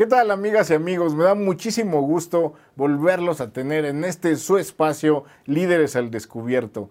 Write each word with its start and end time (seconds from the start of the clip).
¿Qué 0.00 0.06
tal 0.06 0.30
amigas 0.30 0.70
y 0.70 0.72
amigos? 0.72 1.14
Me 1.14 1.24
da 1.24 1.34
muchísimo 1.34 2.00
gusto 2.00 2.54
volverlos 2.74 3.42
a 3.42 3.52
tener 3.52 3.84
en 3.84 4.02
este 4.04 4.34
su 4.36 4.56
espacio 4.56 5.24
Líderes 5.44 5.94
al 5.94 6.10
Descubierto. 6.10 6.88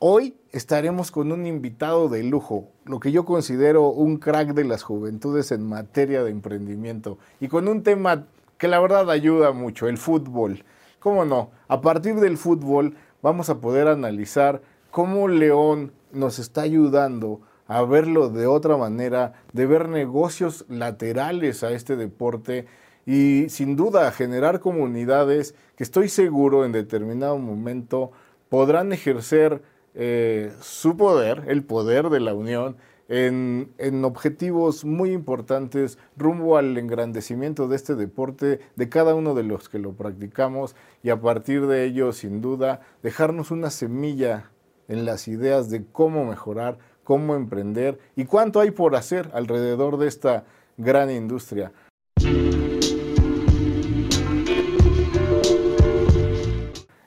Hoy 0.00 0.36
estaremos 0.52 1.10
con 1.10 1.32
un 1.32 1.46
invitado 1.46 2.10
de 2.10 2.22
lujo, 2.24 2.68
lo 2.84 3.00
que 3.00 3.10
yo 3.10 3.24
considero 3.24 3.88
un 3.88 4.18
crack 4.18 4.52
de 4.52 4.64
las 4.64 4.82
juventudes 4.82 5.50
en 5.50 5.66
materia 5.66 6.22
de 6.24 6.30
emprendimiento 6.30 7.16
y 7.40 7.48
con 7.48 7.68
un 7.68 7.82
tema 7.82 8.26
que 8.58 8.68
la 8.68 8.80
verdad 8.80 9.10
ayuda 9.10 9.52
mucho, 9.52 9.88
el 9.88 9.96
fútbol. 9.96 10.62
¿Cómo 10.98 11.24
no? 11.24 11.52
A 11.68 11.80
partir 11.80 12.16
del 12.16 12.36
fútbol 12.36 12.96
vamos 13.22 13.48
a 13.48 13.62
poder 13.62 13.88
analizar 13.88 14.60
cómo 14.90 15.28
León 15.28 15.90
nos 16.12 16.38
está 16.38 16.60
ayudando 16.60 17.40
a 17.68 17.82
verlo 17.82 18.28
de 18.28 18.46
otra 18.46 18.76
manera, 18.76 19.34
de 19.52 19.66
ver 19.66 19.88
negocios 19.88 20.64
laterales 20.68 21.62
a 21.64 21.72
este 21.72 21.96
deporte 21.96 22.66
y 23.04 23.48
sin 23.48 23.76
duda 23.76 24.10
generar 24.12 24.60
comunidades 24.60 25.54
que 25.76 25.84
estoy 25.84 26.08
seguro 26.08 26.64
en 26.64 26.72
determinado 26.72 27.38
momento 27.38 28.12
podrán 28.48 28.92
ejercer 28.92 29.62
eh, 29.94 30.52
su 30.60 30.96
poder, 30.96 31.44
el 31.48 31.64
poder 31.64 32.10
de 32.10 32.20
la 32.20 32.34
unión, 32.34 32.76
en, 33.08 33.72
en, 33.78 34.04
objetivos 34.04 34.84
muy 34.84 35.12
importantes 35.12 35.96
rumbo 36.16 36.56
al 36.56 36.76
engrandecimiento 36.76 37.68
de 37.68 37.76
este 37.76 37.94
deporte, 37.94 38.58
de 38.74 38.88
cada 38.88 39.14
uno 39.14 39.34
de 39.34 39.44
los 39.44 39.68
que 39.68 39.78
lo 39.78 39.92
practicamos 39.92 40.74
y 41.04 41.10
a 41.10 41.20
partir 41.20 41.68
de 41.68 41.84
ello, 41.84 42.12
sin 42.12 42.40
duda, 42.40 42.80
dejarnos 43.04 43.52
una 43.52 43.70
semilla 43.70 44.50
en 44.88 45.04
las 45.04 45.28
ideas 45.28 45.70
de 45.70 45.84
cómo 45.84 46.24
mejorar, 46.24 46.78
cómo 47.06 47.36
emprender 47.36 47.98
y 48.16 48.24
cuánto 48.24 48.58
hay 48.58 48.72
por 48.72 48.96
hacer 48.96 49.30
alrededor 49.32 49.96
de 49.96 50.08
esta 50.08 50.44
gran 50.76 51.08
industria. 51.08 51.72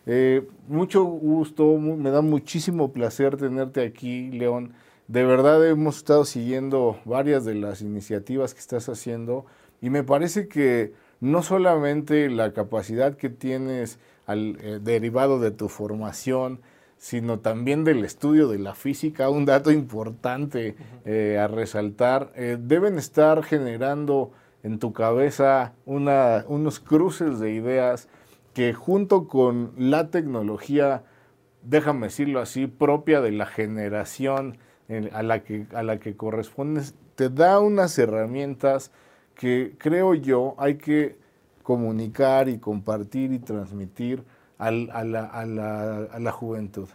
Eh, 0.05 0.47
mucho 0.67 1.03
gusto, 1.03 1.77
me 1.77 2.09
da 2.09 2.21
muchísimo 2.21 2.93
placer 2.93 3.35
tenerte 3.35 3.85
aquí, 3.85 4.31
León. 4.31 4.73
De 5.07 5.25
verdad 5.25 5.67
hemos 5.67 5.97
estado 5.97 6.23
siguiendo 6.23 6.99
varias 7.03 7.43
de 7.43 7.55
las 7.55 7.81
iniciativas 7.81 8.53
que 8.53 8.61
estás 8.61 8.87
haciendo 8.87 9.45
y 9.81 9.89
me 9.89 10.03
parece 10.03 10.47
que 10.47 10.93
no 11.19 11.43
solamente 11.43 12.29
la 12.29 12.53
capacidad 12.53 13.17
que 13.17 13.29
tienes 13.29 13.99
eh, 14.29 14.79
derivado 14.81 15.39
de 15.41 15.51
tu 15.51 15.67
formación, 15.67 16.61
sino 16.99 17.39
también 17.39 17.85
del 17.85 18.03
estudio 18.03 18.49
de 18.49 18.59
la 18.59 18.75
física, 18.75 19.29
un 19.29 19.45
dato 19.45 19.71
importante 19.71 20.75
eh, 21.05 21.39
a 21.39 21.47
resaltar, 21.47 22.33
eh, 22.35 22.57
deben 22.59 22.97
estar 22.97 23.41
generando 23.41 24.31
en 24.63 24.79
tu 24.79 24.91
cabeza 24.91 25.73
una, 25.85 26.43
unos 26.49 26.81
cruces 26.81 27.39
de 27.39 27.53
ideas 27.53 28.09
que 28.53 28.73
junto 28.73 29.29
con 29.29 29.71
la 29.77 30.09
tecnología, 30.09 31.03
déjame 31.63 32.07
decirlo 32.07 32.41
así, 32.41 32.67
propia 32.67 33.21
de 33.21 33.31
la 33.31 33.45
generación 33.45 34.57
a, 35.13 35.23
la 35.23 35.43
que, 35.43 35.67
a 35.73 35.83
la 35.83 35.99
que 35.99 36.17
correspondes, 36.17 36.95
te 37.15 37.29
da 37.29 37.61
unas 37.61 37.97
herramientas 37.97 38.91
que 39.35 39.75
creo 39.77 40.15
yo 40.15 40.55
hay 40.57 40.75
que 40.75 41.17
comunicar 41.63 42.49
y 42.49 42.57
compartir 42.57 43.31
y 43.31 43.39
transmitir 43.39 44.25
a, 44.59 44.71
la, 44.71 46.31
juventud. 46.31 46.89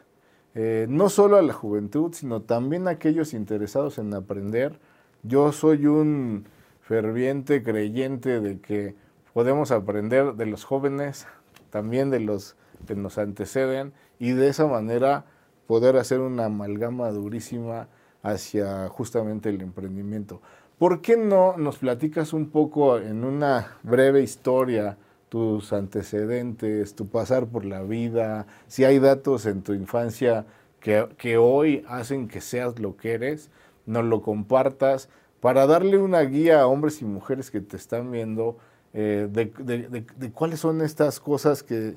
Eh, 0.54 0.86
no 0.88 1.08
solo 1.08 1.36
a 1.36 1.42
la 1.42 1.52
juventud, 1.52 2.12
sino 2.12 2.42
también 2.42 2.86
a 2.86 2.92
aquellos 2.92 3.34
interesados 3.34 3.98
en 3.98 4.14
aprender. 4.14 4.78
Yo 5.22 5.50
soy 5.52 5.86
un 5.86 6.46
ferviente 6.82 7.62
creyente 7.62 8.40
de 8.40 8.60
que 8.60 8.94
podemos 9.32 9.70
aprender 9.70 10.34
de 10.34 10.46
los 10.46 10.64
jóvenes, 10.64 11.26
también 11.70 12.10
de 12.10 12.20
los 12.20 12.56
que 12.86 12.94
nos 12.94 13.16
anteceden, 13.18 13.94
y 14.18 14.32
de 14.32 14.48
esa 14.48 14.66
manera 14.66 15.24
poder 15.66 15.96
hacer 15.96 16.20
una 16.20 16.44
amalgama 16.44 17.10
durísima 17.10 17.88
hacia 18.22 18.88
justamente 18.88 19.48
el 19.48 19.62
emprendimiento. 19.62 20.42
¿Por 20.78 21.00
qué 21.00 21.16
no 21.16 21.56
nos 21.56 21.78
platicas 21.78 22.32
un 22.34 22.50
poco 22.50 22.98
en 22.98 23.24
una 23.24 23.78
breve 23.82 24.22
historia 24.22 24.98
tus 25.28 25.72
antecedentes, 25.72 26.94
tu 26.94 27.08
pasar 27.08 27.46
por 27.46 27.64
la 27.64 27.82
vida, 27.82 28.46
si 28.68 28.84
hay 28.84 28.98
datos 28.98 29.46
en 29.46 29.62
tu 29.62 29.72
infancia 29.72 30.46
que, 30.80 31.38
hoy 31.38 31.82
hacen 31.88 32.28
que 32.28 32.40
seas 32.40 32.78
lo 32.78 32.96
que 32.96 33.12
eres, 33.12 33.50
nos 33.86 34.04
lo 34.04 34.20
compartas 34.20 35.08
para 35.40 35.66
darle 35.66 35.98
una 35.98 36.20
guía 36.20 36.60
a 36.60 36.66
hombres 36.66 37.00
y 37.00 37.04
mujeres 37.06 37.50
que 37.50 37.60
te 37.60 37.76
están 37.76 38.10
viendo 38.10 38.58
eh, 38.92 39.28
de, 39.30 40.30
cuáles 40.32 40.60
son 40.60 40.82
estas 40.82 41.20
cosas 41.20 41.62
que 41.62 41.96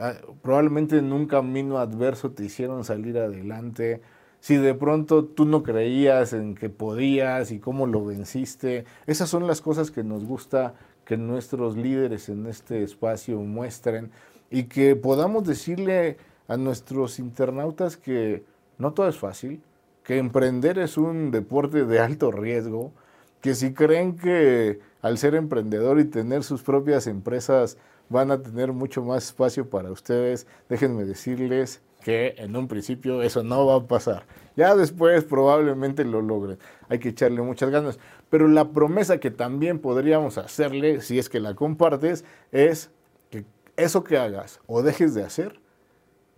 ah, 0.00 0.14
probablemente 0.42 0.98
en 0.98 1.12
un 1.12 1.26
camino 1.26 1.78
adverso 1.78 2.32
te 2.32 2.44
hicieron 2.44 2.84
salir 2.84 3.18
adelante, 3.18 4.00
si 4.40 4.56
de 4.56 4.74
pronto 4.74 5.24
tú 5.24 5.44
no 5.46 5.62
creías 5.62 6.32
en 6.32 6.54
que 6.54 6.68
podías 6.68 7.50
y 7.50 7.60
cómo 7.60 7.86
lo 7.86 8.04
venciste. 8.04 8.84
Esas 9.06 9.30
son 9.30 9.46
las 9.46 9.60
cosas 9.60 9.90
que 9.90 10.04
nos 10.04 10.24
gusta 10.24 10.74
que 11.04 11.16
nuestros 11.16 11.76
líderes 11.76 12.28
en 12.28 12.46
este 12.46 12.82
espacio 12.82 13.38
muestren 13.40 14.10
y 14.50 14.64
que 14.64 14.96
podamos 14.96 15.44
decirle 15.44 16.16
a 16.48 16.56
nuestros 16.56 17.18
internautas 17.18 17.96
que 17.96 18.44
no 18.78 18.92
todo 18.92 19.08
es 19.08 19.18
fácil, 19.18 19.62
que 20.02 20.18
emprender 20.18 20.78
es 20.78 20.96
un 20.98 21.30
deporte 21.30 21.84
de 21.84 21.98
alto 21.98 22.30
riesgo, 22.30 22.92
que 23.40 23.54
si 23.54 23.72
creen 23.72 24.16
que 24.16 24.80
al 25.02 25.18
ser 25.18 25.34
emprendedor 25.34 26.00
y 26.00 26.04
tener 26.04 26.44
sus 26.44 26.62
propias 26.62 27.06
empresas 27.06 27.76
van 28.08 28.30
a 28.30 28.40
tener 28.40 28.72
mucho 28.72 29.02
más 29.02 29.24
espacio 29.24 29.68
para 29.68 29.90
ustedes, 29.90 30.46
déjenme 30.68 31.04
decirles 31.04 31.80
que 32.04 32.34
en 32.36 32.54
un 32.54 32.68
principio 32.68 33.22
eso 33.22 33.42
no 33.42 33.64
va 33.64 33.76
a 33.76 33.86
pasar. 33.88 34.26
Ya 34.56 34.76
después 34.76 35.24
probablemente 35.24 36.04
lo 36.04 36.20
logren. 36.20 36.58
Hay 36.90 36.98
que 36.98 37.08
echarle 37.08 37.40
muchas 37.40 37.70
ganas. 37.70 37.98
Pero 38.28 38.46
la 38.46 38.72
promesa 38.72 39.18
que 39.18 39.30
también 39.30 39.78
podríamos 39.78 40.36
hacerle, 40.36 41.00
si 41.00 41.18
es 41.18 41.30
que 41.30 41.40
la 41.40 41.54
compartes, 41.54 42.26
es 42.52 42.90
que 43.30 43.46
eso 43.78 44.04
que 44.04 44.18
hagas 44.18 44.60
o 44.66 44.82
dejes 44.82 45.14
de 45.14 45.24
hacer 45.24 45.58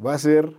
va 0.05 0.15
a 0.15 0.19
ser 0.19 0.55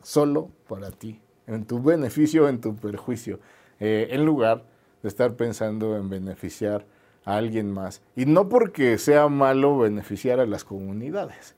solo 0.00 0.48
para 0.68 0.92
ti, 0.92 1.20
en 1.48 1.64
tu 1.64 1.82
beneficio, 1.82 2.48
en 2.48 2.60
tu 2.60 2.76
perjuicio, 2.76 3.40
eh, 3.80 4.10
en 4.10 4.24
lugar 4.24 4.64
de 5.02 5.08
estar 5.08 5.34
pensando 5.34 5.96
en 5.96 6.08
beneficiar 6.08 6.86
a 7.24 7.36
alguien 7.36 7.72
más. 7.72 8.00
Y 8.14 8.26
no 8.26 8.48
porque 8.48 8.96
sea 8.98 9.26
malo 9.26 9.76
beneficiar 9.76 10.38
a 10.38 10.46
las 10.46 10.62
comunidades, 10.62 11.56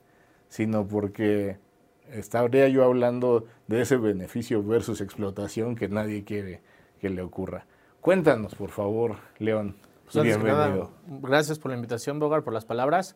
sino 0.49 0.87
porque 0.87 1.63
estaría 2.11 2.67
yo 2.69 2.83
hablando 2.83 3.45
de 3.67 3.81
ese 3.81 3.97
beneficio 3.97 4.63
versus 4.63 5.01
explotación 5.01 5.75
que 5.75 5.87
nadie 5.87 6.23
quiere 6.23 6.61
que 6.99 7.09
le 7.09 7.21
ocurra. 7.21 7.65
Cuéntanos, 8.01 8.55
por 8.55 8.69
favor, 8.69 9.17
León. 9.39 9.75
Pues 10.11 10.23
Bienvenido. 10.23 10.91
gracias 11.07 11.57
por 11.57 11.71
la 11.71 11.75
invitación, 11.77 12.19
Bogar, 12.19 12.43
por 12.43 12.53
las 12.53 12.65
palabras. 12.65 13.15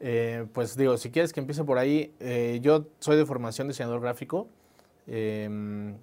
Eh, 0.00 0.46
pues 0.52 0.76
digo, 0.76 0.98
si 0.98 1.10
quieres 1.10 1.32
que 1.32 1.40
empiece 1.40 1.64
por 1.64 1.78
ahí, 1.78 2.14
eh, 2.20 2.58
yo 2.62 2.86
soy 2.98 3.16
de 3.16 3.24
formación 3.24 3.68
diseñador 3.68 4.00
gráfico. 4.00 4.48
Em, 5.06 5.96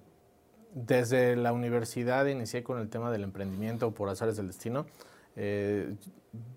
desde 0.74 1.36
la 1.36 1.54
universidad 1.54 2.26
inicié 2.26 2.64
con 2.64 2.80
el 2.80 2.90
tema 2.90 3.12
del 3.12 3.24
emprendimiento 3.24 3.92
por 3.92 4.10
azares 4.10 4.38
del 4.38 4.48
destino. 4.48 4.88
Eh, 5.36 5.94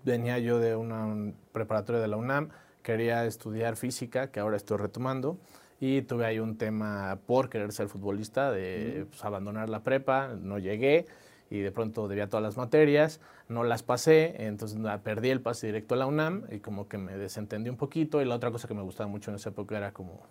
venía 0.03 0.39
yo 0.39 0.59
de 0.59 0.75
una 0.75 1.31
preparatoria 1.51 2.01
de 2.01 2.07
la 2.07 2.17
UNAM, 2.17 2.49
quería 2.81 3.25
estudiar 3.25 3.75
física, 3.75 4.31
que 4.31 4.39
ahora 4.39 4.57
estoy 4.57 4.77
retomando. 4.77 5.37
Y 5.79 6.01
tuve 6.01 6.25
ahí 6.25 6.39
un 6.39 6.57
tema 6.57 7.19
por 7.27 7.49
querer 7.49 7.71
ser 7.71 7.87
futbolista, 7.87 8.51
de 8.51 9.05
pues, 9.09 9.23
abandonar 9.23 9.69
la 9.69 9.83
prepa, 9.83 10.29
no 10.41 10.57
llegué 10.57 11.05
y 11.49 11.59
de 11.59 11.71
pronto 11.71 12.07
debía 12.07 12.27
todas 12.27 12.43
las 12.43 12.57
materias, 12.57 13.21
no 13.47 13.63
las 13.63 13.83
pasé, 13.83 14.45
entonces 14.45 14.79
perdí 15.03 15.29
el 15.29 15.41
pase 15.41 15.67
directo 15.67 15.93
a 15.93 15.97
la 15.97 16.05
UNAM 16.05 16.43
y 16.51 16.59
como 16.59 16.87
que 16.87 16.97
me 16.97 17.15
desentendí 17.15 17.69
un 17.69 17.77
poquito 17.77 18.21
y 18.21 18.25
la 18.25 18.35
otra 18.35 18.51
cosa 18.51 18.67
que 18.67 18.73
me 18.73 18.81
gustaba 18.81 19.07
mucho 19.07 19.31
en 19.31 19.35
esa 19.35 19.49
época 19.49 19.77
era 19.77 19.93
como 19.93 20.21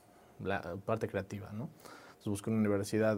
la 0.42 0.60
parte 0.84 1.08
creativa, 1.08 1.50
¿no? 1.52 1.70
Entonces 2.08 2.26
busqué 2.26 2.50
una 2.50 2.58
universidad 2.58 3.16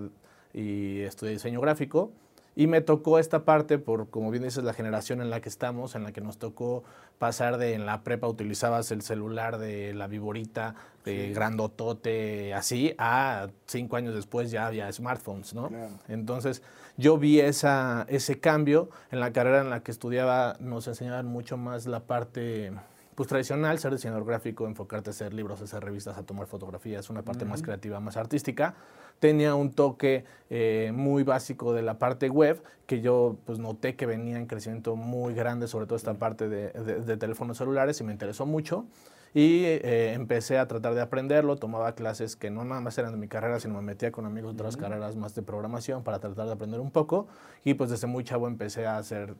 y 0.52 1.00
estudié 1.00 1.32
diseño 1.32 1.60
gráfico 1.60 2.12
y 2.58 2.66
me 2.66 2.80
tocó 2.80 3.20
esta 3.20 3.44
parte 3.44 3.78
por, 3.78 4.10
como 4.10 4.32
bien 4.32 4.42
dices, 4.42 4.64
la 4.64 4.72
generación 4.72 5.20
en 5.20 5.30
la 5.30 5.40
que 5.40 5.48
estamos, 5.48 5.94
en 5.94 6.02
la 6.02 6.10
que 6.10 6.20
nos 6.20 6.38
tocó 6.38 6.82
pasar 7.20 7.56
de 7.56 7.74
en 7.74 7.86
la 7.86 8.02
prepa 8.02 8.26
utilizabas 8.26 8.90
el 8.90 9.02
celular 9.02 9.58
de 9.58 9.94
la 9.94 10.08
viborita, 10.08 10.74
de 11.04 11.32
grandotote, 11.32 12.52
así, 12.54 12.96
a 12.98 13.46
cinco 13.66 13.94
años 13.94 14.12
después 14.12 14.50
ya 14.50 14.66
había 14.66 14.90
smartphones, 14.90 15.54
¿no? 15.54 15.70
Entonces 16.08 16.64
yo 16.96 17.16
vi 17.16 17.38
esa, 17.38 18.04
ese 18.08 18.40
cambio 18.40 18.90
en 19.12 19.20
la 19.20 19.32
carrera 19.32 19.60
en 19.60 19.70
la 19.70 19.84
que 19.84 19.92
estudiaba, 19.92 20.56
nos 20.58 20.88
enseñaban 20.88 21.26
mucho 21.26 21.56
más 21.56 21.86
la 21.86 22.00
parte 22.00 22.72
pues 23.14 23.28
tradicional, 23.28 23.80
ser 23.80 23.92
diseñador 23.92 24.24
gráfico, 24.24 24.68
enfocarte 24.68 25.10
a 25.10 25.12
hacer 25.12 25.34
libros, 25.34 25.60
a 25.60 25.64
hacer 25.64 25.82
revistas, 25.82 26.16
a 26.18 26.22
tomar 26.22 26.46
fotografías, 26.46 27.10
una 27.10 27.22
parte 27.22 27.44
más 27.44 27.62
creativa, 27.62 27.98
más 27.98 28.16
artística. 28.16 28.76
Tenía 29.18 29.54
un 29.54 29.72
toque 29.72 30.24
eh, 30.50 30.92
muy 30.94 31.22
básico 31.24 31.72
de 31.72 31.82
la 31.82 31.98
parte 31.98 32.30
web, 32.30 32.62
que 32.86 33.00
yo 33.00 33.36
pues 33.44 33.58
noté 33.58 33.96
que 33.96 34.06
venía 34.06 34.38
en 34.38 34.46
crecimiento 34.46 34.96
muy 34.96 35.34
grande, 35.34 35.66
sobre 35.66 35.86
todo 35.86 35.96
esta 35.96 36.14
parte 36.14 36.48
de, 36.48 36.70
de 36.70 37.16
teléfonos 37.16 37.58
celulares, 37.58 38.00
y 38.00 38.04
me 38.04 38.12
interesó 38.12 38.46
mucho. 38.46 38.86
Y 39.34 39.64
eh, 39.64 40.14
empecé 40.14 40.58
a 40.58 40.66
tratar 40.66 40.94
de 40.94 41.02
aprenderlo, 41.02 41.56
tomaba 41.56 41.94
clases 41.94 42.34
que 42.34 42.50
no 42.50 42.64
nada 42.64 42.80
más 42.80 42.96
eran 42.96 43.12
de 43.12 43.18
mi 43.18 43.28
carrera, 43.28 43.60
sino 43.60 43.74
me 43.74 43.82
metía 43.82 44.10
con 44.10 44.24
amigos 44.24 44.56
de 44.56 44.62
otras 44.62 44.76
carreras 44.76 45.16
más 45.16 45.34
de 45.34 45.42
programación 45.42 46.02
para 46.02 46.18
tratar 46.18 46.46
de 46.46 46.52
aprender 46.52 46.80
un 46.80 46.90
poco. 46.90 47.28
Y 47.64 47.74
pues 47.74 47.90
desde 47.90 48.06
muy 48.06 48.24
chavo 48.24 48.48
empecé 48.48 48.86
a 48.86 48.96
hacer 48.96 49.34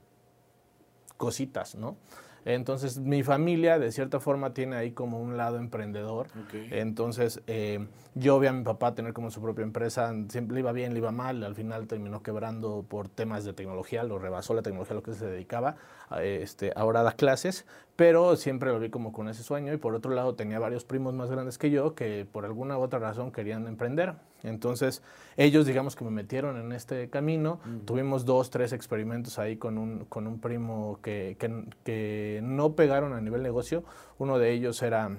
cositas, 1.16 1.74
¿no? 1.74 1.96
Entonces, 2.44 2.98
mi 2.98 3.22
familia, 3.22 3.78
de 3.78 3.92
cierta 3.92 4.20
forma, 4.20 4.54
tiene 4.54 4.76
ahí 4.76 4.92
como 4.92 5.20
un 5.20 5.36
lado 5.36 5.58
emprendedor. 5.58 6.28
Entonces, 6.70 7.42
eh, 7.46 7.86
yo 8.14 8.38
vi 8.38 8.46
a 8.46 8.52
mi 8.52 8.64
papá 8.64 8.94
tener 8.94 9.12
como 9.12 9.30
su 9.30 9.40
propia 9.40 9.62
empresa, 9.62 10.14
siempre 10.28 10.54
le 10.54 10.60
iba 10.60 10.72
bien, 10.72 10.92
le 10.92 10.98
iba 10.98 11.12
mal, 11.12 11.42
al 11.44 11.54
final 11.54 11.86
terminó 11.86 12.22
quebrando 12.22 12.84
por 12.88 13.08
temas 13.08 13.44
de 13.44 13.52
tecnología, 13.52 14.02
lo 14.04 14.18
rebasó 14.18 14.54
la 14.54 14.62
tecnología 14.62 14.92
a 14.92 14.96
lo 14.96 15.02
que 15.02 15.14
se 15.14 15.26
dedicaba, 15.26 15.76
este, 16.22 16.72
ahora 16.74 17.02
da 17.02 17.12
clases, 17.12 17.66
pero 17.98 18.36
siempre 18.36 18.70
lo 18.70 18.78
vi 18.78 18.90
como 18.90 19.12
con 19.12 19.28
ese 19.28 19.42
sueño 19.42 19.72
y 19.72 19.76
por 19.76 19.92
otro 19.92 20.12
lado 20.12 20.36
tenía 20.36 20.60
varios 20.60 20.84
primos 20.84 21.14
más 21.14 21.32
grandes 21.32 21.58
que 21.58 21.68
yo 21.68 21.96
que 21.96 22.28
por 22.30 22.44
alguna 22.44 22.78
u 22.78 22.82
otra 22.82 23.00
razón 23.00 23.32
querían 23.32 23.66
emprender. 23.66 24.14
Entonces 24.44 25.02
ellos 25.36 25.66
digamos 25.66 25.96
que 25.96 26.04
me 26.04 26.12
metieron 26.12 26.56
en 26.60 26.70
este 26.70 27.10
camino, 27.10 27.58
tuvimos 27.86 28.24
dos, 28.24 28.50
tres 28.50 28.72
experimentos 28.72 29.40
ahí 29.40 29.56
con 29.56 29.78
un, 29.78 30.04
con 30.04 30.28
un 30.28 30.38
primo 30.40 31.00
que, 31.02 31.36
que, 31.82 32.38
no 32.40 32.74
pegaron 32.76 33.14
a 33.14 33.20
nivel 33.20 33.42
negocio, 33.42 33.82
uno 34.18 34.38
de 34.38 34.52
ellos 34.52 34.80
era 34.82 35.10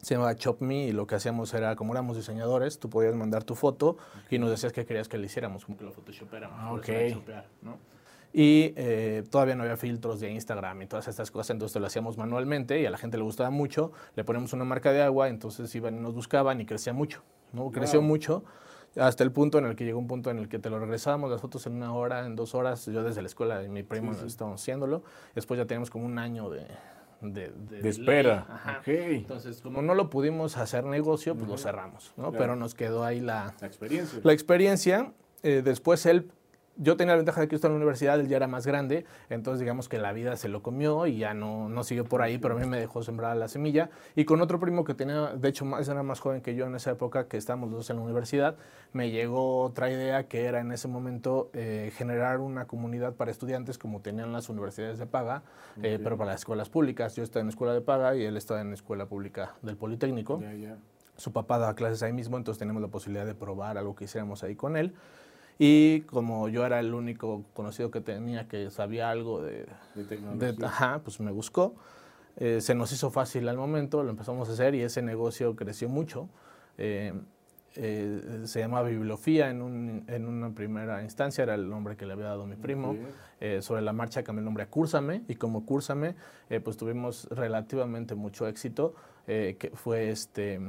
se 0.00 0.14
llamaba 0.14 0.34
Chop 0.36 0.62
Me 0.62 0.86
y 0.86 0.92
lo 0.92 1.06
que 1.06 1.16
hacíamos 1.16 1.52
era, 1.52 1.76
como 1.76 1.92
éramos 1.92 2.16
diseñadores, 2.16 2.78
tú 2.78 2.88
podías 2.88 3.14
mandar 3.14 3.44
tu 3.44 3.54
foto 3.54 3.98
y 4.30 4.38
nos 4.38 4.48
decías 4.48 4.72
que 4.72 4.86
querías 4.86 5.08
que 5.08 5.18
le 5.18 5.26
hiciéramos, 5.26 5.66
como 5.66 5.76
que 5.76 5.84
lo 5.84 5.92
photoshopéramos. 5.92 6.58
Ah, 6.58 6.72
ok. 6.72 6.88
¿no? 7.60 7.76
Y 8.38 8.74
eh, 8.76 9.24
todavía 9.30 9.54
no 9.54 9.62
había 9.62 9.78
filtros 9.78 10.20
de 10.20 10.30
Instagram 10.30 10.82
y 10.82 10.86
todas 10.86 11.08
estas 11.08 11.30
cosas, 11.30 11.48
entonces 11.52 11.80
lo 11.80 11.86
hacíamos 11.86 12.18
manualmente 12.18 12.78
y 12.78 12.84
a 12.84 12.90
la 12.90 12.98
gente 12.98 13.16
le 13.16 13.22
gustaba 13.22 13.48
mucho, 13.48 13.92
le 14.14 14.24
ponemos 14.24 14.52
una 14.52 14.66
marca 14.66 14.92
de 14.92 15.00
agua, 15.00 15.28
entonces 15.28 15.74
iban 15.74 15.96
y 15.96 16.00
nos 16.00 16.12
buscaban 16.12 16.60
y 16.60 16.66
crecía 16.66 16.92
mucho, 16.92 17.22
¿no? 17.54 17.70
Creció 17.70 18.02
mucho 18.02 18.44
hasta 18.94 19.24
el 19.24 19.32
punto 19.32 19.56
en 19.56 19.64
el 19.64 19.74
que 19.74 19.86
llegó 19.86 19.98
un 19.98 20.06
punto 20.06 20.30
en 20.30 20.38
el 20.38 20.50
que 20.50 20.58
te 20.58 20.68
lo 20.68 20.78
regresábamos 20.78 21.30
las 21.30 21.40
fotos 21.40 21.66
en 21.66 21.76
una 21.76 21.94
hora, 21.94 22.26
en 22.26 22.36
dos 22.36 22.54
horas, 22.54 22.84
yo 22.84 23.02
desde 23.02 23.22
la 23.22 23.28
escuela 23.28 23.64
y 23.64 23.70
mi 23.70 23.82
primo 23.82 24.12
estábamos 24.12 24.60
haciéndolo, 24.60 25.02
después 25.34 25.56
ya 25.56 25.64
teníamos 25.64 25.88
como 25.88 26.04
un 26.04 26.18
año 26.18 26.50
de, 26.50 26.66
de, 27.22 27.88
espera. 27.88 28.82
Entonces, 28.84 29.62
como 29.62 29.80
no 29.80 29.94
lo 29.94 30.10
pudimos 30.10 30.58
hacer 30.58 30.84
negocio, 30.84 31.36
pues 31.36 31.48
lo 31.48 31.56
cerramos, 31.56 32.12
¿no? 32.18 32.32
Pero 32.32 32.54
nos 32.54 32.74
quedó 32.74 33.02
ahí 33.02 33.20
la, 33.20 33.54
la 33.62 33.66
experiencia. 33.66 34.20
La 34.22 34.34
experiencia. 34.34 35.12
Eh, 35.42 35.62
después 35.64 36.04
él 36.06 36.30
yo 36.76 36.96
tenía 36.96 37.12
la 37.12 37.16
ventaja 37.16 37.40
de 37.40 37.48
que 37.48 37.52
yo 37.52 37.56
estaba 37.56 37.72
en 37.72 37.80
la 37.80 37.84
universidad, 37.84 38.20
él 38.20 38.28
ya 38.28 38.36
era 38.36 38.46
más 38.46 38.66
grande, 38.66 39.06
entonces 39.30 39.60
digamos 39.60 39.88
que 39.88 39.98
la 39.98 40.12
vida 40.12 40.36
se 40.36 40.48
lo 40.48 40.62
comió 40.62 41.06
y 41.06 41.18
ya 41.18 41.34
no, 41.34 41.68
no 41.68 41.84
siguió 41.84 42.04
por 42.04 42.22
ahí, 42.22 42.38
pero 42.38 42.56
a 42.56 42.58
mí 42.58 42.66
me 42.66 42.78
dejó 42.78 43.02
sembrar 43.02 43.36
la 43.36 43.48
semilla. 43.48 43.90
Y 44.14 44.24
con 44.24 44.40
otro 44.40 44.60
primo 44.60 44.84
que 44.84 44.94
tenía, 44.94 45.34
de 45.34 45.48
hecho, 45.48 45.64
más, 45.64 45.88
era 45.88 46.02
más 46.02 46.20
joven 46.20 46.40
que 46.40 46.54
yo 46.54 46.66
en 46.66 46.74
esa 46.74 46.92
época, 46.92 47.28
que 47.28 47.36
estábamos 47.36 47.70
los 47.70 47.78
dos 47.78 47.90
en 47.90 47.96
la 47.96 48.02
universidad, 48.02 48.56
me 48.92 49.10
llegó 49.10 49.62
otra 49.62 49.90
idea 49.90 50.28
que 50.28 50.44
era 50.44 50.60
en 50.60 50.72
ese 50.72 50.88
momento 50.88 51.50
eh, 51.52 51.92
generar 51.96 52.40
una 52.40 52.66
comunidad 52.66 53.14
para 53.14 53.30
estudiantes 53.30 53.78
como 53.78 54.00
tenían 54.00 54.32
las 54.32 54.48
universidades 54.48 54.98
de 54.98 55.06
paga, 55.06 55.42
eh, 55.82 55.98
pero 56.02 56.16
para 56.16 56.32
las 56.32 56.40
escuelas 56.40 56.68
públicas. 56.68 57.14
Yo 57.16 57.22
estaba 57.22 57.42
en 57.42 57.48
escuela 57.48 57.72
de 57.74 57.80
paga 57.80 58.14
y 58.16 58.24
él 58.24 58.36
estaba 58.36 58.60
en 58.60 58.68
la 58.68 58.74
escuela 58.74 59.06
pública 59.06 59.54
del 59.62 59.76
Politécnico. 59.76 60.42
Su 61.16 61.32
papá 61.32 61.58
daba 61.58 61.74
clases 61.74 62.02
ahí 62.02 62.12
mismo, 62.12 62.36
entonces 62.36 62.58
tenemos 62.58 62.82
la 62.82 62.88
posibilidad 62.88 63.24
de 63.24 63.34
probar 63.34 63.78
algo 63.78 63.94
que 63.94 64.04
hiciéramos 64.04 64.42
ahí 64.42 64.54
con 64.54 64.76
él. 64.76 64.94
Y 65.58 66.02
como 66.02 66.48
yo 66.48 66.66
era 66.66 66.80
el 66.80 66.92
único 66.92 67.44
conocido 67.54 67.90
que 67.90 68.00
tenía 68.00 68.46
que 68.46 68.70
sabía 68.70 69.10
algo 69.10 69.42
de, 69.42 69.66
tecnología, 70.08 70.66
ajá, 70.66 71.00
pues 71.02 71.18
me 71.20 71.30
buscó. 71.30 71.74
Eh, 72.36 72.60
se 72.60 72.74
nos 72.74 72.92
hizo 72.92 73.10
fácil 73.10 73.48
al 73.48 73.56
momento, 73.56 74.02
lo 74.02 74.10
empezamos 74.10 74.48
a 74.50 74.52
hacer 74.52 74.74
y 74.74 74.82
ese 74.82 75.00
negocio 75.00 75.56
creció 75.56 75.88
mucho. 75.88 76.28
Eh, 76.76 77.14
eh, 77.76 78.42
se 78.44 78.60
llamaba 78.60 78.88
Bibliofía 78.88 79.50
en, 79.50 79.62
un, 79.62 80.04
en, 80.06 80.26
una 80.26 80.50
primera 80.50 81.02
instancia, 81.02 81.44
era 81.44 81.54
el 81.54 81.68
nombre 81.68 81.96
que 81.96 82.04
le 82.04 82.12
había 82.12 82.26
dado 82.26 82.46
mi 82.46 82.56
primo. 82.56 82.94
sobre 83.60 83.82
la 83.82 83.92
marcha 83.92 84.22
cambié 84.22 84.40
el 84.40 84.44
nombre 84.44 84.64
a 84.64 84.68
Cúrsame 84.68 85.22
y 85.28 85.36
como 85.36 85.64
Cúrsame, 85.64 86.14
pues 86.62 86.76
tuvimos 86.76 87.28
relativamente 87.30 88.14
mucho 88.14 88.46
éxito, 88.46 88.94
que 89.26 89.72
fue 89.74 90.10
este 90.10 90.60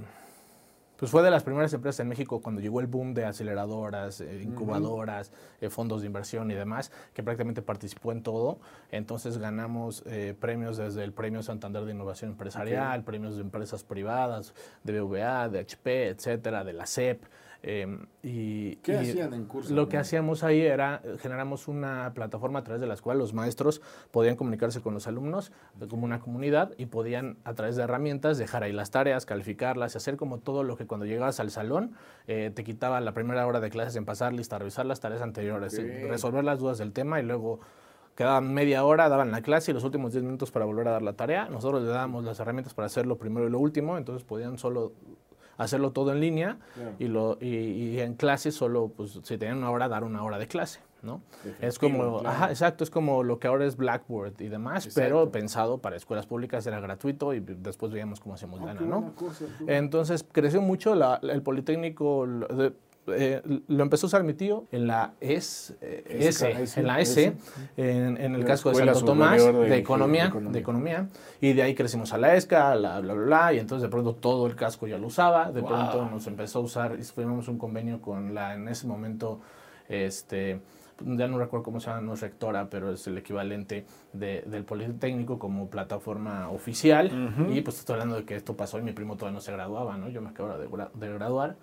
pues 0.97 1.11
fue 1.11 1.23
de 1.23 1.31
las 1.31 1.43
primeras 1.43 1.71
empresas 1.73 1.99
en 2.01 2.07
México 2.07 2.41
cuando 2.41 2.61
llegó 2.61 2.79
el 2.79 2.87
boom 2.87 3.13
de 3.13 3.25
aceleradoras, 3.25 4.21
eh, 4.21 4.41
incubadoras, 4.43 5.31
eh, 5.61 5.69
fondos 5.69 6.01
de 6.01 6.07
inversión 6.07 6.49
y 6.51 6.55
demás, 6.55 6.91
que 7.13 7.23
prácticamente 7.23 7.61
participó 7.61 8.11
en 8.11 8.23
todo. 8.23 8.59
Entonces 8.91 9.37
ganamos 9.37 10.03
eh, 10.07 10.35
premios 10.39 10.77
desde 10.77 11.03
el 11.03 11.13
Premio 11.13 11.43
Santander 11.43 11.85
de 11.85 11.91
Innovación 11.91 12.31
Empresarial, 12.31 13.03
premios 13.03 13.35
de 13.35 13.41
empresas 13.41 13.83
privadas, 13.83 14.53
de 14.83 14.99
BVA, 14.99 15.49
de 15.49 15.59
HP, 15.59 16.09
etcétera, 16.09 16.63
de 16.63 16.73
la 16.73 16.87
CEP. 16.87 17.23
Em, 17.63 18.05
y, 18.23 18.75
¿Qué 18.77 18.97
hacían 18.97 19.33
en 19.33 19.45
curso? 19.45 19.73
Lo 19.73 19.89
que 19.89 19.97
hacíamos 19.97 20.43
ahí 20.43 20.61
era, 20.61 21.01
generamos 21.19 21.67
una 21.67 22.11
plataforma 22.13 22.59
a 22.59 22.63
través 22.63 22.81
de 22.81 22.87
la 22.87 22.95
cual 22.97 23.17
los 23.17 23.33
maestros 23.33 23.81
podían 24.11 24.35
comunicarse 24.35 24.81
con 24.81 24.93
los 24.93 25.07
alumnos 25.07 25.51
como 25.89 26.05
una 26.05 26.19
comunidad 26.19 26.73
y 26.77 26.87
podían 26.87 27.37
a 27.43 27.53
través 27.53 27.75
de 27.75 27.83
herramientas 27.83 28.37
dejar 28.37 28.63
ahí 28.63 28.73
las 28.73 28.91
tareas, 28.91 29.25
calificarlas 29.25 29.95
y 29.95 29.97
hacer 29.97 30.17
como 30.17 30.39
todo 30.39 30.63
lo 30.63 30.77
que 30.77 30.85
cuando 30.85 31.05
llegabas 31.05 31.39
al 31.39 31.51
salón 31.51 31.93
eh, 32.27 32.51
te 32.53 32.63
quitaba 32.63 32.99
la 33.01 33.13
primera 33.13 33.45
hora 33.47 33.59
de 33.59 33.69
clases 33.69 33.95
en 33.95 34.05
pasar 34.05 34.33
lista, 34.33 34.57
revisar 34.57 34.85
las 34.85 34.99
tareas 34.99 35.21
anteriores, 35.21 35.81
resolver 36.07 36.43
las 36.43 36.59
dudas 36.59 36.77
del 36.77 36.93
tema 36.93 37.19
y 37.19 37.23
luego 37.23 37.59
quedaban 38.15 38.51
media 38.51 38.83
hora, 38.83 39.09
daban 39.09 39.31
la 39.31 39.41
clase 39.41 39.71
y 39.71 39.73
los 39.73 39.83
últimos 39.83 40.11
10 40.11 40.23
minutos 40.23 40.49
para 40.49 40.65
volver 40.65 40.87
a 40.87 40.91
dar 40.91 41.03
la 41.03 41.13
tarea. 41.13 41.49
Nosotros 41.49 41.83
le 41.83 41.89
dábamos 41.89 42.23
las 42.23 42.39
herramientas 42.39 42.73
para 42.73 42.87
hacer 42.87 43.05
lo 43.05 43.17
primero 43.17 43.47
y 43.47 43.51
lo 43.51 43.59
último, 43.59 43.97
entonces 43.97 44.23
podían 44.23 44.57
solo 44.57 44.93
hacerlo 45.57 45.91
todo 45.91 46.11
en 46.11 46.19
línea 46.19 46.57
y, 46.99 47.07
lo, 47.07 47.37
y, 47.41 47.99
en 47.99 48.13
clase 48.13 48.51
solo, 48.51 48.91
pues 48.95 49.19
si 49.23 49.37
tenían 49.37 49.57
una 49.57 49.71
hora, 49.71 49.87
dar 49.87 50.03
una 50.03 50.23
hora 50.23 50.37
de 50.37 50.47
clase. 50.47 50.79
¿no? 51.03 51.21
Es 51.61 51.77
como, 51.77 52.25
ajá, 52.25 52.49
exacto, 52.49 52.83
es 52.83 52.89
como 52.89 53.23
lo 53.23 53.39
que 53.39 53.47
ahora 53.47 53.65
es 53.65 53.77
Blackboard 53.77 54.33
y 54.41 54.47
demás, 54.47 54.89
pero 54.95 55.31
pensado 55.31 55.77
para 55.77 55.95
escuelas 55.95 56.25
públicas 56.25 56.65
era 56.65 56.79
gratuito 56.79 57.33
y 57.35 57.39
después 57.39 57.91
veíamos 57.91 58.19
cómo 58.19 58.33
hacíamos 58.33 58.61
ah, 58.61 58.73
¿no? 58.73 59.13
Entonces 59.67 60.25
creció 60.29 60.61
mucho 60.61 60.95
la, 60.95 61.19
el 61.21 61.43
Politécnico, 61.43 62.27
eh, 63.07 63.41
lo 63.67 63.83
empezó 63.83 64.05
a 64.05 64.07
usar 64.07 64.23
mi 64.23 64.33
tío 64.33 64.65
en 64.71 64.87
la 64.87 65.13
S, 65.21 65.75
en 65.81 66.87
la 66.87 66.99
S, 66.99 67.33
en, 67.77 68.17
el 68.17 68.45
casco 68.45 68.69
de 68.69 68.75
Santo 68.75 69.05
Tomás, 69.05 69.43
de, 69.43 69.77
economía, 69.77 70.29
de, 70.29 70.59
economía, 70.59 71.07
y 71.39 71.53
de 71.53 71.63
ahí 71.63 71.75
crecimos 71.75 72.11
a 72.13 72.17
la 72.17 72.35
ESCA, 72.35 72.75
bla, 72.75 72.99
bla, 72.99 73.13
bla, 73.13 73.53
y 73.53 73.59
entonces 73.59 73.83
de 73.83 73.89
pronto 73.89 74.15
todo 74.15 74.47
el 74.47 74.55
casco 74.55 74.87
ya 74.87 74.97
lo 74.97 75.07
usaba, 75.07 75.51
de 75.51 75.63
pronto 75.63 76.09
nos 76.09 76.27
empezó 76.27 76.59
a 76.59 76.61
usar, 76.63 76.97
firmamos 76.97 77.47
un 77.47 77.57
convenio 77.57 78.01
con 78.01 78.33
la, 78.33 78.55
en 78.55 78.67
ese 78.67 78.87
momento, 78.87 79.39
este, 79.87 80.59
ya 80.99 81.27
no 81.27 81.37
recuerdo 81.37 81.63
cómo 81.63 81.79
se 81.79 81.87
llama, 81.87 82.01
no 82.01 82.13
es 82.13 82.21
rectora, 82.21 82.69
pero 82.69 82.91
es 82.91 83.07
el 83.07 83.17
equivalente 83.17 83.85
del 84.11 84.63
Politécnico 84.65 85.39
como 85.39 85.69
plataforma 85.69 86.49
oficial, 86.49 87.33
y 87.49 87.61
pues 87.61 87.79
estoy 87.79 87.93
hablando 87.93 88.15
de 88.15 88.25
que 88.25 88.35
esto 88.35 88.57
pasó 88.57 88.79
y 88.79 88.81
mi 88.81 88.91
primo 88.91 89.15
todavía 89.15 89.35
no 89.35 89.41
se 89.41 89.51
graduaba, 89.51 89.97
¿no? 89.97 90.09
Yo 90.09 90.21
me 90.21 90.29
acabo 90.29 90.57
de, 90.57 90.67
de 90.67 91.13
graduar. 91.13 91.55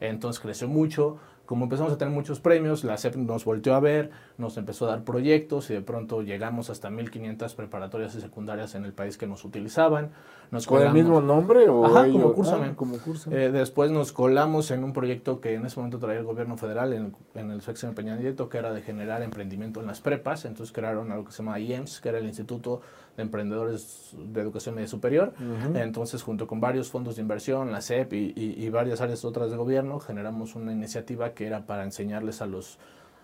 Entonces 0.00 0.40
creció 0.40 0.68
mucho. 0.68 1.18
Como 1.46 1.64
empezamos 1.64 1.92
a 1.92 1.96
tener 1.96 2.12
muchos 2.12 2.40
premios, 2.40 2.82
la 2.82 2.98
CEP 2.98 3.14
nos 3.14 3.44
volteó 3.44 3.76
a 3.76 3.80
ver, 3.80 4.10
nos 4.36 4.56
empezó 4.56 4.86
a 4.86 4.90
dar 4.90 5.04
proyectos 5.04 5.70
y 5.70 5.74
de 5.74 5.80
pronto 5.80 6.22
llegamos 6.22 6.70
hasta 6.70 6.90
1500 6.90 7.54
preparatorias 7.54 8.16
y 8.16 8.20
secundarias 8.20 8.74
en 8.74 8.84
el 8.84 8.92
país 8.92 9.16
que 9.16 9.28
nos 9.28 9.44
utilizaban. 9.44 10.10
Nos 10.50 10.66
¿Con 10.66 10.82
el 10.82 10.92
mismo 10.92 11.20
nombre? 11.20 11.68
O 11.68 11.86
Ajá, 11.86 12.10
como 12.10 12.32
Cursame. 12.32 12.66
Ah, 12.66 12.72
como 12.74 12.96
eh, 13.30 13.50
después 13.52 13.92
nos 13.92 14.10
colamos 14.10 14.72
en 14.72 14.82
un 14.82 14.92
proyecto 14.92 15.40
que 15.40 15.54
en 15.54 15.64
ese 15.64 15.76
momento 15.78 15.98
traía 15.98 16.18
el 16.18 16.26
gobierno 16.26 16.56
federal 16.56 16.92
en, 16.92 17.14
en 17.36 17.52
el 17.52 17.62
sexenio 17.62 17.94
Peña 17.94 18.16
Nieto, 18.16 18.48
que 18.48 18.58
era 18.58 18.72
de 18.72 18.82
generar 18.82 19.22
emprendimiento 19.22 19.80
en 19.80 19.86
las 19.86 20.00
prepas. 20.00 20.44
Entonces 20.46 20.72
crearon 20.72 21.12
algo 21.12 21.26
que 21.26 21.32
se 21.32 21.44
llama 21.44 21.60
IEMS, 21.60 22.00
que 22.00 22.08
era 22.08 22.18
el 22.18 22.26
Instituto 22.26 22.80
de 23.16 23.22
Emprendedores 23.22 24.14
de 24.16 24.40
Educación 24.40 24.74
Media 24.74 24.88
Superior. 24.88 25.32
Entonces, 25.74 26.22
junto 26.22 26.46
con 26.46 26.60
varios 26.60 26.90
fondos 26.90 27.16
de 27.16 27.22
inversión, 27.22 27.72
la 27.72 27.80
CEP 27.80 28.12
y, 28.12 28.68
varias 28.68 29.00
áreas 29.00 29.24
otras 29.24 29.50
de 29.50 29.56
gobierno, 29.56 30.00
generamos 30.00 30.54
una 30.54 30.72
iniciativa 30.72 31.32
que 31.32 31.46
era 31.46 31.66
para 31.66 31.84
enseñarles 31.84 32.42
a 32.42 32.46
los, 32.46 32.78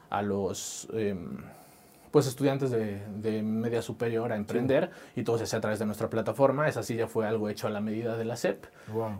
a 0.08 0.22
los 0.22 0.88
em, 0.94 1.38
pues 2.10 2.26
estudiantes 2.26 2.70
de, 2.70 3.42
media 3.42 3.82
superior 3.82 4.32
a 4.32 4.36
emprender 4.36 4.90
y 5.16 5.24
todo 5.24 5.38
se 5.38 5.44
hacía 5.44 5.58
a 5.58 5.62
través 5.62 5.78
de 5.78 5.86
nuestra 5.86 6.08
plataforma. 6.08 6.68
Esa 6.68 6.82
sí 6.82 6.94
ya 6.96 7.06
fue 7.06 7.26
algo 7.26 7.48
hecho 7.48 7.66
a 7.66 7.70
la 7.70 7.80
medida 7.80 8.16
de 8.16 8.24
la 8.24 8.36
SEP. 8.36 8.64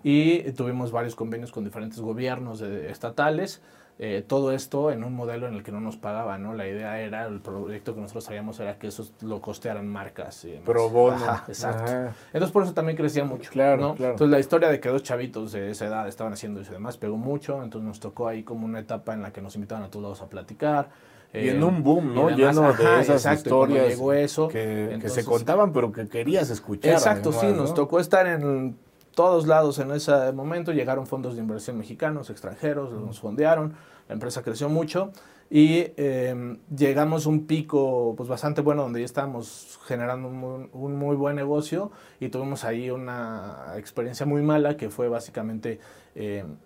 Y 0.03 0.53
tuvimos 0.53 0.91
varios 0.91 1.15
convenios 1.15 1.53
con 1.53 1.65
diferentes 1.65 2.01
gobiernos 2.01 2.61
estatales. 2.61 3.61
Eh, 3.99 4.25
todo 4.27 4.53
esto 4.53 4.91
en 4.91 5.05
un 5.05 5.15
modelo 5.15 5.47
en 5.47 5.55
el 5.55 5.63
que 5.63 5.71
no 5.71 5.81
nos 5.81 5.97
pagaban, 5.97 6.43
¿no? 6.43 6.55
La 6.55 6.67
idea 6.67 6.99
era, 7.01 7.27
el 7.27 7.41
proyecto 7.41 7.95
que 7.95 8.01
nosotros 8.01 8.25
traíamos 8.25 8.59
era 8.59 8.79
que 8.79 8.89
eso 8.89 9.09
lo 9.21 9.41
costearan 9.41 9.87
marcas. 9.87 10.45
Y 10.45 10.61
Pro 10.65 10.89
bono. 10.89 11.25
exacto. 11.47 11.93
Entonces 12.33 12.51
por 12.51 12.65
eso 12.65 12.73
también 12.73 12.97
crecía 12.97 13.25
mucho. 13.25 13.51
Claro, 13.51 13.95
claro. 13.95 14.15
Entonces 14.15 14.33
la 14.33 14.41
historia 14.41 14.71
de 14.71 14.81
que 14.81 14.89
dos 14.89 15.03
chavitos 15.03 15.53
de 15.53 15.71
esa 15.71 15.87
edad 15.87 16.09
estaban 16.09 16.33
haciendo 16.33 16.61
eso 16.61 16.73
y 16.73 16.75
demás 16.75 16.97
pegó 16.97 17.17
mucho, 17.17 17.63
entonces 17.63 17.87
nos 17.87 18.01
tocó 18.01 18.27
ahí 18.27 18.43
como 18.43 18.65
una 18.65 18.81
etapa 18.81 19.13
en 19.15 19.23
la 19.23 19.33
que 19.33 19.43
nos 19.43 19.55
invitaban 19.55 19.85
a 19.85 19.89
todos 19.89 20.03
lados 20.03 20.23
a 20.23 20.27
platicar. 20.27 20.89
Y 21.35 21.49
en 21.49 21.63
un 21.65 21.83
boom, 21.83 22.15
¿no? 22.15 22.29
Lleno 22.29 22.73
de 22.73 23.01
esas 23.01 23.25
historias 23.35 23.89
llegó 23.89 24.13
eso, 24.13 24.49
que, 24.49 25.01
se 25.07 25.25
contaban, 25.25 25.73
pero 25.73 25.93
que 25.93 26.09
querías 26.09 26.51
escuchar. 26.51 26.93
Exacto, 26.93 27.33
sí, 27.33 27.47
nos 27.47 27.73
tocó 27.73 28.01
estar 28.01 28.27
en 28.27 28.77
todos 29.15 29.47
lados 29.47 29.79
en 29.79 29.91
ese 29.93 30.33
momento. 30.33 30.73
Llegaron 30.73 31.07
fondos 31.07 31.35
de 31.35 31.41
inversión 31.41 31.79
mexicanos, 31.79 32.31
extranjeros, 32.31 32.93
nos 32.93 33.21
fondearon. 33.21 33.75
La 34.09 34.15
empresa 34.15 34.43
creció 34.43 34.69
mucho 34.69 35.13
y 35.49 35.93
em, 35.97 36.59
llegamos 36.75 37.27
a 37.27 37.29
un 37.29 37.47
pico 37.47 38.15
pues, 38.17 38.29
bastante 38.29 38.63
bueno 38.63 38.83
donde 38.83 39.01
ya 39.01 39.05
estábamos 39.05 39.79
generando 39.87 40.29
un, 40.29 40.71
un, 40.73 40.97
muy 40.97 41.15
buen 41.15 41.37
negocio 41.37 41.93
y 42.21 42.31
tuvimos 42.31 42.65
ahí 42.65 42.91
una 42.91 43.75
experiencia 43.77 44.27
muy 44.27 44.43
mala 44.43 44.77
que 44.77 44.91
fue 44.91 45.09
básicamente 45.09 45.79
em, 46.15 46.57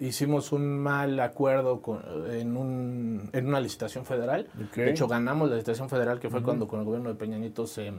hicimos 0.00 0.52
un 0.52 0.78
mal 0.78 1.18
acuerdo 1.20 1.80
en, 2.30 2.56
un, 2.56 3.30
en 3.32 3.46
una 3.46 3.60
licitación 3.60 4.04
federal. 4.04 4.48
De 4.74 4.90
hecho, 4.90 5.06
ganamos 5.06 5.48
la 5.48 5.56
licitación 5.56 5.88
federal, 5.88 6.20
que 6.20 6.28
fue 6.28 6.42
cuando 6.42 6.66
con 6.66 6.80
el 6.80 6.84
gobierno 6.84 7.10
de 7.10 7.14
Peña 7.14 7.38
Nieto 7.38 7.66
se, 7.66 7.92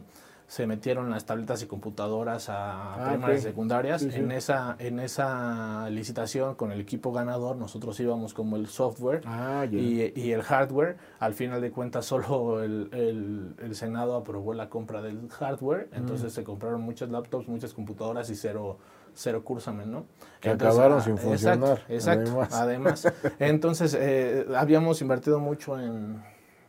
se 0.47 0.67
metieron 0.67 1.09
las 1.09 1.25
tabletas 1.25 1.63
y 1.63 1.65
computadoras 1.65 2.49
a 2.49 2.93
ah, 2.93 3.09
primarias 3.09 3.41
y 3.41 3.43
secundarias. 3.43 4.03
En, 4.03 4.31
esa, 4.31 4.75
en 4.79 4.99
esa 4.99 5.89
licitación, 5.89 6.55
con 6.55 6.71
el 6.71 6.79
equipo 6.79 7.11
ganador, 7.11 7.55
nosotros 7.55 7.99
íbamos 7.99 8.33
como 8.33 8.55
el 8.55 8.67
software 8.67 9.21
ah, 9.25 9.65
y, 9.69 10.11
y, 10.15 10.31
el 10.31 10.43
hardware. 10.43 10.97
Al 11.19 11.33
final 11.33 11.61
de 11.61 11.71
cuentas, 11.71 12.05
solo 12.05 12.63
el, 12.63 12.89
el, 12.91 13.55
el 13.59 13.75
Senado 13.75 14.15
aprobó 14.15 14.53
la 14.53 14.69
compra 14.69 15.01
del 15.01 15.29
hardware. 15.29 15.89
Entonces 15.93 16.31
se 16.33 16.43
compraron 16.43 16.81
muchas 16.81 17.09
laptops, 17.09 17.47
muchas 17.47 17.73
computadoras 17.73 18.29
y 18.29 18.35
cero 18.35 18.77
cero 19.15 19.43
Cursame, 19.43 19.85
¿no? 19.85 20.05
Que 20.41 20.49
acabaron 20.49 20.99
ah, 20.99 21.01
sin 21.01 21.17
funcionar. 21.17 21.81
Exacto, 21.87 22.45
además. 22.51 23.11
Entonces, 23.39 23.97
eh, 23.97 24.45
habíamos 24.55 25.01
invertido 25.01 25.39
mucho 25.39 25.79
en, 25.79 26.21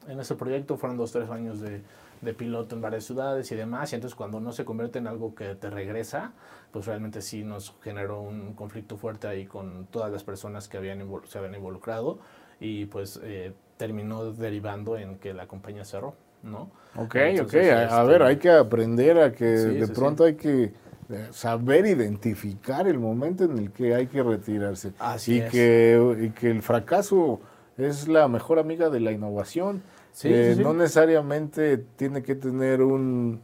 en 0.08 0.20
ese 0.20 0.36
proyecto, 0.36 0.76
fueron 0.76 0.96
dos, 0.96 1.12
tres 1.12 1.28
años 1.28 1.60
de, 1.60 1.82
de, 2.20 2.34
piloto 2.34 2.74
en 2.74 2.82
varias 2.82 3.04
ciudades 3.04 3.50
y 3.52 3.56
demás, 3.56 3.92
y 3.92 3.96
entonces 3.96 4.14
cuando 4.14 4.40
no 4.40 4.52
se 4.52 4.64
convierte 4.64 4.98
en 4.98 5.06
algo 5.06 5.34
que 5.34 5.54
te 5.54 5.70
regresa, 5.70 6.32
pues 6.72 6.86
realmente 6.86 7.22
sí 7.22 7.44
nos 7.44 7.74
generó 7.82 8.20
un 8.20 8.54
conflicto 8.54 8.96
fuerte 8.96 9.28
ahí 9.28 9.46
con 9.46 9.86
todas 9.86 10.12
las 10.12 10.24
personas 10.24 10.68
que 10.68 10.76
habían 10.76 11.06
se 11.26 11.38
habían 11.38 11.54
involucrado, 11.54 12.18
y 12.60 12.86
pues 12.86 13.20
eh, 13.22 13.52
terminó 13.76 14.32
derivando 14.32 14.96
en 14.96 15.18
que 15.18 15.34
la 15.34 15.46
compañía 15.46 15.84
cerró, 15.84 16.14
¿no? 16.42 16.70
Ok, 16.96 17.16
ok, 17.42 17.54
a, 17.90 18.02
ver, 18.04 18.22
este, 18.22 18.24
hay 18.24 18.36
que 18.36 18.50
aprender 18.50 19.18
a 19.18 19.32
que 19.32 19.44
de 19.44 19.88
pronto 19.88 20.24
hay 20.24 20.34
que 20.34 20.72
saber 21.30 21.86
identificar 21.86 22.88
el 22.88 22.98
momento 22.98 23.44
en 23.44 23.58
el 23.58 23.70
que 23.70 23.94
hay 23.94 24.06
que 24.06 24.22
retirarse. 24.22 24.92
y, 25.26 25.40
Que, 25.42 26.32
que 26.38 26.50
el 26.50 26.62
fracaso 26.62 27.40
es 27.78 28.08
la 28.08 28.28
mejor 28.28 28.58
amiga 28.58 28.90
de 28.90 29.00
la 29.00 29.12
innovación. 29.12 29.82
no 30.58 30.74
necesariamente 30.74 31.78
tiene 31.96 32.22
que 32.22 32.34
tener 32.34 32.82
un, 32.82 33.40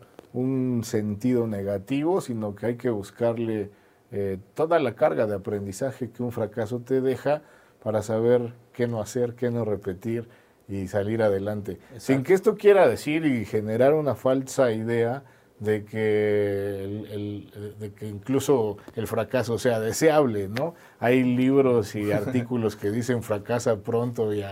sentido 0.84 1.46
negativo, 1.46 2.20
sino 2.20 2.54
que 2.54 2.66
hay 2.66 2.76
que 2.76 2.90
buscarle 2.90 3.70
eh, 4.10 4.38
toda 4.54 4.78
la 4.78 4.94
carga 4.94 5.26
de 5.26 5.34
aprendizaje 5.34 6.10
que 6.10 6.22
un 6.22 6.32
fracaso 6.32 6.80
te 6.80 7.00
deja 7.00 7.42
para 7.82 8.02
saber 8.02 8.54
qué 8.72 8.86
no 8.86 9.00
hacer, 9.00 9.34
qué 9.34 9.50
no 9.50 9.64
repetir 9.64 10.28
y 10.68 10.88
salir 10.88 11.22
adelante. 11.22 11.78
Sin 11.98 12.22
que 12.22 12.34
esto 12.34 12.56
quiera 12.56 12.88
decir 12.88 13.26
y 13.26 13.44
generar 13.44 13.94
una 13.94 14.14
falsa 14.14 14.72
idea 14.72 15.22
de 15.62 15.84
que, 15.84 16.84
el, 16.84 17.76
de 17.78 17.92
que 17.92 18.08
incluso 18.08 18.78
el 18.96 19.06
fracaso 19.06 19.58
sea 19.58 19.78
deseable, 19.78 20.48
¿no? 20.48 20.74
Hay 20.98 21.22
libros 21.22 21.94
y 21.94 22.10
artículos 22.12 22.74
que 22.74 22.90
dicen 22.90 23.22
fracasa 23.22 23.76
pronto 23.80 24.34
y, 24.34 24.42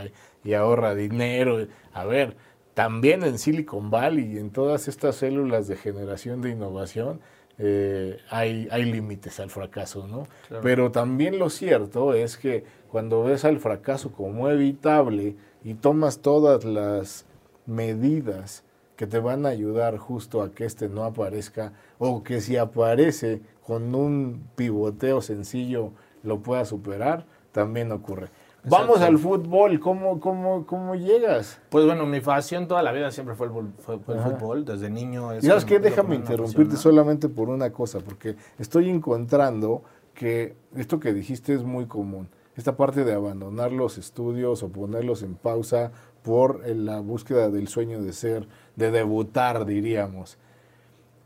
y 0.44 0.54
ahorra 0.54 0.94
dinero. 0.94 1.66
A 1.92 2.04
ver, 2.04 2.36
también 2.74 3.24
en 3.24 3.38
Silicon 3.38 3.90
Valley 3.90 4.34
y 4.34 4.38
en 4.38 4.50
todas 4.50 4.86
estas 4.86 5.16
células 5.16 5.66
de 5.66 5.76
generación 5.76 6.42
de 6.42 6.50
innovación 6.50 7.20
eh, 7.58 8.18
hay, 8.30 8.68
hay 8.70 8.84
límites 8.84 9.40
al 9.40 9.50
fracaso, 9.50 10.06
¿no? 10.06 10.28
Pero 10.62 10.92
también 10.92 11.40
lo 11.40 11.50
cierto 11.50 12.14
es 12.14 12.38
que 12.38 12.64
cuando 12.88 13.24
ves 13.24 13.44
al 13.44 13.58
fracaso 13.58 14.12
como 14.12 14.48
evitable 14.48 15.34
y 15.64 15.74
tomas 15.74 16.20
todas 16.20 16.64
las 16.64 17.26
medidas 17.66 18.64
que 19.00 19.06
te 19.06 19.18
van 19.18 19.46
a 19.46 19.48
ayudar 19.48 19.96
justo 19.96 20.42
a 20.42 20.50
que 20.50 20.66
este 20.66 20.90
no 20.90 21.04
aparezca 21.04 21.72
o 21.98 22.22
que 22.22 22.42
si 22.42 22.58
aparece 22.58 23.40
con 23.66 23.94
un 23.94 24.42
pivoteo 24.56 25.22
sencillo 25.22 25.92
lo 26.22 26.40
pueda 26.40 26.66
superar, 26.66 27.24
también 27.50 27.92
ocurre. 27.92 28.28
Vamos 28.62 29.00
al 29.00 29.16
fútbol, 29.16 29.80
¿Cómo, 29.80 30.20
cómo, 30.20 30.66
cómo 30.66 30.96
llegas? 30.96 31.62
Pues 31.70 31.86
bueno, 31.86 32.04
mi 32.04 32.20
pasión 32.20 32.68
toda 32.68 32.82
la 32.82 32.92
vida 32.92 33.10
siempre 33.10 33.34
fue 33.34 33.46
el, 33.46 33.52
fútbol, 33.78 34.66
desde 34.66 34.90
niño. 34.90 35.32
Es 35.32 35.46
¿Sabes 35.46 35.64
qué? 35.64 35.78
Déjame 35.78 36.16
interrumpirte 36.16 36.76
solamente 36.76 37.30
por 37.30 37.48
una 37.48 37.72
cosa, 37.72 38.00
porque 38.00 38.36
estoy 38.58 38.90
encontrando 38.90 39.82
que 40.12 40.56
esto 40.76 41.00
que 41.00 41.14
dijiste 41.14 41.54
es 41.54 41.62
muy 41.62 41.86
común. 41.86 42.28
Esta 42.54 42.76
parte 42.76 43.04
de 43.04 43.14
abandonar 43.14 43.72
los 43.72 43.96
estudios 43.96 44.62
o 44.62 44.68
ponerlos 44.68 45.22
en 45.22 45.36
pausa 45.36 45.92
por 46.22 46.66
la 46.68 47.00
búsqueda 47.00 47.50
del 47.50 47.68
sueño 47.68 48.02
de 48.02 48.12
ser 48.12 48.46
de 48.80 48.90
debutar, 48.90 49.66
diríamos. 49.66 50.38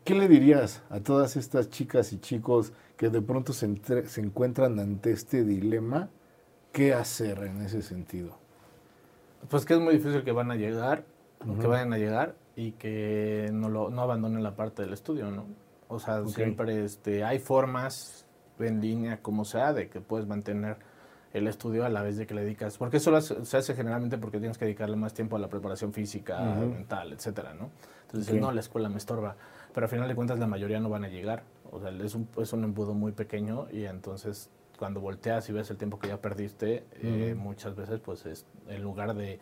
¿Qué 0.04 0.14
le 0.14 0.28
dirías 0.28 0.82
a 0.90 1.00
todas 1.00 1.36
estas 1.36 1.70
chicas 1.70 2.12
y 2.12 2.18
chicos 2.18 2.72
que 2.96 3.08
de 3.08 3.22
pronto 3.22 3.52
se, 3.52 3.66
encuentran 4.16 4.78
ante 4.78 5.12
este 5.12 5.44
dilema? 5.44 6.10
¿Qué 6.72 6.92
hacer 6.92 7.38
en 7.44 7.62
ese 7.62 7.80
sentido? 7.80 8.36
Pues 9.48 9.64
que 9.64 9.74
es 9.74 9.80
muy 9.80 9.94
difícil 9.94 10.24
que 10.24 10.32
van 10.32 10.50
a 10.50 10.56
llegar, 10.56 11.04
que 11.60 11.66
vayan 11.66 11.92
a 11.92 11.98
llegar 11.98 12.34
y 12.56 12.72
que 12.72 13.50
no, 13.52 13.68
lo, 13.68 13.88
no 13.88 14.02
abandonen 14.02 14.42
la 14.42 14.56
parte 14.56 14.82
del 14.82 14.92
estudio, 14.92 15.30
¿no? 15.30 15.46
O 15.88 16.00
sea, 16.00 16.26
siempre 16.26 16.84
este, 16.84 17.22
hay 17.22 17.38
formas 17.38 18.26
en 18.58 18.80
línea, 18.80 19.22
como 19.22 19.44
sea, 19.44 19.72
de 19.72 19.88
que 19.88 20.00
puedes 20.00 20.26
mantener 20.26 20.78
el 21.34 21.48
estudio 21.48 21.84
a 21.84 21.88
la 21.88 22.00
vez 22.00 22.16
de 22.16 22.26
que 22.26 22.34
le 22.34 22.42
dedicas, 22.42 22.78
porque 22.78 22.98
eso 22.98 23.20
se 23.20 23.56
hace 23.56 23.74
generalmente 23.74 24.16
porque 24.18 24.38
tienes 24.38 24.56
que 24.56 24.66
dedicarle 24.66 24.96
más 24.96 25.12
tiempo 25.14 25.34
a 25.34 25.40
la 25.40 25.48
preparación 25.48 25.92
física, 25.92 26.40
mental, 26.40 27.12
etcétera, 27.12 27.54
¿no? 27.54 27.70
Entonces 28.06 28.40
no, 28.40 28.52
la 28.52 28.60
escuela 28.60 28.88
me 28.88 28.98
estorba, 28.98 29.34
pero 29.74 29.86
al 29.86 29.90
final 29.90 30.08
de 30.08 30.14
cuentas 30.14 30.38
la 30.38 30.46
mayoría 30.46 30.78
no 30.78 30.88
van 30.88 31.04
a 31.04 31.08
llegar, 31.08 31.42
o 31.72 31.80
sea, 31.80 31.90
es 31.90 32.14
un, 32.14 32.28
es 32.38 32.52
un 32.52 32.62
embudo 32.62 32.94
muy 32.94 33.10
pequeño 33.10 33.66
y 33.72 33.84
entonces 33.84 34.48
cuando 34.78 35.00
volteas 35.00 35.48
y 35.48 35.52
ves 35.52 35.68
el 35.70 35.76
tiempo 35.76 35.98
que 35.98 36.06
ya 36.06 36.18
perdiste, 36.18 36.84
eh, 37.02 37.34
muchas 37.36 37.74
veces 37.74 37.98
pues 37.98 38.24
es, 38.26 38.46
en 38.68 38.82
lugar 38.82 39.12
de, 39.14 39.40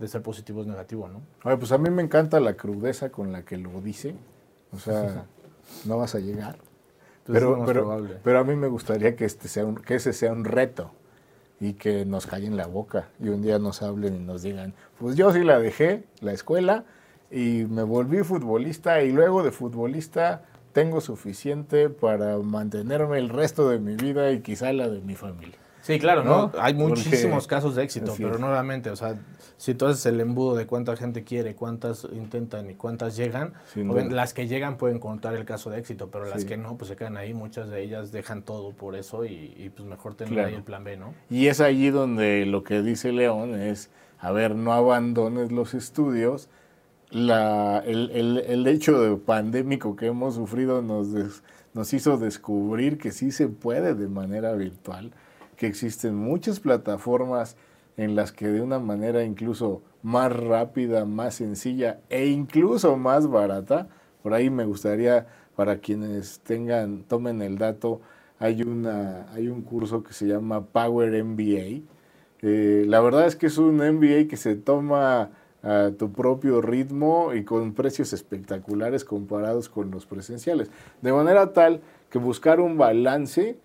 de 0.00 0.08
ser 0.08 0.22
positivo 0.22 0.62
es 0.62 0.66
negativo, 0.66 1.08
¿no? 1.08 1.22
Oye, 1.44 1.56
pues 1.56 1.70
a 1.70 1.78
mí 1.78 1.88
me 1.88 2.02
encanta 2.02 2.40
la 2.40 2.54
crudeza 2.54 3.10
con 3.10 3.30
la 3.30 3.44
que 3.44 3.56
lo 3.58 3.80
dice, 3.80 4.16
o 4.72 4.78
sea, 4.80 5.24
no 5.84 5.98
vas 5.98 6.16
a 6.16 6.18
llegar. 6.18 6.58
pero, 7.24 7.64
pero, 7.64 8.04
pero, 8.24 8.38
a 8.40 8.44
mí 8.44 8.56
me 8.56 8.66
gustaría 8.66 9.14
que, 9.14 9.24
este 9.24 9.46
sea 9.46 9.64
un, 9.64 9.76
que 9.76 9.94
ese 9.94 10.12
sea 10.12 10.32
un 10.32 10.44
reto 10.44 10.97
y 11.60 11.74
que 11.74 12.04
nos 12.04 12.26
callen 12.26 12.56
la 12.56 12.66
boca 12.66 13.08
y 13.20 13.28
un 13.28 13.42
día 13.42 13.58
nos 13.58 13.82
hablen 13.82 14.16
y 14.16 14.20
nos 14.20 14.42
digan, 14.42 14.74
pues 14.98 15.16
yo 15.16 15.32
sí 15.32 15.42
la 15.44 15.58
dejé, 15.58 16.04
la 16.20 16.32
escuela, 16.32 16.84
y 17.30 17.66
me 17.68 17.82
volví 17.82 18.22
futbolista 18.22 19.02
y 19.02 19.12
luego 19.12 19.42
de 19.42 19.50
futbolista 19.50 20.44
tengo 20.72 21.00
suficiente 21.00 21.90
para 21.90 22.38
mantenerme 22.38 23.18
el 23.18 23.28
resto 23.28 23.68
de 23.68 23.78
mi 23.78 23.96
vida 23.96 24.30
y 24.32 24.40
quizá 24.40 24.72
la 24.72 24.88
de 24.88 25.00
mi 25.00 25.14
familia. 25.14 25.58
Sí, 25.82 25.98
claro, 25.98 26.24
¿no? 26.24 26.52
Hay 26.58 26.74
muchísimos 26.74 27.46
casos 27.46 27.74
de 27.74 27.84
éxito, 27.84 28.14
pero 28.16 28.38
nuevamente, 28.38 28.90
o 28.90 28.96
sea, 28.96 29.16
si 29.56 29.74
tú 29.74 29.86
haces 29.86 30.04
el 30.06 30.20
embudo 30.20 30.54
de 30.54 30.66
cuánta 30.66 30.96
gente 30.96 31.24
quiere, 31.24 31.54
cuántas 31.54 32.06
intentan 32.12 32.70
y 32.70 32.74
cuántas 32.74 33.16
llegan, 33.16 33.54
las 33.74 34.34
que 34.34 34.46
llegan 34.46 34.76
pueden 34.76 34.98
contar 34.98 35.34
el 35.34 35.44
caso 35.44 35.70
de 35.70 35.78
éxito, 35.78 36.08
pero 36.10 36.26
las 36.26 36.44
que 36.44 36.56
no, 36.56 36.76
pues 36.76 36.88
se 36.88 36.96
quedan 36.96 37.16
ahí, 37.16 37.34
muchas 37.34 37.70
de 37.70 37.82
ellas 37.82 38.12
dejan 38.12 38.42
todo 38.42 38.72
por 38.72 38.96
eso 38.96 39.24
y, 39.24 39.72
pues 39.74 39.88
mejor 39.88 40.14
tener 40.14 40.44
ahí 40.44 40.54
el 40.54 40.62
plan 40.62 40.84
B, 40.84 40.96
¿no? 40.96 41.14
Y 41.30 41.46
es 41.46 41.60
allí 41.60 41.90
donde 41.90 42.46
lo 42.46 42.64
que 42.64 42.82
dice 42.82 43.12
León 43.12 43.54
es, 43.54 43.90
a 44.20 44.32
ver, 44.32 44.54
no 44.54 44.72
abandones 44.72 45.52
los 45.52 45.74
estudios, 45.74 46.48
la, 47.10 47.82
el, 47.86 48.10
el, 48.10 48.38
el 48.38 48.66
hecho 48.66 49.00
de 49.00 49.16
pandémico 49.16 49.96
que 49.96 50.06
hemos 50.06 50.34
sufrido 50.34 50.82
nos, 50.82 51.08
nos 51.72 51.92
hizo 51.94 52.18
descubrir 52.18 52.98
que 52.98 53.12
sí 53.12 53.30
se 53.32 53.48
puede 53.48 53.94
de 53.94 54.08
manera 54.08 54.52
virtual 54.52 55.12
que 55.58 55.66
existen 55.66 56.14
muchas 56.14 56.60
plataformas 56.60 57.56
en 57.98 58.14
las 58.14 58.32
que 58.32 58.46
de 58.48 58.62
una 58.62 58.78
manera 58.78 59.24
incluso 59.24 59.82
más 60.02 60.32
rápida, 60.34 61.04
más 61.04 61.34
sencilla 61.34 61.98
e 62.08 62.28
incluso 62.28 62.96
más 62.96 63.28
barata, 63.28 63.88
por 64.22 64.32
ahí 64.32 64.48
me 64.48 64.64
gustaría 64.64 65.26
para 65.56 65.78
quienes 65.78 66.38
tengan, 66.40 67.02
tomen 67.02 67.42
el 67.42 67.58
dato, 67.58 68.00
hay, 68.38 68.62
una, 68.62 69.26
hay 69.32 69.48
un 69.48 69.62
curso 69.62 70.04
que 70.04 70.12
se 70.12 70.26
llama 70.28 70.64
Power 70.64 71.24
MBA. 71.24 71.82
Eh, 72.42 72.84
la 72.86 73.00
verdad 73.00 73.26
es 73.26 73.34
que 73.34 73.46
es 73.46 73.58
un 73.58 73.78
MBA 73.78 74.28
que 74.28 74.36
se 74.36 74.54
toma 74.54 75.30
a 75.64 75.90
tu 75.98 76.12
propio 76.12 76.60
ritmo 76.60 77.34
y 77.34 77.42
con 77.42 77.74
precios 77.74 78.12
espectaculares 78.12 79.04
comparados 79.04 79.68
con 79.68 79.90
los 79.90 80.06
presenciales. 80.06 80.70
De 81.02 81.12
manera 81.12 81.52
tal 81.52 81.80
que 82.10 82.18
buscar 82.18 82.60
un 82.60 82.78
balance 82.78 83.58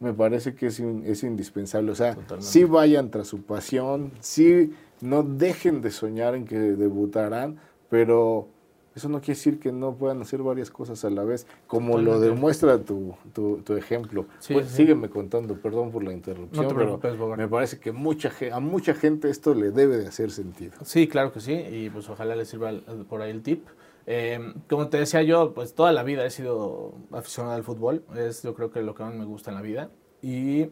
me 0.00 0.12
parece 0.14 0.54
que 0.54 0.66
es, 0.66 0.80
es 0.80 1.22
indispensable. 1.22 1.92
O 1.92 1.94
sea, 1.94 2.16
si 2.38 2.64
vayan 2.64 3.10
tras 3.10 3.28
su 3.28 3.42
pasión, 3.42 4.12
sí 4.20 4.72
no 5.00 5.22
dejen 5.22 5.80
de 5.80 5.90
soñar 5.90 6.34
en 6.34 6.44
que 6.44 6.58
debutarán, 6.58 7.58
pero 7.88 8.48
eso 8.94 9.08
no 9.08 9.20
quiere 9.20 9.34
decir 9.34 9.60
que 9.60 9.72
no 9.72 9.94
puedan 9.94 10.20
hacer 10.20 10.42
varias 10.42 10.70
cosas 10.70 11.04
a 11.04 11.10
la 11.10 11.24
vez, 11.24 11.46
como 11.66 11.98
lo 11.98 12.18
demuestra 12.20 12.78
tu, 12.78 13.14
tu, 13.32 13.76
ejemplo. 13.76 14.26
pues 14.48 14.68
sígueme 14.68 15.08
contando, 15.08 15.54
perdón 15.54 15.90
por 15.90 16.02
la 16.02 16.12
interrupción, 16.12 16.68
pero 16.74 17.36
me 17.36 17.48
parece 17.48 17.78
que 17.78 17.92
mucha, 17.92 18.32
a 18.52 18.60
mucha 18.60 18.94
gente 18.94 19.30
esto 19.30 19.54
le 19.54 19.70
debe 19.70 19.96
de 19.96 20.08
hacer 20.08 20.30
sentido. 20.30 20.72
Sí, 20.82 21.06
claro 21.06 21.32
que 21.32 21.40
sí, 21.40 21.52
y 21.52 21.90
pues 21.90 22.08
ojalá 22.08 22.34
les 22.36 22.48
sirva 22.48 22.72
por 23.08 23.22
ahí 23.22 23.30
el 23.30 23.42
tip. 23.42 23.66
Eh, 24.06 24.54
como 24.68 24.88
te 24.88 24.98
decía 24.98 25.22
yo, 25.22 25.54
pues 25.54 25.74
toda 25.74 25.92
la 25.92 26.02
vida 26.02 26.24
he 26.24 26.30
sido 26.30 26.94
aficionado 27.12 27.54
al 27.54 27.62
fútbol, 27.62 28.04
es 28.16 28.42
yo 28.42 28.54
creo 28.54 28.70
que 28.70 28.82
lo 28.82 28.94
que 28.94 29.02
más 29.02 29.14
me 29.14 29.24
gusta 29.24 29.50
en 29.50 29.56
la 29.56 29.62
vida, 29.62 29.90
y 30.22 30.70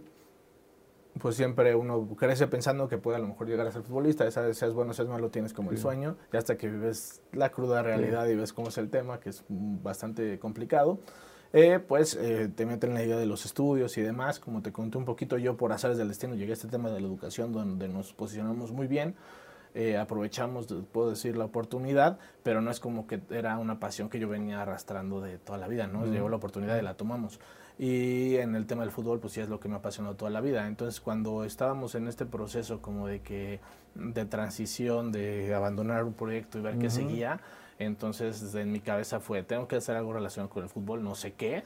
pues 1.18 1.36
siempre 1.36 1.74
uno 1.74 2.08
crece 2.16 2.46
pensando 2.46 2.88
que 2.88 2.98
puede 2.98 3.16
a 3.16 3.20
lo 3.20 3.28
mejor 3.28 3.48
llegar 3.48 3.66
a 3.66 3.72
ser 3.72 3.82
futbolista, 3.82 4.30
seas 4.30 4.72
bueno, 4.72 4.92
seas 4.92 5.08
malo, 5.08 5.30
tienes 5.30 5.52
como 5.52 5.70
el 5.70 5.78
sueño, 5.78 6.16
y 6.32 6.36
hasta 6.36 6.56
que 6.56 6.68
vives 6.68 7.22
la 7.32 7.50
cruda 7.50 7.82
realidad 7.82 8.26
y 8.28 8.36
ves 8.36 8.52
cómo 8.52 8.68
es 8.68 8.78
el 8.78 8.88
tema, 8.88 9.20
que 9.20 9.30
es 9.30 9.44
bastante 9.48 10.38
complicado, 10.38 11.00
eh, 11.52 11.78
pues 11.78 12.14
eh, 12.14 12.50
te 12.54 12.66
meten 12.66 12.92
la 12.92 13.02
idea 13.02 13.16
de 13.16 13.26
los 13.26 13.46
estudios 13.46 13.96
y 13.96 14.02
demás, 14.02 14.38
como 14.38 14.60
te 14.62 14.70
conté 14.70 14.98
un 14.98 15.04
poquito 15.04 15.38
yo 15.38 15.56
por 15.56 15.72
azares 15.72 15.96
del 15.96 16.08
destino, 16.08 16.34
llegué 16.34 16.52
a 16.52 16.54
este 16.54 16.68
tema 16.68 16.90
de 16.90 17.00
la 17.00 17.06
educación 17.06 17.52
donde 17.52 17.88
nos 17.88 18.12
posicionamos 18.12 18.70
muy 18.70 18.86
bien, 18.86 19.14
eh, 19.74 19.96
aprovechamos, 19.96 20.66
puedo 20.92 21.10
decir, 21.10 21.36
la 21.36 21.44
oportunidad, 21.44 22.18
pero 22.42 22.60
no 22.60 22.70
es 22.70 22.80
como 22.80 23.06
que 23.06 23.20
era 23.30 23.58
una 23.58 23.80
pasión 23.80 24.08
que 24.08 24.18
yo 24.18 24.28
venía 24.28 24.62
arrastrando 24.62 25.20
de 25.20 25.38
toda 25.38 25.58
la 25.58 25.68
vida, 25.68 25.86
¿no? 25.86 26.06
Llegó 26.06 26.28
la 26.28 26.36
oportunidad 26.36 26.78
y 26.78 26.82
la 26.82 26.94
tomamos. 26.94 27.40
Y 27.78 28.36
en 28.36 28.56
el 28.56 28.66
tema 28.66 28.82
del 28.82 28.90
fútbol, 28.90 29.20
pues 29.20 29.34
sí 29.34 29.40
es 29.40 29.48
lo 29.48 29.60
que 29.60 29.68
me 29.68 29.74
ha 29.74 29.78
apasionado 29.78 30.16
toda 30.16 30.30
la 30.30 30.40
vida. 30.40 30.66
Entonces, 30.66 31.00
cuando 31.00 31.44
estábamos 31.44 31.94
en 31.94 32.08
este 32.08 32.26
proceso 32.26 32.82
como 32.82 33.06
de 33.06 33.20
que 33.20 33.60
de 33.94 34.24
transición, 34.24 35.12
de 35.12 35.54
abandonar 35.54 36.04
un 36.04 36.12
proyecto 36.12 36.58
y 36.58 36.62
ver 36.62 36.78
qué 36.78 36.90
seguía, 36.90 37.40
entonces 37.78 38.54
en 38.54 38.72
mi 38.72 38.80
cabeza 38.80 39.20
fue, 39.20 39.44
tengo 39.44 39.68
que 39.68 39.76
hacer 39.76 39.96
algo 39.96 40.12
relacionado 40.12 40.50
con 40.50 40.64
el 40.64 40.68
fútbol, 40.68 41.02
no 41.02 41.14
sé 41.14 41.34
qué. 41.34 41.62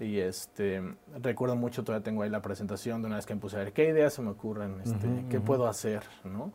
Y 0.00 0.18
este, 0.18 0.82
recuerdo 1.22 1.54
mucho, 1.54 1.84
todavía 1.84 2.04
tengo 2.04 2.22
ahí 2.22 2.30
la 2.30 2.42
presentación 2.42 3.02
de 3.02 3.06
una 3.06 3.16
vez 3.16 3.26
que 3.26 3.34
me 3.34 3.40
puse 3.40 3.56
a 3.56 3.60
ver 3.60 3.72
qué 3.72 3.88
ideas 3.88 4.12
se 4.12 4.22
me 4.22 4.30
ocurren, 4.30 4.80
este, 4.84 5.06
qué 5.30 5.40
puedo 5.40 5.68
hacer, 5.68 6.02
¿no? 6.24 6.52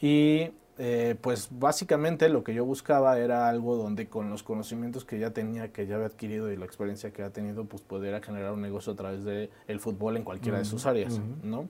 Y 0.00 0.50
eh, 0.80 1.16
pues 1.20 1.48
básicamente 1.50 2.28
lo 2.28 2.44
que 2.44 2.54
yo 2.54 2.64
buscaba 2.64 3.18
era 3.18 3.48
algo 3.48 3.76
donde 3.76 4.08
con 4.08 4.30
los 4.30 4.44
conocimientos 4.44 5.04
que 5.04 5.18
ya 5.18 5.32
tenía, 5.32 5.72
que 5.72 5.88
ya 5.88 5.96
había 5.96 6.06
adquirido 6.06 6.52
y 6.52 6.56
la 6.56 6.66
experiencia 6.66 7.12
que 7.12 7.22
había 7.22 7.32
tenido, 7.32 7.64
pues 7.64 7.82
pudiera 7.82 8.20
generar 8.20 8.52
un 8.52 8.62
negocio 8.62 8.92
a 8.92 8.96
través 8.96 9.24
del 9.24 9.50
el 9.66 9.80
fútbol 9.80 10.16
en 10.16 10.22
cualquiera 10.22 10.58
de 10.58 10.64
sus 10.64 10.86
áreas, 10.86 11.20
¿no? 11.42 11.68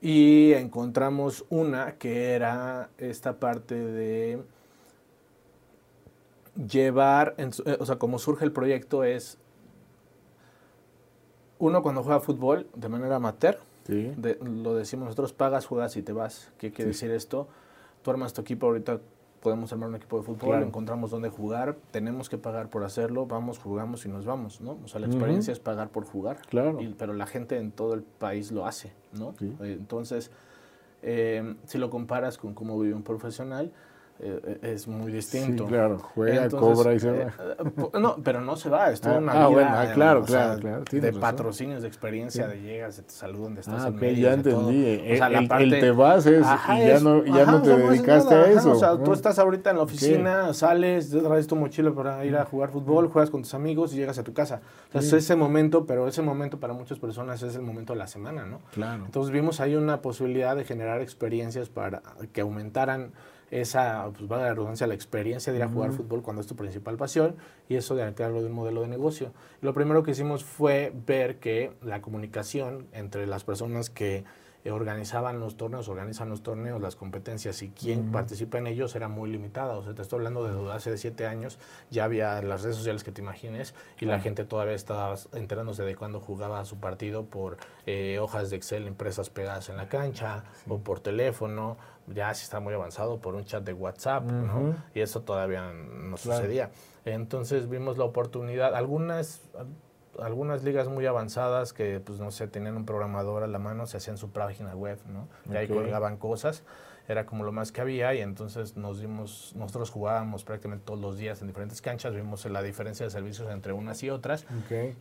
Y 0.00 0.52
encontramos 0.54 1.44
una 1.50 1.96
que 1.96 2.32
era 2.32 2.88
esta 2.96 3.38
parte 3.38 3.74
de 3.74 4.42
llevar, 6.70 7.34
eh, 7.36 7.76
o 7.78 7.84
sea, 7.84 7.96
como 7.96 8.18
surge 8.18 8.46
el 8.46 8.52
proyecto 8.52 9.04
es, 9.04 9.38
uno 11.58 11.82
cuando 11.82 12.02
juega 12.02 12.20
fútbol 12.20 12.66
de 12.74 12.88
manera 12.88 13.16
amateur, 13.16 13.58
lo 13.88 14.74
decimos 14.74 15.06
nosotros, 15.06 15.32
pagas, 15.32 15.66
juegas 15.66 15.96
y 15.96 16.02
te 16.02 16.12
vas. 16.12 16.52
¿Qué 16.58 16.72
quiere 16.72 16.90
decir 16.90 17.10
esto? 17.10 17.48
tú 18.06 18.12
armas 18.12 18.32
tu 18.32 18.40
equipo, 18.40 18.66
ahorita 18.66 19.00
podemos 19.42 19.72
armar 19.72 19.88
un 19.88 19.96
equipo 19.96 20.18
de 20.18 20.22
fútbol, 20.22 20.62
encontramos 20.62 21.10
dónde 21.10 21.28
jugar, 21.28 21.76
tenemos 21.90 22.28
que 22.28 22.38
pagar 22.38 22.70
por 22.70 22.84
hacerlo, 22.84 23.26
vamos, 23.26 23.58
jugamos 23.58 24.06
y 24.06 24.08
nos 24.08 24.24
vamos, 24.24 24.60
¿no? 24.60 24.78
O 24.84 24.86
sea, 24.86 25.00
la 25.00 25.08
experiencia 25.08 25.52
es 25.52 25.58
pagar 25.58 25.88
por 25.88 26.04
jugar, 26.04 26.38
claro. 26.48 26.78
pero 26.96 27.14
la 27.14 27.26
gente 27.26 27.56
en 27.56 27.72
todo 27.72 27.94
el 27.94 28.02
país 28.02 28.52
lo 28.52 28.64
hace, 28.64 28.92
¿no? 29.12 29.34
Entonces, 29.58 30.30
eh, 31.02 31.56
si 31.64 31.78
lo 31.78 31.90
comparas 31.90 32.38
con 32.38 32.54
cómo 32.54 32.78
vive 32.78 32.94
un 32.94 33.02
profesional, 33.02 33.72
eh, 34.18 34.58
eh, 34.62 34.72
es 34.72 34.88
muy 34.88 35.12
distinto. 35.12 35.64
Sí, 35.64 35.70
claro, 35.70 35.98
juega, 35.98 36.48
cobra 36.48 36.94
y 36.94 37.00
se 37.00 37.10
va. 37.10 37.24
Eh, 37.24 38.00
no, 38.00 38.16
pero 38.24 38.40
no 38.40 38.56
se 38.56 38.70
va, 38.70 38.90
es 38.90 39.00
toda 39.00 39.16
ah, 39.16 39.18
una 39.18 39.32
ah, 39.32 39.48
vida 39.48 39.50
bueno, 39.50 39.70
ah, 39.74 39.92
claro, 39.92 40.22
claro, 40.22 40.60
claro, 40.60 40.84
de 40.90 41.12
patrocinios, 41.12 41.82
de 41.82 41.88
experiencia, 41.88 42.48
de 42.48 42.62
llegas, 42.62 42.96
te 42.96 43.12
saludan, 43.12 43.54
de 43.54 43.60
estás 43.60 43.84
ah, 43.84 43.88
en 43.88 43.96
medio, 43.96 44.28
ya 44.28 44.32
entendí. 44.32 44.86
El, 44.86 45.14
o 45.14 45.16
sea, 45.18 45.26
el, 45.38 45.48
parte, 45.48 45.80
te 45.80 45.90
vas 45.90 46.24
es, 46.24 46.46
y 46.46 46.86
ya 46.86 47.00
no, 47.00 47.24
ya 47.26 47.44
no 47.44 47.60
te 47.60 47.76
dedicaste 47.76 48.34
a 48.34 48.50
eso. 48.50 48.72
o 48.72 48.76
sea, 48.76 48.96
tú 48.96 49.12
estás 49.12 49.38
ahorita 49.38 49.70
en 49.70 49.76
la 49.76 49.82
oficina, 49.82 50.54
sales, 50.54 51.10
traes 51.10 51.46
tu 51.46 51.56
mochila 51.56 51.92
para 51.92 52.24
ir 52.24 52.36
a 52.36 52.46
jugar 52.46 52.70
fútbol, 52.70 53.08
juegas 53.08 53.28
con 53.28 53.42
tus 53.42 53.52
amigos 53.52 53.92
y 53.92 53.96
llegas 53.96 54.18
a 54.18 54.24
tu 54.24 54.32
casa. 54.32 54.62
O 54.88 54.92
sea, 54.92 55.00
es 55.02 55.12
ese 55.12 55.36
momento, 55.36 55.84
pero 55.84 56.08
ese 56.08 56.22
momento 56.22 56.58
para 56.58 56.72
muchas 56.72 56.98
personas 56.98 57.42
es 57.42 57.54
el 57.54 57.62
momento 57.62 57.92
de 57.92 57.98
la 57.98 58.06
semana, 58.06 58.46
¿no? 58.46 58.60
Claro. 58.72 59.04
Entonces 59.04 59.30
vimos 59.30 59.60
ahí 59.60 59.76
una 59.76 60.00
posibilidad 60.00 60.56
de 60.56 60.64
generar 60.64 61.02
experiencias 61.02 61.68
para 61.68 62.02
que 62.32 62.40
aumentaran 62.40 63.12
esa, 63.50 64.10
pues 64.12 64.30
va 64.30 64.36
a 64.36 64.42
la 64.42 64.50
redundancia, 64.50 64.86
la 64.86 64.94
experiencia 64.94 65.52
de 65.52 65.58
ir 65.58 65.64
a 65.64 65.68
jugar 65.68 65.92
fútbol 65.92 66.22
cuando 66.22 66.40
es 66.40 66.48
tu 66.48 66.56
principal 66.56 66.96
pasión 66.96 67.36
y 67.68 67.76
eso 67.76 67.94
de 67.94 68.02
ampliarlo 68.02 68.40
de 68.40 68.46
un 68.46 68.52
modelo 68.52 68.82
de 68.82 68.88
negocio. 68.88 69.32
lo 69.60 69.72
primero 69.72 70.02
que 70.02 70.10
hicimos 70.12 70.44
fue 70.44 70.92
ver 71.06 71.38
que 71.38 71.72
la 71.82 72.02
comunicación 72.02 72.86
entre 72.92 73.26
las 73.26 73.44
personas 73.44 73.90
que 73.90 74.24
eh, 74.66 74.70
organizaban 74.72 75.38
los 75.38 75.56
torneos, 75.56 75.88
organizan 75.88 76.28
los 76.28 76.42
torneos, 76.42 76.80
las 76.80 76.96
competencias 76.96 77.62
y 77.62 77.68
quién 77.68 78.10
participa 78.10 78.58
en 78.58 78.66
ellos 78.66 78.96
era 78.96 79.06
muy 79.06 79.30
limitada. 79.30 79.76
O 79.76 79.84
sea, 79.84 79.94
te 79.94 80.02
estoy 80.02 80.16
hablando 80.16 80.42
de 80.42 80.72
hace 80.72 80.98
siete 80.98 81.24
años, 81.26 81.60
ya 81.88 82.02
había 82.02 82.42
las 82.42 82.62
redes 82.62 82.76
sociales 82.76 83.04
que 83.04 83.12
te 83.12 83.20
imagines 83.20 83.74
y 84.00 84.06
la 84.06 84.18
gente 84.18 84.44
todavía 84.44 84.74
estaba 84.74 85.14
enterándose 85.34 85.84
de 85.84 85.94
cuándo 85.94 86.18
jugaba 86.18 86.64
su 86.64 86.78
partido 86.78 87.26
por 87.26 87.58
eh, 87.86 88.18
hojas 88.18 88.50
de 88.50 88.56
Excel 88.56 88.88
impresas 88.88 89.30
pegadas 89.30 89.68
en 89.68 89.76
la 89.76 89.88
cancha 89.88 90.42
o 90.68 90.78
por 90.78 90.98
teléfono. 90.98 91.76
Ya 92.08 92.34
si 92.34 92.42
está 92.42 92.58
muy 92.58 92.74
avanzado 92.74 93.20
por 93.20 93.36
un 93.36 93.44
chat 93.44 93.62
de 93.62 93.72
WhatsApp, 93.72 94.24
¿no? 94.24 94.74
Y 94.94 95.00
eso 95.00 95.22
todavía 95.22 95.72
no 95.72 96.16
sucedía. 96.16 96.70
Entonces 97.04 97.68
vimos 97.68 97.98
la 97.98 98.04
oportunidad. 98.04 98.74
Algunas 98.74 99.42
algunas 100.20 100.62
ligas 100.62 100.88
muy 100.88 101.06
avanzadas 101.06 101.72
que, 101.72 102.00
pues 102.00 102.18
no 102.20 102.30
sé, 102.30 102.48
tenían 102.48 102.76
un 102.76 102.84
programador 102.86 103.42
a 103.42 103.46
la 103.46 103.58
mano, 103.58 103.86
se 103.86 103.96
hacían 103.96 104.18
su 104.18 104.30
página 104.30 104.74
web, 104.74 104.98
¿no? 105.12 105.28
Y 105.52 105.56
ahí 105.56 105.68
colgaban 105.68 106.16
cosas 106.16 106.62
era 107.08 107.26
como 107.26 107.44
lo 107.44 107.52
más 107.52 107.72
que 107.72 107.80
había 107.80 108.14
y 108.14 108.20
entonces 108.20 108.76
nos 108.76 109.00
dimos, 109.00 109.52
nosotros 109.56 109.90
jugábamos 109.90 110.44
prácticamente 110.44 110.84
todos 110.84 111.00
los 111.00 111.18
días 111.18 111.40
en 111.40 111.48
diferentes 111.48 111.80
canchas, 111.80 112.14
vimos 112.14 112.44
la 112.46 112.62
diferencia 112.62 113.04
de 113.06 113.10
servicios 113.10 113.50
entre 113.50 113.72
unas 113.72 114.02
y 114.02 114.10
otras 114.10 114.46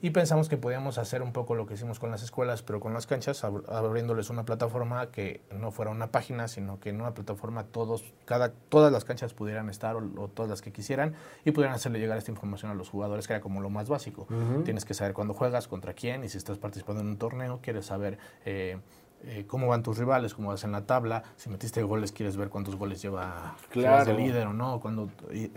y 0.01 0.09
pensamos 0.11 0.49
que 0.49 0.57
podíamos 0.57 0.97
hacer 0.97 1.21
un 1.21 1.33
poco 1.33 1.55
lo 1.55 1.65
que 1.65 1.75
hicimos 1.75 1.99
con 1.99 2.11
las 2.11 2.23
escuelas, 2.23 2.61
pero 2.61 2.79
con 2.79 2.93
las 2.93 3.07
canchas, 3.07 3.43
abriéndoles 3.43 4.29
una 4.29 4.45
plataforma 4.45 5.07
que 5.11 5.41
no 5.51 5.71
fuera 5.71 5.91
una 5.91 6.11
página, 6.11 6.47
sino 6.47 6.79
que 6.79 6.89
en 6.89 7.01
una 7.01 7.13
plataforma 7.13 7.63
todos, 7.63 8.03
cada, 8.25 8.51
todas 8.51 8.91
las 8.91 9.05
canchas 9.05 9.33
pudieran 9.33 9.69
estar 9.69 9.95
o, 9.95 10.27
todas 10.27 10.49
las 10.49 10.61
que 10.61 10.71
quisieran 10.71 11.13
y 11.43 11.51
pudieran 11.51 11.75
hacerle 11.75 11.99
llegar 11.99 12.17
esta 12.17 12.31
información 12.31 12.71
a 12.71 12.75
los 12.75 12.89
jugadores, 12.89 13.27
que 13.27 13.33
era 13.33 13.41
como 13.41 13.61
lo 13.61 13.69
más 13.69 13.89
básico. 13.89 14.27
Tienes 14.63 14.85
que 14.85 14.93
saber 14.93 15.13
cuándo 15.13 15.33
juegas, 15.33 15.67
contra 15.67 15.93
quién 15.93 16.23
y 16.23 16.29
si 16.29 16.37
estás 16.37 16.57
participando 16.57 17.01
en 17.01 17.07
un 17.07 17.17
torneo, 17.17 17.59
quieres 17.61 17.85
saber... 17.85 18.17
Eh, 18.45 18.77
eh, 19.27 19.45
cómo 19.47 19.67
van 19.67 19.83
tus 19.83 19.97
rivales, 19.97 20.33
cómo 20.33 20.49
vas 20.49 20.63
en 20.63 20.71
la 20.71 20.85
tabla, 20.85 21.23
si 21.35 21.49
metiste 21.49 21.81
goles 21.83 22.11
quieres 22.11 22.37
ver 22.37 22.49
cuántos 22.49 22.75
goles 22.75 23.01
lleva 23.01 23.55
claro. 23.69 24.11
el 24.11 24.17
líder 24.17 24.47
o 24.47 24.53
no, 24.53 24.79
cuando 24.79 25.09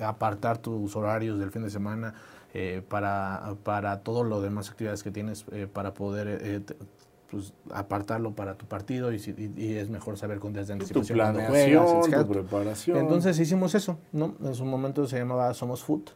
apartar 0.03 0.59
tus 0.59 0.97
horarios 0.97 1.39
del 1.39 1.51
fin 1.51 1.63
de 1.63 1.71
semana 1.71 2.15
eh, 2.55 2.83
para, 2.89 3.55
para 3.63 4.01
todo 4.01 4.25
lo 4.25 4.41
demás 4.41 4.71
actividades 4.71 5.03
que 5.03 5.11
tienes 5.11 5.45
eh, 5.53 5.67
para 5.71 5.93
poder 5.93 6.65
pues, 7.31 7.53
apartarlo 7.71 8.33
para 8.35 8.55
tu 8.55 8.67
partido 8.67 9.13
y, 9.13 9.17
es 9.17 9.91
mejor 9.91 10.17
saber 10.17 10.39
con 10.39 10.53
días 10.53 10.69
de 10.69 10.73
anticipación 10.75 11.19
tu 11.19 11.23
planeación, 11.35 12.11
tu 12.11 12.33
preparación. 12.33 12.97
Entonces 12.97 13.39
hicimos 13.39 13.75
eso, 13.75 13.99
¿no? 14.13 14.35
En 14.43 14.55
su 14.55 14.65
momento 14.65 15.07
se 15.07 15.19
llamaba 15.19 15.53
Somos 15.53 15.85
Foot 15.85 16.11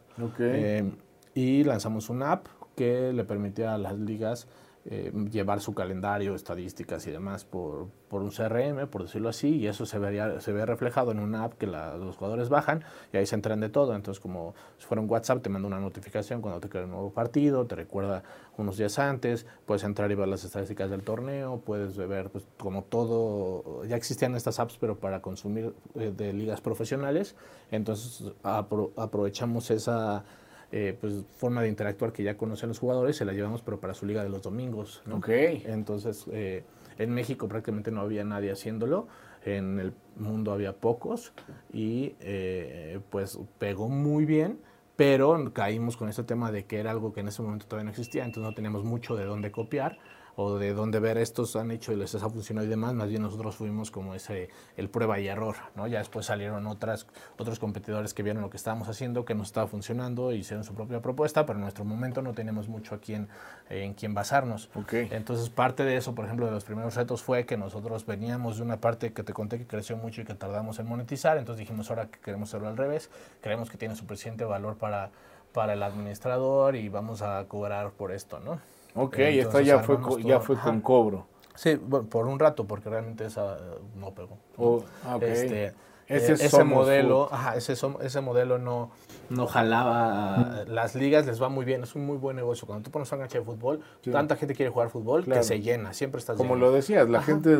y 1.35 1.63
lanzamos 1.63 2.09
una 2.09 2.31
app 2.31 2.47
que 2.75 3.13
le 3.13 3.23
permitía 3.23 3.75
a 3.75 3.77
las 3.77 3.97
ligas 3.97 4.47
eh, 4.85 5.13
llevar 5.31 5.61
su 5.61 5.73
calendario, 5.73 6.35
estadísticas 6.35 7.07
y 7.07 7.11
demás 7.11 7.45
por, 7.45 7.87
por, 8.09 8.21
un 8.21 8.31
CRM, 8.31 8.85
por 8.89 9.03
decirlo 9.03 9.29
así, 9.29 9.55
y 9.55 9.67
eso 9.67 9.85
se, 9.85 9.97
vería, 9.97 10.41
se 10.41 10.51
ve 10.51 10.65
reflejado 10.65 11.11
en 11.11 11.19
una 11.19 11.45
app 11.45 11.53
que 11.53 11.67
los 11.67 12.17
jugadores 12.17 12.49
bajan 12.49 12.83
y 13.13 13.17
ahí 13.17 13.25
se 13.25 13.35
entran 13.35 13.61
de 13.61 13.69
todo. 13.69 13.95
Entonces, 13.95 14.21
como 14.21 14.55
si 14.77 14.85
fuera 14.85 15.01
un 15.01 15.09
WhatsApp, 15.09 15.41
te 15.41 15.49
manda 15.49 15.69
una 15.69 15.79
notificación 15.79 16.41
cuando 16.41 16.59
te 16.59 16.67
crea 16.67 16.83
un 16.83 16.91
nuevo 16.91 17.11
partido, 17.11 17.65
te 17.65 17.75
recuerda 17.75 18.23
unos 18.57 18.75
días 18.75 18.99
antes, 18.99 19.45
puedes 19.65 19.85
entrar 19.85 20.11
y 20.11 20.15
ver 20.15 20.27
las 20.27 20.43
estadísticas 20.43 20.89
del 20.89 21.03
torneo, 21.03 21.61
puedes 21.65 21.95
ver 21.95 22.29
pues, 22.29 22.45
como 22.57 22.83
todo, 22.83 23.85
ya 23.85 23.95
existían 23.95 24.35
estas 24.35 24.59
apps, 24.59 24.77
pero 24.77 24.99
para 24.99 25.21
consumir 25.21 25.73
eh, 25.95 26.11
de 26.15 26.33
ligas 26.33 26.59
profesionales, 26.59 27.35
entonces 27.71 28.33
aprovechamos 28.43 29.71
esa 29.71 30.25
eh, 30.75 30.97
pues, 30.99 31.23
forma 31.37 31.61
de 31.61 31.67
interactuar 31.67 32.11
que 32.11 32.23
ya 32.23 32.35
conocen 32.35 32.67
los 32.69 32.79
jugadores, 32.79 33.15
se 33.15 33.25
la 33.25 33.33
llevamos 33.33 33.61
pero 33.61 33.79
para 33.79 33.93
su 33.93 34.07
liga 34.07 34.23
de 34.23 34.29
los 34.29 34.41
domingos. 34.41 35.03
Ok. 35.11 35.29
Entonces, 35.29 36.25
eh, 36.31 36.63
en 36.97 37.11
México 37.11 37.47
prácticamente 37.47 37.91
no 37.91 38.01
había 38.01 38.23
nadie 38.23 38.51
haciéndolo, 38.51 39.07
en 39.45 39.79
el 39.79 39.93
mundo 40.15 40.51
había 40.51 40.73
pocos 40.73 41.31
y 41.71 42.15
eh, 42.21 42.99
pues 43.11 43.37
pegó 43.59 43.87
muy 43.87 44.25
bien, 44.25 44.57
pero 44.95 45.53
caímos 45.53 45.95
con 45.95 46.09
este 46.09 46.23
tema 46.23 46.51
de 46.51 46.65
que 46.65 46.79
era 46.79 46.89
algo 46.89 47.13
que 47.13 47.19
en 47.19 47.27
ese 47.27 47.43
momento 47.43 47.67
todavía 47.67 47.83
no 47.83 47.91
existía, 47.91 48.25
entonces 48.25 48.49
no 48.49 48.55
teníamos 48.55 48.83
mucho 48.83 49.15
de 49.15 49.25
dónde 49.25 49.51
copiar 49.51 49.99
o 50.35 50.57
de 50.57 50.73
dónde 50.73 50.99
ver 50.99 51.17
estos 51.17 51.55
han 51.55 51.71
hecho 51.71 51.91
y 51.91 51.95
les 51.95 52.15
ha 52.15 52.29
funcionado 52.29 52.65
y 52.65 52.69
demás, 52.69 52.93
más 52.93 53.09
bien 53.09 53.21
nosotros 53.21 53.55
fuimos 53.55 53.91
como 53.91 54.15
ese, 54.15 54.49
el 54.77 54.89
prueba 54.89 55.19
y 55.19 55.27
error, 55.27 55.55
¿no? 55.75 55.87
Ya 55.87 55.99
después 55.99 56.25
salieron 56.25 56.65
otras, 56.67 57.07
otros 57.37 57.59
competidores 57.59 58.13
que 58.13 58.23
vieron 58.23 58.41
lo 58.41 58.49
que 58.49 58.57
estábamos 58.57 58.87
haciendo, 58.87 59.25
que 59.25 59.35
nos 59.35 59.47
estaba 59.47 59.67
funcionando, 59.67 60.31
y 60.31 60.37
hicieron 60.37 60.63
su 60.63 60.73
propia 60.73 61.01
propuesta, 61.01 61.45
pero 61.45 61.57
en 61.57 61.63
nuestro 61.63 61.85
momento 61.85 62.21
no 62.21 62.33
tenemos 62.33 62.67
mucho 62.67 62.95
a 62.95 62.99
quién, 62.99 63.27
en 63.69 63.93
quién 63.93 64.13
basarnos. 64.13 64.69
Okay. 64.75 65.07
Entonces 65.11 65.49
parte 65.49 65.83
de 65.83 65.97
eso, 65.97 66.15
por 66.15 66.25
ejemplo, 66.25 66.45
de 66.45 66.51
los 66.51 66.63
primeros 66.63 66.95
retos 66.95 67.21
fue 67.21 67.45
que 67.45 67.57
nosotros 67.57 68.05
veníamos 68.05 68.57
de 68.57 68.63
una 68.63 68.77
parte 68.77 69.13
que 69.13 69.23
te 69.23 69.33
conté 69.33 69.57
que 69.57 69.67
creció 69.67 69.97
mucho 69.97 70.21
y 70.21 70.25
que 70.25 70.33
tardamos 70.33 70.79
en 70.79 70.87
monetizar, 70.87 71.37
entonces 71.37 71.59
dijimos 71.59 71.89
ahora 71.89 72.07
que 72.07 72.19
queremos 72.19 72.49
hacerlo 72.49 72.69
al 72.69 72.77
revés, 72.77 73.09
creemos 73.41 73.69
que 73.69 73.77
tiene 73.77 73.95
suficiente 73.95 74.45
valor 74.45 74.77
para, 74.77 75.11
para 75.53 75.73
el 75.73 75.83
administrador 75.83 76.75
y 76.75 76.89
vamos 76.89 77.21
a 77.21 77.45
cobrar 77.47 77.91
por 77.91 78.11
esto, 78.11 78.39
¿no? 78.39 78.59
Ok, 78.95 79.17
esta 79.19 79.61
ya 79.61 79.79
fue, 79.79 79.97
ya 80.23 80.39
fue 80.39 80.55
con 80.57 80.81
cobro. 80.81 81.27
Sí, 81.55 81.75
por 81.75 82.27
un 82.27 82.39
rato, 82.39 82.65
porque 82.65 82.89
realmente 82.89 83.25
esa 83.25 83.57
eh, 83.57 83.59
no 83.95 84.13
pegó. 84.13 84.37
Oh, 84.57 84.83
ah, 85.05 85.19
este, 85.21 85.73
ese, 86.07 86.33
eh, 86.33 86.37
ese 86.39 86.63
modelo, 86.63 87.29
ajá, 87.31 87.55
ese, 87.55 87.73
ese 87.73 88.21
modelo 88.21 88.57
no, 88.57 88.89
no 89.29 89.45
jalaba. 89.45 90.63
Las 90.67 90.95
ligas, 90.95 91.27
les 91.27 91.41
va 91.41 91.49
muy 91.49 91.63
bien, 91.63 91.83
es 91.83 91.95
un 91.95 92.05
muy 92.05 92.17
buen 92.17 92.35
negocio. 92.35 92.65
Cuando 92.65 92.83
tú 92.83 92.91
pones 92.91 93.11
una 93.11 93.21
cancha 93.21 93.37
de 93.37 93.45
fútbol, 93.45 93.81
tanta 94.11 94.35
gente 94.35 94.55
quiere 94.55 94.71
jugar 94.71 94.89
fútbol 94.89 95.25
que 95.25 95.43
se 95.43 95.61
llena, 95.61 95.93
siempre 95.93 96.19
estás 96.19 96.37
Como 96.37 96.55
lo 96.55 96.71
decías, 96.71 97.07
la 97.07 97.21
gente 97.21 97.55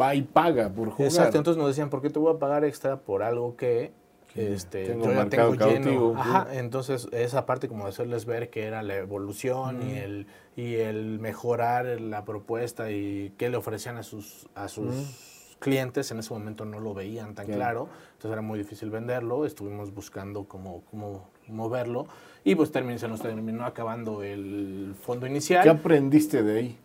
va 0.00 0.14
y 0.14 0.22
paga 0.22 0.68
por 0.68 0.90
jugar. 0.90 1.10
Exacto, 1.10 1.38
entonces 1.38 1.58
nos 1.58 1.68
decían, 1.68 1.88
¿por 1.88 2.02
qué 2.02 2.10
te 2.10 2.18
voy 2.18 2.34
a 2.34 2.38
pagar 2.38 2.64
extra 2.64 2.98
por 2.98 3.22
algo 3.22 3.56
que 3.56 3.92
este, 4.34 4.86
tengo 4.86 5.06
yo 5.06 5.12
ya 5.12 5.28
tengo 5.28 5.54
lleno. 5.54 6.14
Ajá, 6.16 6.48
entonces 6.52 7.08
esa 7.12 7.46
parte 7.46 7.68
como 7.68 7.84
de 7.84 7.90
hacerles 7.90 8.24
ver 8.24 8.50
que 8.50 8.64
era 8.64 8.82
la 8.82 8.96
evolución 8.96 9.82
y 9.88 9.96
el 9.96 10.26
y 10.56 10.76
el 10.76 11.18
mejorar 11.18 12.00
la 12.00 12.24
propuesta 12.24 12.90
y 12.90 13.32
qué 13.38 13.48
le 13.48 13.56
ofrecían 13.56 13.96
a 13.96 14.02
sus 14.02 14.48
a 14.54 14.68
sus 14.68 15.56
clientes 15.58 16.10
en 16.10 16.20
ese 16.20 16.32
momento 16.32 16.64
no 16.64 16.78
lo 16.78 16.94
veían 16.94 17.34
tan 17.34 17.46
claro, 17.46 17.88
entonces 18.12 18.30
era 18.30 18.42
muy 18.42 18.58
difícil 18.58 18.90
venderlo, 18.90 19.44
estuvimos 19.44 19.92
buscando 19.92 20.44
cómo, 20.44 20.82
cómo 20.90 21.28
moverlo 21.48 22.06
y 22.44 22.54
pues 22.54 22.70
terminó, 22.70 22.98
se 22.98 23.08
nos 23.08 23.20
terminó 23.20 23.64
acabando 23.64 24.22
el 24.22 24.94
fondo 25.02 25.26
inicial. 25.26 25.64
¿Qué 25.64 25.70
aprendiste 25.70 26.42
de 26.42 26.58
ahí? 26.58 26.78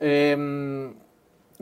Eh, 0.00 0.92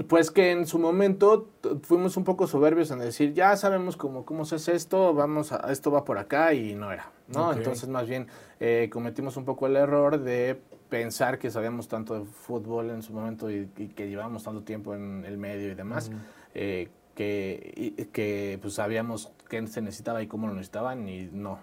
pues 0.08 0.30
que 0.30 0.50
en 0.50 0.66
su 0.66 0.78
momento 0.78 1.48
fuimos 1.82 2.18
un 2.18 2.24
poco 2.24 2.46
soberbios 2.46 2.90
en 2.90 2.98
decir, 2.98 3.32
ya 3.32 3.56
sabemos 3.56 3.96
cómo, 3.96 4.26
cómo 4.26 4.44
se 4.44 4.56
hace 4.56 4.74
esto, 4.74 5.14
vamos 5.14 5.52
a, 5.52 5.72
esto 5.72 5.90
va 5.90 6.04
por 6.04 6.18
acá 6.18 6.52
y 6.52 6.74
no 6.74 6.92
era, 6.92 7.10
¿no? 7.28 7.52
Entonces 7.52 7.88
más 7.88 8.06
bien 8.06 8.26
eh, 8.60 8.90
cometimos 8.92 9.38
un 9.38 9.46
poco 9.46 9.66
el 9.66 9.76
error 9.76 10.20
de 10.20 10.60
pensar 10.90 11.38
que 11.38 11.50
sabíamos 11.50 11.88
tanto 11.88 12.14
de 12.14 12.26
fútbol 12.26 12.90
en 12.90 13.02
su 13.02 13.14
momento 13.14 13.50
y, 13.50 13.66
que 13.68 14.08
llevábamos 14.08 14.44
tanto 14.44 14.62
tiempo 14.62 14.94
en 14.94 15.24
el 15.24 15.38
medio 15.38 15.72
y 15.72 15.74
demás, 15.74 16.10
eh, 16.54 16.90
que, 17.14 18.08
que 18.12 18.58
pues 18.60 18.74
sabíamos 18.74 19.32
qué 19.48 19.66
se 19.66 19.80
necesitaba 19.80 20.22
y 20.22 20.26
cómo 20.26 20.46
lo 20.46 20.52
necesitaban 20.52 21.08
y 21.08 21.30
no. 21.32 21.58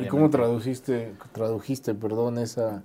¿Y 0.00 0.06
cómo 0.06 0.30
traduciste, 0.30 1.14
tradujiste 1.32 1.94
perdón, 1.94 2.38
esa, 2.38 2.84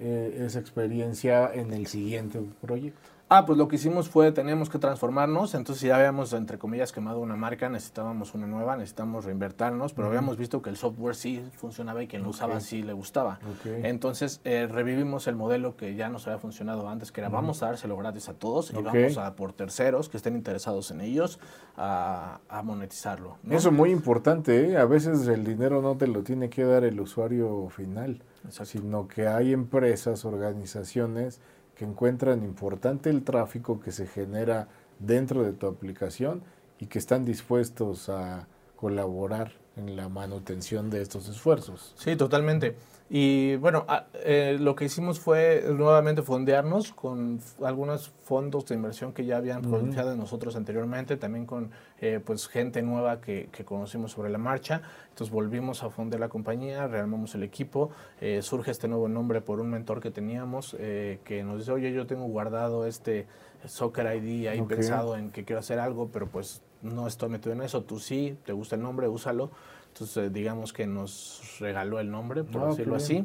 eh, 0.00 0.42
esa 0.44 0.58
experiencia 0.58 1.48
en 1.54 1.72
el 1.72 1.86
siguiente 1.86 2.40
proyecto? 2.60 3.15
Ah, 3.28 3.44
pues 3.44 3.58
lo 3.58 3.66
que 3.66 3.74
hicimos 3.74 4.08
fue, 4.08 4.30
teníamos 4.30 4.70
que 4.70 4.78
transformarnos, 4.78 5.56
entonces 5.56 5.82
ya 5.82 5.96
habíamos, 5.96 6.32
entre 6.32 6.58
comillas, 6.58 6.92
quemado 6.92 7.18
una 7.18 7.34
marca, 7.34 7.68
necesitábamos 7.68 8.34
una 8.34 8.46
nueva, 8.46 8.76
necesitamos 8.76 9.24
reinvertirnos, 9.24 9.94
pero 9.94 10.06
habíamos 10.06 10.36
visto 10.36 10.62
que 10.62 10.70
el 10.70 10.76
software 10.76 11.16
sí 11.16 11.42
funcionaba 11.56 12.04
y 12.04 12.06
quien 12.06 12.22
lo 12.22 12.28
usaba 12.28 12.60
sí 12.60 12.84
le 12.84 12.92
gustaba. 12.92 13.40
Entonces 13.64 14.40
eh, 14.44 14.68
revivimos 14.70 15.26
el 15.26 15.34
modelo 15.34 15.76
que 15.76 15.96
ya 15.96 16.08
nos 16.08 16.28
había 16.28 16.38
funcionado 16.38 16.88
antes, 16.88 17.10
que 17.10 17.20
era 17.20 17.28
vamos 17.28 17.64
a 17.64 17.66
dárselo 17.66 17.96
gratis 17.96 18.28
a 18.28 18.34
todos 18.34 18.70
y 18.70 18.80
vamos 18.80 19.18
a 19.18 19.34
por 19.34 19.52
terceros 19.52 20.08
que 20.08 20.18
estén 20.18 20.36
interesados 20.36 20.92
en 20.92 21.00
ellos 21.00 21.40
a, 21.76 22.38
monetizarlo. 22.62 23.38
Eso 23.50 23.70
es 23.70 23.74
muy 23.74 23.90
importante, 23.90 24.70
¿eh? 24.70 24.76
a 24.76 24.84
veces 24.84 25.26
el 25.26 25.44
dinero 25.44 25.82
no 25.82 25.96
te 25.96 26.06
lo 26.06 26.22
tiene 26.22 26.48
que 26.48 26.64
dar 26.64 26.84
el 26.84 27.00
usuario 27.00 27.68
final, 27.70 28.22
sino 28.50 29.08
que 29.08 29.26
hay 29.26 29.52
empresas, 29.52 30.24
organizaciones, 30.24 31.40
que 31.76 31.84
encuentran 31.84 32.42
importante 32.42 33.10
el 33.10 33.22
tráfico 33.22 33.80
que 33.80 33.92
se 33.92 34.06
genera 34.06 34.68
dentro 34.98 35.44
de 35.44 35.52
tu 35.52 35.66
aplicación 35.66 36.42
y 36.78 36.86
que 36.86 36.98
están 36.98 37.24
dispuestos 37.24 38.08
a 38.08 38.48
colaborar 38.76 39.52
en 39.76 39.94
la 39.94 40.08
manutención 40.08 40.90
de 40.90 41.02
estos 41.02 41.28
esfuerzos. 41.28 41.94
Sí, 41.96 42.16
totalmente. 42.16 42.76
Y 43.08 43.54
bueno, 43.56 43.84
ah, 43.86 44.06
eh, 44.14 44.56
lo 44.58 44.74
que 44.74 44.86
hicimos 44.86 45.20
fue 45.20 45.64
nuevamente 45.72 46.22
fondearnos 46.22 46.92
con 46.92 47.38
algunos 47.62 48.10
fondos 48.24 48.66
de 48.66 48.74
inversión 48.74 49.12
que 49.12 49.24
ya 49.24 49.36
habían 49.36 49.62
confiado 49.62 50.10
en 50.10 50.18
nosotros 50.18 50.56
anteriormente, 50.56 51.16
también 51.16 51.46
con 51.46 51.70
eh, 52.00 52.20
pues 52.24 52.48
gente 52.48 52.82
nueva 52.82 53.20
que, 53.20 53.48
que, 53.52 53.64
conocimos 53.64 54.10
sobre 54.10 54.28
la 54.28 54.38
marcha. 54.38 54.82
Entonces 55.10 55.32
volvimos 55.32 55.84
a 55.84 55.90
fondear 55.90 56.18
la 56.18 56.28
compañía, 56.28 56.88
rearmamos 56.88 57.32
el 57.36 57.44
equipo, 57.44 57.90
eh, 58.20 58.42
surge 58.42 58.72
este 58.72 58.88
nuevo 58.88 59.08
nombre 59.08 59.40
por 59.40 59.60
un 59.60 59.70
mentor 59.70 60.00
que 60.00 60.10
teníamos 60.10 60.76
que 60.76 61.42
nos 61.44 61.58
dice, 61.58 61.72
oye, 61.72 61.92
yo 61.92 62.06
tengo 62.06 62.24
guardado 62.24 62.86
este 62.86 63.26
Soccer 63.64 64.16
ID 64.16 64.48
ahí 64.48 64.62
pensado 64.62 65.16
en 65.16 65.30
que 65.30 65.44
quiero 65.44 65.60
hacer 65.60 65.78
algo, 65.78 66.08
pero 66.12 66.26
pues 66.26 66.62
no 66.82 67.06
estoy 67.06 67.28
metido 67.28 67.52
en 67.52 67.62
eso, 67.62 67.82
tú 67.82 67.98
sí, 67.98 68.36
te 68.44 68.52
gusta 68.52 68.76
el 68.76 68.82
nombre, 68.82 69.08
úsalo. 69.08 69.50
Entonces, 69.96 70.30
digamos 70.30 70.74
que 70.74 70.86
nos 70.86 71.56
regaló 71.58 71.98
el 72.00 72.10
nombre, 72.10 72.44
por 72.44 72.64
ah, 72.64 72.66
decirlo 72.66 72.96
así. 72.96 73.24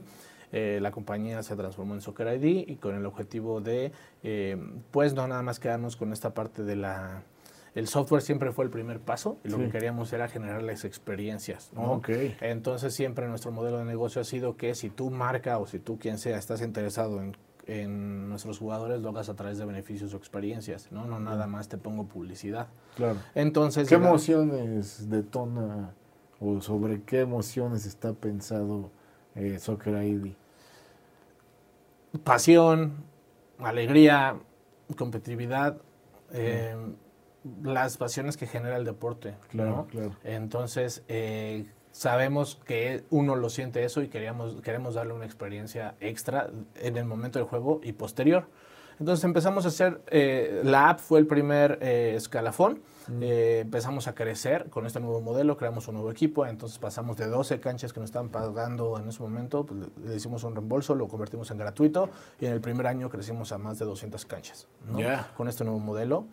Eh, 0.53 0.79
la 0.81 0.91
compañía 0.91 1.43
se 1.43 1.53
transformó 1.57 1.95
en 1.95 2.01
Soccer 2.01 2.41
ID 2.41 2.69
y 2.69 2.77
con 2.77 2.95
el 2.95 3.05
objetivo 3.05 3.60
de, 3.60 3.91
eh, 4.23 4.57
pues, 4.91 5.13
no 5.13 5.27
nada 5.27 5.41
más 5.41 5.60
quedarnos 5.60 5.97
con 5.97 6.13
esta 6.13 6.34
parte 6.34 6.63
de 6.63 6.77
la... 6.77 7.23
El 7.75 7.88
software 7.88 8.21
siempre 8.21 8.53
fue 8.53 8.63
el 8.63 8.71
primer 8.71 9.01
paso 9.01 9.38
y 9.43 9.49
lo 9.49 9.57
que 9.57 9.69
queríamos 9.69 10.13
era 10.13 10.29
generar 10.29 10.62
las 10.63 10.86
experiencias. 10.86 11.71
¿no? 11.73 12.01
Entonces 12.41 12.93
siempre 12.93 13.27
nuestro 13.27 13.51
modelo 13.51 13.77
de 13.77 13.86
negocio 13.86 14.21
ha 14.21 14.25
sido 14.25 14.57
que 14.57 14.75
si 14.75 14.89
tú 14.89 15.10
marca 15.10 15.57
o 15.57 15.67
si 15.67 15.79
tú 15.79 15.97
quien 15.97 16.17
sea 16.17 16.38
estás 16.38 16.62
interesado 16.62 17.21
en 17.21 17.36
en 17.67 18.27
nuestros 18.27 18.60
jugadores 18.60 19.01
lo 19.01 19.10
hagas 19.10 19.29
a 19.29 19.36
través 19.36 19.57
de 19.57 19.65
beneficios 19.65 20.13
o 20.13 20.17
experiencias, 20.17 20.91
¿no? 20.91 21.05
No 21.05 21.19
nada 21.19 21.47
más 21.47 21.69
te 21.69 21.77
pongo 21.77 22.05
publicidad. 22.05 22.67
Claro. 22.95 23.19
Entonces... 23.36 23.88
¿Qué 23.88 23.95
emociones 23.95 25.10
detona 25.10 25.93
o 26.41 26.60
sobre 26.60 27.04
qué 27.04 27.21
emociones 27.21 27.86
está 27.86 28.13
pensado 28.13 28.89
eh, 29.36 29.60
Soccer 29.60 30.04
ID? 30.04 30.34
Pasión, 32.23 33.06
alegría, 33.60 34.36
competitividad, 34.97 35.77
eh, 36.34 36.75
las 37.63 37.97
pasiones 37.97 38.36
que 38.36 38.47
genera 38.47 38.75
el 38.75 38.86
deporte. 38.86 39.36
Claro, 39.49 39.88
claro. 39.89 40.15
Entonces, 40.23 41.04
eh, 41.08 41.65
sabemos 41.91 42.60
que 42.65 43.04
uno 43.10 43.36
lo 43.36 43.49
siente 43.49 43.84
eso 43.84 44.01
y 44.01 44.08
queríamos, 44.08 44.62
queremos 44.62 44.95
darle 44.95 45.13
una 45.13 45.25
experiencia 45.25 45.95
extra 45.99 46.49
en 46.75 46.97
el 46.97 47.06
momento 47.06 47.39
del 47.39 47.47
juego 47.47 47.82
y 47.84 47.93
posterior. 47.93 48.47
Entonces 48.99 49.23
empezamos 49.23 49.65
a 49.65 49.69
hacer, 49.69 50.01
eh, 50.12 50.62
la 50.63 50.89
app 50.89 50.99
fue 50.99 51.19
el 51.19 51.25
primer 51.25 51.80
eh, 51.82 52.13
escalafón, 52.15 52.82
mm. 53.07 53.23
eh, 53.23 53.59
empezamos 53.59 54.07
a 54.07 54.15
crecer 54.15 54.69
con 54.69 54.85
este 54.85 54.99
nuevo 54.99 55.21
modelo, 55.21 55.57
creamos 55.57 55.87
un 55.87 55.95
nuevo 55.95 56.11
equipo, 56.11 56.45
entonces 56.45 56.77
pasamos 56.79 57.17
de 57.17 57.27
12 57.27 57.59
canchas 57.59 57.93
que 57.93 57.99
nos 57.99 58.09
estaban 58.09 58.29
pagando 58.29 58.97
en 58.97 59.07
ese 59.09 59.21
momento, 59.21 59.65
pues, 59.65 59.81
le 60.03 60.15
hicimos 60.15 60.43
un 60.43 60.55
reembolso, 60.55 60.95
lo 60.95 61.07
convertimos 61.07 61.51
en 61.51 61.57
gratuito 61.57 62.09
y 62.39 62.45
en 62.45 62.53
el 62.53 62.61
primer 62.61 62.87
año 62.87 63.09
crecimos 63.09 63.51
a 63.51 63.57
más 63.57 63.79
de 63.79 63.85
200 63.85 64.25
canchas 64.25 64.67
con 65.35 65.47
este 65.47 65.63
nuevo 65.63 65.79
modelo. 65.79 66.25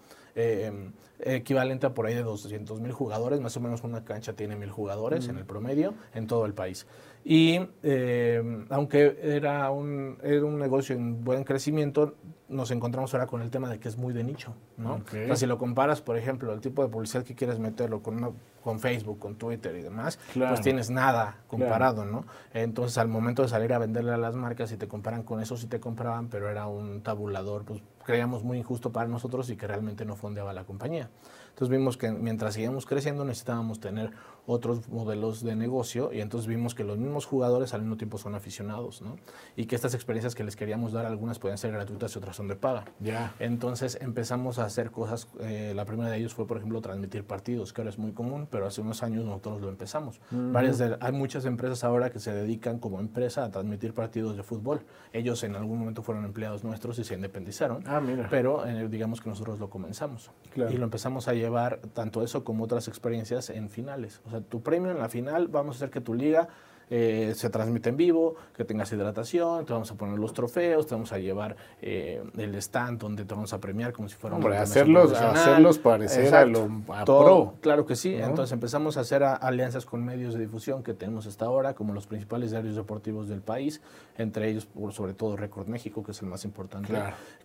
equivalente 1.21 1.87
a 1.87 1.95
por 1.95 2.07
ahí 2.07 2.15
de 2.15 2.23
200 2.23 2.81
mil 2.81 2.93
jugadores, 2.93 3.41
más 3.41 3.57
o 3.57 3.61
menos 3.61 3.83
una 3.83 4.05
cancha 4.05 4.35
tiene 4.35 4.55
mil 4.55 4.71
jugadores 4.71 5.29
en 5.29 5.37
el 5.37 5.45
promedio 5.45 5.95
en 6.15 6.27
todo 6.27 6.47
el 6.47 6.55
país. 6.55 6.87
Y 7.31 7.61
eh, 7.83 8.65
aunque 8.71 9.19
era 9.23 9.71
un, 9.71 10.17
era 10.23 10.47
un 10.47 10.59
negocio 10.59 10.97
en 10.97 11.23
buen 11.23 11.45
crecimiento, 11.45 12.15
nos 12.49 12.71
encontramos 12.71 13.13
ahora 13.13 13.27
con 13.27 13.43
el 13.43 13.51
tema 13.51 13.69
de 13.69 13.79
que 13.79 13.87
es 13.87 13.99
muy 13.99 14.15
de 14.15 14.25
nicho, 14.25 14.55
¿no? 14.79 15.03
si 15.37 15.45
lo 15.45 15.59
comparas, 15.59 16.01
por 16.01 16.17
ejemplo, 16.17 16.55
el 16.55 16.63
tipo 16.63 16.83
de 16.83 16.89
publicidad 16.89 17.25
que 17.25 17.35
quieres 17.35 17.59
meterlo 17.59 18.03
con, 18.03 18.35
con 18.65 18.81
Facebook, 18.81 19.19
con 19.19 19.35
Twitter 19.35 19.77
y 19.77 19.83
demás, 19.83 20.19
pues 20.33 20.63
tienes 20.63 20.89
nada 20.89 21.37
comparado, 21.49 22.07
¿no? 22.07 22.25
Entonces, 22.55 22.97
al 22.97 23.09
momento 23.09 23.43
de 23.43 23.49
salir 23.49 23.75
a 23.75 23.79
venderle 23.79 24.13
a 24.13 24.17
las 24.17 24.35
marcas, 24.35 24.73
y 24.73 24.79
te 24.79 24.89
comparan 24.89 25.23
con 25.23 25.43
eso, 25.43 25.59
sí 25.59 25.67
te 25.67 25.81
compraban, 25.81 26.29
pero 26.29 26.49
era 26.49 26.67
un 26.67 27.03
tabulador, 27.03 27.67
pues 27.67 27.83
creíamos 28.05 28.43
muy 28.43 28.57
injusto 28.57 28.91
para 28.91 29.07
nosotros 29.07 29.51
y 29.51 29.57
que 29.57 29.67
realmente 29.67 30.07
no 30.07 30.17
fondeaba 30.17 30.55
la 30.55 30.65
compañía. 30.65 31.11
Entonces 31.51 31.77
vimos 31.77 31.99
que 31.99 32.11
mientras 32.11 32.55
seguíamos 32.55 32.87
creciendo 32.87 33.25
necesitábamos 33.27 33.81
tener 33.81 34.13
otros 34.49 34.89
modelos 34.89 35.45
de 35.45 35.55
negocio 35.55 36.11
y 36.11 36.23
entonces 36.23 36.49
vimos 36.49 36.75
que 36.75 36.83
los 36.83 36.97
mismos 36.97 37.27
jugadores 37.27 37.75
al 37.75 37.83
mismo 37.83 37.99
tiempo 37.99 38.17
son 38.17 38.35
aficionados, 38.35 39.03
¿no? 39.03 39.17
Y 39.57 39.67
que 39.67 39.77
estas 39.77 39.93
experiencias 39.93 40.35
que 40.35 40.43
les 40.43 40.57
queríamos 40.57 40.93
dar, 40.93 41.05
algunas 41.05 41.39
pueden 41.39 41.59
ser 41.59 41.71
gratuitas 41.71 42.15
y 42.15 42.19
otras 42.19 42.35
son 42.35 42.49
de 42.49 42.57
paga. 42.57 42.87
Ya. 42.99 43.35
Entonces 43.41 43.99
empezamos 44.01 44.59
a 44.59 44.65
hacer 44.65 44.91
cosas, 44.91 45.29
eh, 45.41 45.75
la 45.77 45.85
primera 45.85 46.11
de 46.11 46.17
ellos 46.17 46.33
fue, 46.33 46.47
por 46.47 46.57
ejemplo, 46.57 46.81
transmitir 46.81 47.25
partidos, 47.25 47.75
que 47.75 47.83
ahora 47.83 47.91
es 47.91 47.99
muy 47.99 48.13
común, 48.13 48.49
pero 48.51 48.67
hace 48.67 48.81
unos 48.81 49.03
años 49.03 49.27
nosotros 49.27 49.61
lo 49.61 49.69
empezamos. 49.69 50.21
Varias 50.31 50.81
hay 50.81 51.13
muchas 51.13 51.45
empresas 51.45 51.85
ahora 51.85 52.11
que 52.11 52.19
se 52.19 52.33
dedican 52.33 52.79
como 52.79 53.01
empresa 53.01 53.45
a 53.45 53.51
transmitir 53.51 53.93
partidos 53.93 54.37
de 54.37 54.43
fútbol. 54.43 54.81
Ellos 55.13 55.43
en 55.45 55.57
algún 55.57 55.79
momento 55.79 56.03
fueron 56.03 56.25
empleados 56.25 56.65
nuestros 56.65 56.99
y 56.99 57.05
se 57.05 57.15
independizaron, 57.15 57.85
ah, 57.87 58.01
mira. 58.01 58.29
pero 58.31 58.67
eh, 58.67 58.89
digamos 58.89 59.21
que 59.21 59.29
nosotros 59.29 59.59
lo 59.59 59.69
comenzamos. 59.69 60.31
Y 60.55 60.77
lo 60.77 60.85
empezamos 60.85 61.29
a 61.29 61.35
llevar 61.35 61.81
tanto 61.93 62.23
eso 62.23 62.45
como 62.45 62.65
otras 62.65 62.89
experiencias 62.89 63.51
en 63.51 63.69
finales. 63.69 64.21
O 64.27 64.31
sea, 64.31 64.38
tu 64.41 64.63
premio 64.63 64.91
en 64.91 64.99
la 64.99 65.09
final, 65.09 65.49
vamos 65.49 65.77
a 65.77 65.79
hacer 65.79 65.91
que 65.91 66.01
tu 66.01 66.15
liga 66.15 66.49
eh, 66.91 67.33
se 67.35 67.51
transmite 67.51 67.91
en 67.91 67.97
vivo, 67.97 68.37
que 68.57 68.65
tengas 68.65 68.93
hidratación, 68.93 69.65
te 69.67 69.73
vamos 69.73 69.91
a 69.91 69.95
poner 69.95 70.19
los 70.19 70.33
trofeos, 70.33 70.87
te 70.87 70.95
vamos 70.95 71.13
a 71.13 71.19
llevar 71.19 71.57
eh, 71.83 72.23
el 72.37 72.55
stand 72.57 72.99
donde 72.99 73.25
te 73.25 73.35
vamos 73.35 73.53
a 73.53 73.61
premiar 73.61 73.93
como 73.93 74.09
si 74.09 74.15
fuera 74.15 74.37
Hombre, 74.37 74.57
un 74.57 74.63
hacerlos, 74.63 75.13
hacerlos 75.13 75.79
parecer 75.79 76.35
a 76.35 76.45
lo 76.45 76.69
pro. 77.05 77.55
Claro 77.61 77.87
que 77.87 77.97
sí. 77.97 78.15
Entonces 78.15 78.53
empezamos 78.53 78.97
a 78.97 79.01
hacer 79.01 79.23
alianzas 79.23 79.85
con 79.85 80.05
medios 80.05 80.35
de 80.35 80.41
difusión 80.41 80.83
que 80.83 80.95
tenemos 80.95 81.27
hasta 81.27 81.45
ahora, 81.45 81.75
como 81.75 81.93
los 81.93 82.07
principales 82.07 82.51
diarios 82.51 82.77
deportivos 82.77 83.29
del 83.29 83.41
país, 83.41 83.81
entre 84.17 84.49
ellos, 84.49 84.69
sobre 84.91 85.15
todo 85.15 85.37
Record 85.37 85.69
México, 85.69 86.03
que 86.03 86.13
es 86.13 86.23
el 86.23 86.29
más 86.29 86.45
importante. 86.45 86.93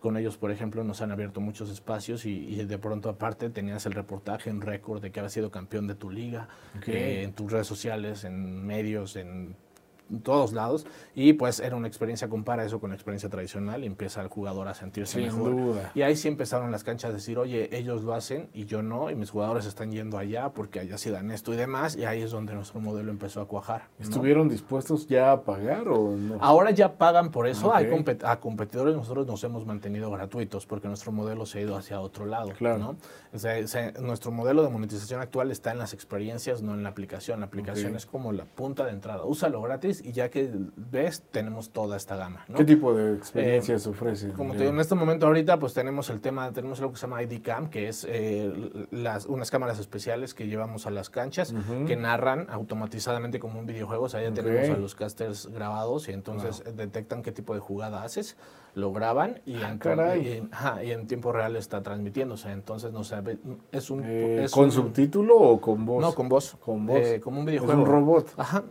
Con 0.00 0.16
ellos, 0.16 0.36
por 0.36 0.50
ejemplo, 0.50 0.84
nos 0.84 1.00
han 1.02 1.12
abierto 1.12 1.40
muchos 1.40 1.70
espacios 1.70 2.26
y, 2.26 2.64
de 2.64 2.78
pronto 2.78 3.08
aparte 3.08 3.50
tenías 3.50 3.86
el 3.86 3.92
reportaje 3.92 4.50
en 4.50 4.60
Record 4.60 5.02
de 5.02 5.10
que 5.10 5.20
había 5.20 5.30
sido 5.30 5.50
campeón 5.50 5.86
de 5.86 5.94
tu 5.94 6.10
liga, 6.10 6.48
eh, 6.86 7.22
en 7.24 7.32
tus 7.32 7.52
redes 7.52 7.66
sociales, 7.66 8.24
en 8.24 8.64
medios, 8.64 9.16
en 9.16 9.33
and 9.34 9.54
todos 10.22 10.52
lados 10.52 10.86
y 11.14 11.32
pues 11.34 11.60
era 11.60 11.76
una 11.76 11.88
experiencia, 11.88 12.28
compara 12.28 12.64
eso 12.64 12.80
con 12.80 12.90
la 12.90 12.96
experiencia 12.96 13.28
tradicional 13.28 13.84
y 13.84 13.86
empieza 13.86 14.20
el 14.20 14.28
jugador 14.28 14.68
a 14.68 14.74
sentirse 14.74 15.20
mejor. 15.20 15.76
Y 15.94 16.02
ahí 16.02 16.16
sí 16.16 16.28
empezaron 16.28 16.70
las 16.70 16.84
canchas 16.84 17.10
a 17.10 17.14
decir, 17.14 17.38
oye, 17.38 17.76
ellos 17.76 18.02
lo 18.02 18.14
hacen 18.14 18.48
y 18.52 18.66
yo 18.66 18.82
no, 18.82 19.10
y 19.10 19.14
mis 19.14 19.30
jugadores 19.30 19.66
están 19.66 19.92
yendo 19.92 20.18
allá 20.18 20.50
porque 20.50 20.80
allá 20.80 20.98
sí 20.98 21.10
dan 21.10 21.30
esto 21.30 21.52
y 21.54 21.56
demás, 21.56 21.96
y 21.96 22.04
ahí 22.04 22.22
es 22.22 22.30
donde 22.30 22.54
nuestro 22.54 22.80
modelo 22.80 23.10
empezó 23.10 23.40
a 23.40 23.48
cuajar. 23.48 23.88
¿Estuvieron 23.98 24.48
dispuestos 24.48 25.06
ya 25.06 25.32
a 25.32 25.42
pagar 25.42 25.88
o 25.88 26.16
no? 26.16 26.38
Ahora 26.40 26.70
ya 26.70 26.94
pagan 26.96 27.30
por 27.30 27.46
eso, 27.46 27.74
Hay 27.74 27.86
a 28.24 28.40
competidores 28.40 28.94
nosotros 28.94 29.26
nos 29.26 29.42
hemos 29.44 29.66
mantenido 29.66 30.10
gratuitos 30.10 30.66
porque 30.66 30.88
nuestro 30.88 31.12
modelo 31.12 31.46
se 31.46 31.58
ha 31.58 31.62
ido 31.62 31.76
hacia 31.76 32.00
otro 32.00 32.26
lado. 32.26 32.50
Claro. 32.56 32.96
nuestro 34.00 34.30
modelo 34.30 34.62
de 34.62 34.70
monetización 34.70 35.20
actual 35.20 35.50
está 35.50 35.72
en 35.72 35.78
las 35.78 35.92
experiencias, 35.92 36.62
no 36.62 36.74
en 36.74 36.82
la 36.82 36.90
aplicación. 36.90 37.40
La 37.40 37.46
aplicación 37.46 37.96
es 37.96 38.06
como 38.06 38.32
la 38.32 38.44
punta 38.44 38.84
de 38.84 38.92
entrada. 38.92 39.24
Úsalo 39.24 39.60
gratis 39.62 39.93
y 40.02 40.12
ya 40.12 40.30
que 40.30 40.50
ves, 40.76 41.22
tenemos 41.30 41.70
toda 41.70 41.96
esta 41.96 42.16
gama. 42.16 42.44
¿Qué 42.56 42.64
tipo 42.64 42.94
de 42.94 43.14
experiencias 43.14 43.86
eh, 43.86 43.90
ofrece? 43.90 44.28
Como 44.30 44.52
te 44.52 44.60
digo, 44.60 44.70
en 44.70 44.80
este 44.80 44.94
momento 44.94 45.26
ahorita 45.26 45.58
pues 45.58 45.74
tenemos 45.74 46.10
el 46.10 46.20
tema, 46.20 46.52
tenemos 46.52 46.80
lo 46.80 46.90
que 46.90 46.96
se 46.96 47.02
llama 47.02 47.22
ID 47.22 47.42
Cam, 47.42 47.68
que 47.68 47.88
es 47.88 48.06
eh, 48.08 48.86
las, 48.90 49.26
unas 49.26 49.50
cámaras 49.50 49.78
especiales 49.78 50.34
que 50.34 50.46
llevamos 50.46 50.86
a 50.86 50.90
las 50.90 51.10
canchas 51.10 51.54
que 51.86 51.96
narran 51.96 52.46
automatizadamente 52.50 53.38
como 53.38 53.58
un 53.60 53.66
videojuego. 53.66 54.04
O 54.04 54.08
sea, 54.08 54.22
ya 54.22 54.32
tenemos 54.32 54.68
a 54.68 54.78
los 54.78 54.94
casters 54.94 55.46
grabados 55.46 56.08
y 56.08 56.12
entonces 56.12 56.62
detectan 56.74 57.22
qué 57.22 57.32
tipo 57.32 57.54
de 57.54 57.60
jugada 57.60 58.02
haces 58.02 58.36
lo 58.74 58.92
graban 58.92 59.40
y, 59.46 59.56
ah, 59.56 59.78
en, 60.16 60.86
y, 60.86 60.90
en, 60.90 61.06
tiempo 61.06 61.32
real 61.32 61.56
está 61.56 61.82
transmitiéndose. 61.82 62.50
Entonces, 62.50 62.92
no 62.92 63.04
sé, 63.04 63.16
es 63.70 63.90
un... 63.90 64.02
Eh, 64.04 64.46
¿Con 64.50 64.72
subtítulo 64.72 65.36
o 65.36 65.60
con 65.60 65.86
voz? 65.86 66.02
No, 66.02 66.14
con 66.14 66.28
voz. 66.28 66.56
Con 66.64 66.86
voz. 66.86 66.98
Eh, 66.98 67.20
como 67.20 67.40
un 67.40 67.46
videojuego. 67.46 67.82
un 67.82 67.86
robot. 67.86 68.34
Ajá, 68.36 68.64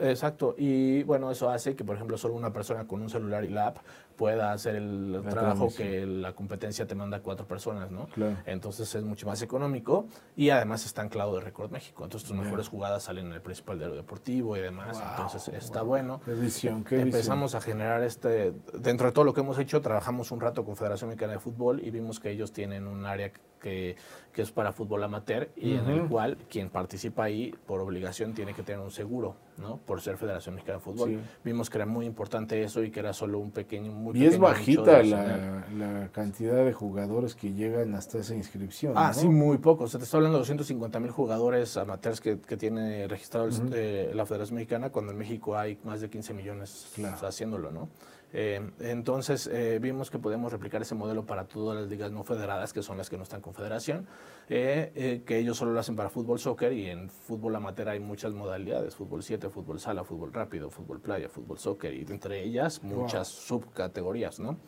exacto. 0.00 0.54
Y 0.56 1.02
bueno, 1.02 1.30
eso 1.30 1.50
hace 1.50 1.74
que, 1.74 1.84
por 1.84 1.96
ejemplo, 1.96 2.16
solo 2.16 2.34
una 2.34 2.52
persona 2.52 2.86
con 2.86 3.02
un 3.02 3.10
celular 3.10 3.44
y 3.44 3.48
la 3.48 3.68
app 3.68 3.78
pueda 4.18 4.52
hacer 4.52 4.74
el 4.74 5.22
trabajo 5.30 5.68
que 5.74 6.04
la 6.04 6.32
competencia 6.32 6.86
te 6.86 6.96
manda 6.96 7.18
a 7.18 7.20
cuatro 7.20 7.46
personas, 7.46 7.90
¿no? 7.90 8.08
Entonces 8.46 8.92
es 8.94 9.04
mucho 9.04 9.26
más 9.26 9.40
económico 9.42 10.06
y 10.36 10.50
además 10.50 10.84
está 10.84 11.02
anclado 11.02 11.36
de 11.36 11.40
Record 11.40 11.70
México. 11.70 12.02
Entonces 12.02 12.28
tus 12.28 12.36
mejores 12.36 12.68
jugadas 12.68 13.04
salen 13.04 13.28
en 13.28 13.32
el 13.32 13.40
principal 13.40 13.78
de 13.78 13.88
deportivo 13.88 14.56
y 14.56 14.60
demás. 14.60 15.00
Entonces 15.10 15.48
está 15.54 15.82
bueno. 15.82 16.20
Qué 16.24 16.34
visión, 16.34 16.82
qué 16.82 17.00
Empezamos 17.00 17.54
a 17.54 17.60
generar 17.60 18.02
este, 18.02 18.52
dentro 18.74 19.06
de 19.06 19.12
todo 19.12 19.24
lo 19.24 19.32
que 19.32 19.40
hemos 19.40 19.47
hecho, 19.58 19.80
trabajamos 19.80 20.30
un 20.32 20.40
rato 20.40 20.64
con 20.64 20.76
Federación 20.76 21.08
Mexicana 21.08 21.34
de 21.34 21.38
Fútbol 21.38 21.80
y 21.82 21.90
vimos 21.90 22.20
que 22.20 22.30
ellos 22.30 22.52
tienen 22.52 22.86
un 22.86 23.06
área 23.06 23.30
que, 23.58 23.96
que 24.32 24.42
es 24.42 24.52
para 24.52 24.72
fútbol 24.72 25.02
amateur 25.02 25.50
y 25.56 25.74
en 25.74 25.88
el 25.88 26.08
cual 26.08 26.36
quien 26.48 26.70
participa 26.70 27.24
ahí 27.24 27.54
por 27.66 27.80
obligación 27.80 28.34
tiene 28.34 28.54
que 28.54 28.62
tener 28.62 28.80
un 28.80 28.90
seguro, 28.90 29.36
¿no? 29.56 29.78
Por 29.78 30.00
ser 30.00 30.16
Federación 30.16 30.54
Mexicana 30.54 30.78
de 30.78 30.84
Fútbol. 30.84 31.20
Vimos 31.44 31.68
que 31.70 31.78
era 31.78 31.86
muy 31.86 32.06
importante 32.06 32.62
eso 32.62 32.82
y 32.82 32.90
que 32.90 33.00
era 33.00 33.12
solo 33.12 33.38
un 33.38 33.50
pequeño... 33.50 34.12
y 34.14 34.26
es 34.26 34.38
bajita 34.38 35.02
la, 35.02 35.64
la, 35.76 36.08
cantidad 36.12 36.64
de 36.64 36.72
jugadores 36.72 37.34
que 37.34 37.52
llegan 37.52 37.94
hasta 37.94 38.18
esa 38.18 38.34
inscripción. 38.34 38.92
Ah, 38.96 39.12
sí, 39.12 39.28
muy 39.28 39.58
poco. 39.58 39.84
O 39.84 39.88
sea, 39.88 39.98
te 39.98 40.04
estoy 40.04 40.18
hablando 40.18 40.38
de 40.38 40.42
250 40.42 41.00
mil 41.00 41.10
jugadores 41.10 41.76
amateurs 41.76 42.20
que, 42.20 42.40
que 42.40 42.56
tiene 42.56 43.08
registrado 43.08 43.48
eh, 43.74 44.12
la 44.14 44.26
Federación 44.26 44.56
Mexicana, 44.56 44.90
cuando 44.90 45.12
en 45.12 45.18
México 45.18 45.56
hay 45.56 45.78
más 45.84 46.00
de 46.00 46.10
15 46.10 46.34
millones 46.34 46.92
haciéndolo, 47.22 47.70
¿no? 47.70 47.88
Eh, 48.32 48.60
entonces 48.80 49.46
eh, 49.46 49.78
vimos 49.80 50.10
que 50.10 50.18
podemos 50.18 50.52
replicar 50.52 50.82
ese 50.82 50.94
modelo 50.94 51.24
para 51.24 51.44
todas 51.44 51.80
las 51.80 51.88
ligas 51.88 52.12
no 52.12 52.24
federadas, 52.24 52.72
que 52.72 52.82
son 52.82 52.98
las 52.98 53.08
que 53.08 53.16
no 53.16 53.22
están 53.22 53.40
con 53.40 53.54
federación, 53.54 54.06
eh, 54.48 55.22
que 55.24 55.38
ellos 55.38 55.56
solo 55.56 55.72
lo 55.72 55.80
hacen 55.80 55.96
para 55.96 56.10
fútbol, 56.10 56.38
soccer 56.38 56.72
y 56.72 56.86
en 56.86 57.08
fútbol 57.08 57.56
amateur 57.56 57.88
hay 57.88 58.00
muchas 58.00 58.34
modalidades, 58.34 58.94
fútbol 58.94 59.22
7, 59.22 59.48
fútbol 59.48 59.80
sala, 59.80 60.04
fútbol 60.04 60.32
rápido, 60.32 60.70
fútbol 60.70 61.00
playa, 61.00 61.28
fútbol 61.28 61.58
soccer 61.58 61.94
y 61.94 62.00
entre 62.08 62.42
ellas 62.42 62.82
muchas 62.82 63.28
subcategorías, 63.28 64.40
¿no? 64.40 64.58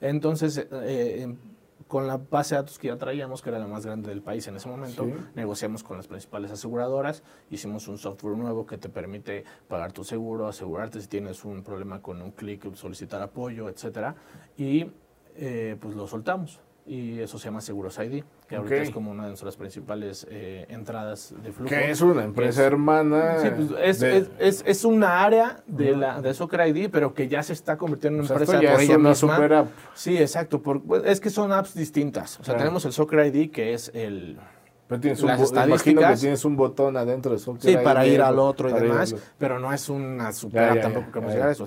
Entonces, 0.00 0.66
con 1.92 2.06
la 2.06 2.16
base 2.16 2.54
de 2.54 2.62
datos 2.62 2.78
que 2.78 2.88
ya 2.88 2.96
traíamos, 2.96 3.42
que 3.42 3.50
era 3.50 3.58
la 3.58 3.66
más 3.66 3.84
grande 3.84 4.08
del 4.08 4.22
país 4.22 4.48
en 4.48 4.56
ese 4.56 4.66
momento, 4.66 5.06
negociamos 5.34 5.82
con 5.82 5.98
las 5.98 6.06
principales 6.06 6.50
aseguradoras, 6.50 7.22
hicimos 7.50 7.86
un 7.86 7.98
software 7.98 8.34
nuevo 8.34 8.64
que 8.64 8.78
te 8.78 8.88
permite 8.88 9.44
pagar 9.68 9.92
tu 9.92 10.02
seguro, 10.02 10.46
asegurarte 10.46 11.02
si 11.02 11.06
tienes 11.06 11.44
un 11.44 11.62
problema 11.62 12.00
con 12.00 12.22
un 12.22 12.30
clic, 12.30 12.74
solicitar 12.76 13.20
apoyo, 13.20 13.68
etcétera, 13.68 14.14
y 14.56 14.86
eh, 15.36 15.76
pues 15.78 15.94
lo 15.94 16.06
soltamos 16.06 16.60
y 16.84 17.20
eso 17.20 17.38
se 17.38 17.44
llama 17.44 17.60
Seguros 17.60 17.98
ID, 17.98 18.24
que 18.48 18.56
ahorita 18.56 18.76
es 18.76 18.90
como 18.90 19.12
una 19.12 19.22
de 19.22 19.28
nuestras 19.28 19.56
principales 19.56 20.26
eh, 20.28 20.66
entradas 20.68 21.32
de 21.42 21.52
flujo. 21.52 21.68
Que 21.68 21.90
es 21.90 22.00
una 22.00 22.24
empresa 22.24 22.64
hermana. 22.64 23.38
Sí, 23.40 23.48
pues 23.56 24.02
es, 24.02 24.30
es, 24.38 24.64
es, 24.66 24.84
una 24.84 25.22
área 25.22 25.62
de, 25.66 25.96
la, 25.96 26.20
de 26.20 26.34
Soccer 26.34 26.66
ID, 26.66 26.90
pero 26.90 27.14
que 27.14 27.28
ya 27.28 27.42
se 27.42 27.52
está 27.52 27.76
convirtiendo 27.76 28.18
en 28.18 28.24
una 28.24 28.32
empresa 28.32 28.60
por 28.60 28.80
ella 28.80 28.96
una 28.96 29.14
Super 29.14 29.52
app. 29.52 29.68
Sí, 29.94 30.18
exacto. 30.18 30.60
Por, 30.60 30.82
pues, 30.82 31.04
es 31.04 31.20
que 31.20 31.30
son 31.30 31.52
apps 31.52 31.74
distintas. 31.74 32.40
O 32.40 32.44
sea, 32.44 32.56
tenemos 32.56 32.84
el 32.84 32.92
Soccer 32.92 33.26
ID, 33.26 33.50
que 33.52 33.74
es 33.74 33.90
el 33.94 34.38
tienes 34.98 35.22
las 35.22 35.50
un, 35.50 35.58
imagino 35.58 36.00
que 36.00 36.16
tienes 36.16 36.44
un 36.44 36.56
botón 36.56 36.96
adentro 36.96 37.32
de 37.32 37.38
Soccer 37.38 37.70
Sí, 37.70 37.76
para 37.82 38.06
ir 38.06 38.20
al 38.20 38.38
otro 38.38 38.68
y 38.68 38.72
demás, 38.72 39.14
pero 39.38 39.58
no 39.58 39.72
es 39.72 39.88
una 39.88 40.32
super 40.32 40.80
tampoco 40.80 41.12
que 41.12 41.18
a 41.18 41.28
llegar 41.28 41.48
a 41.48 41.52
eso. 41.52 41.66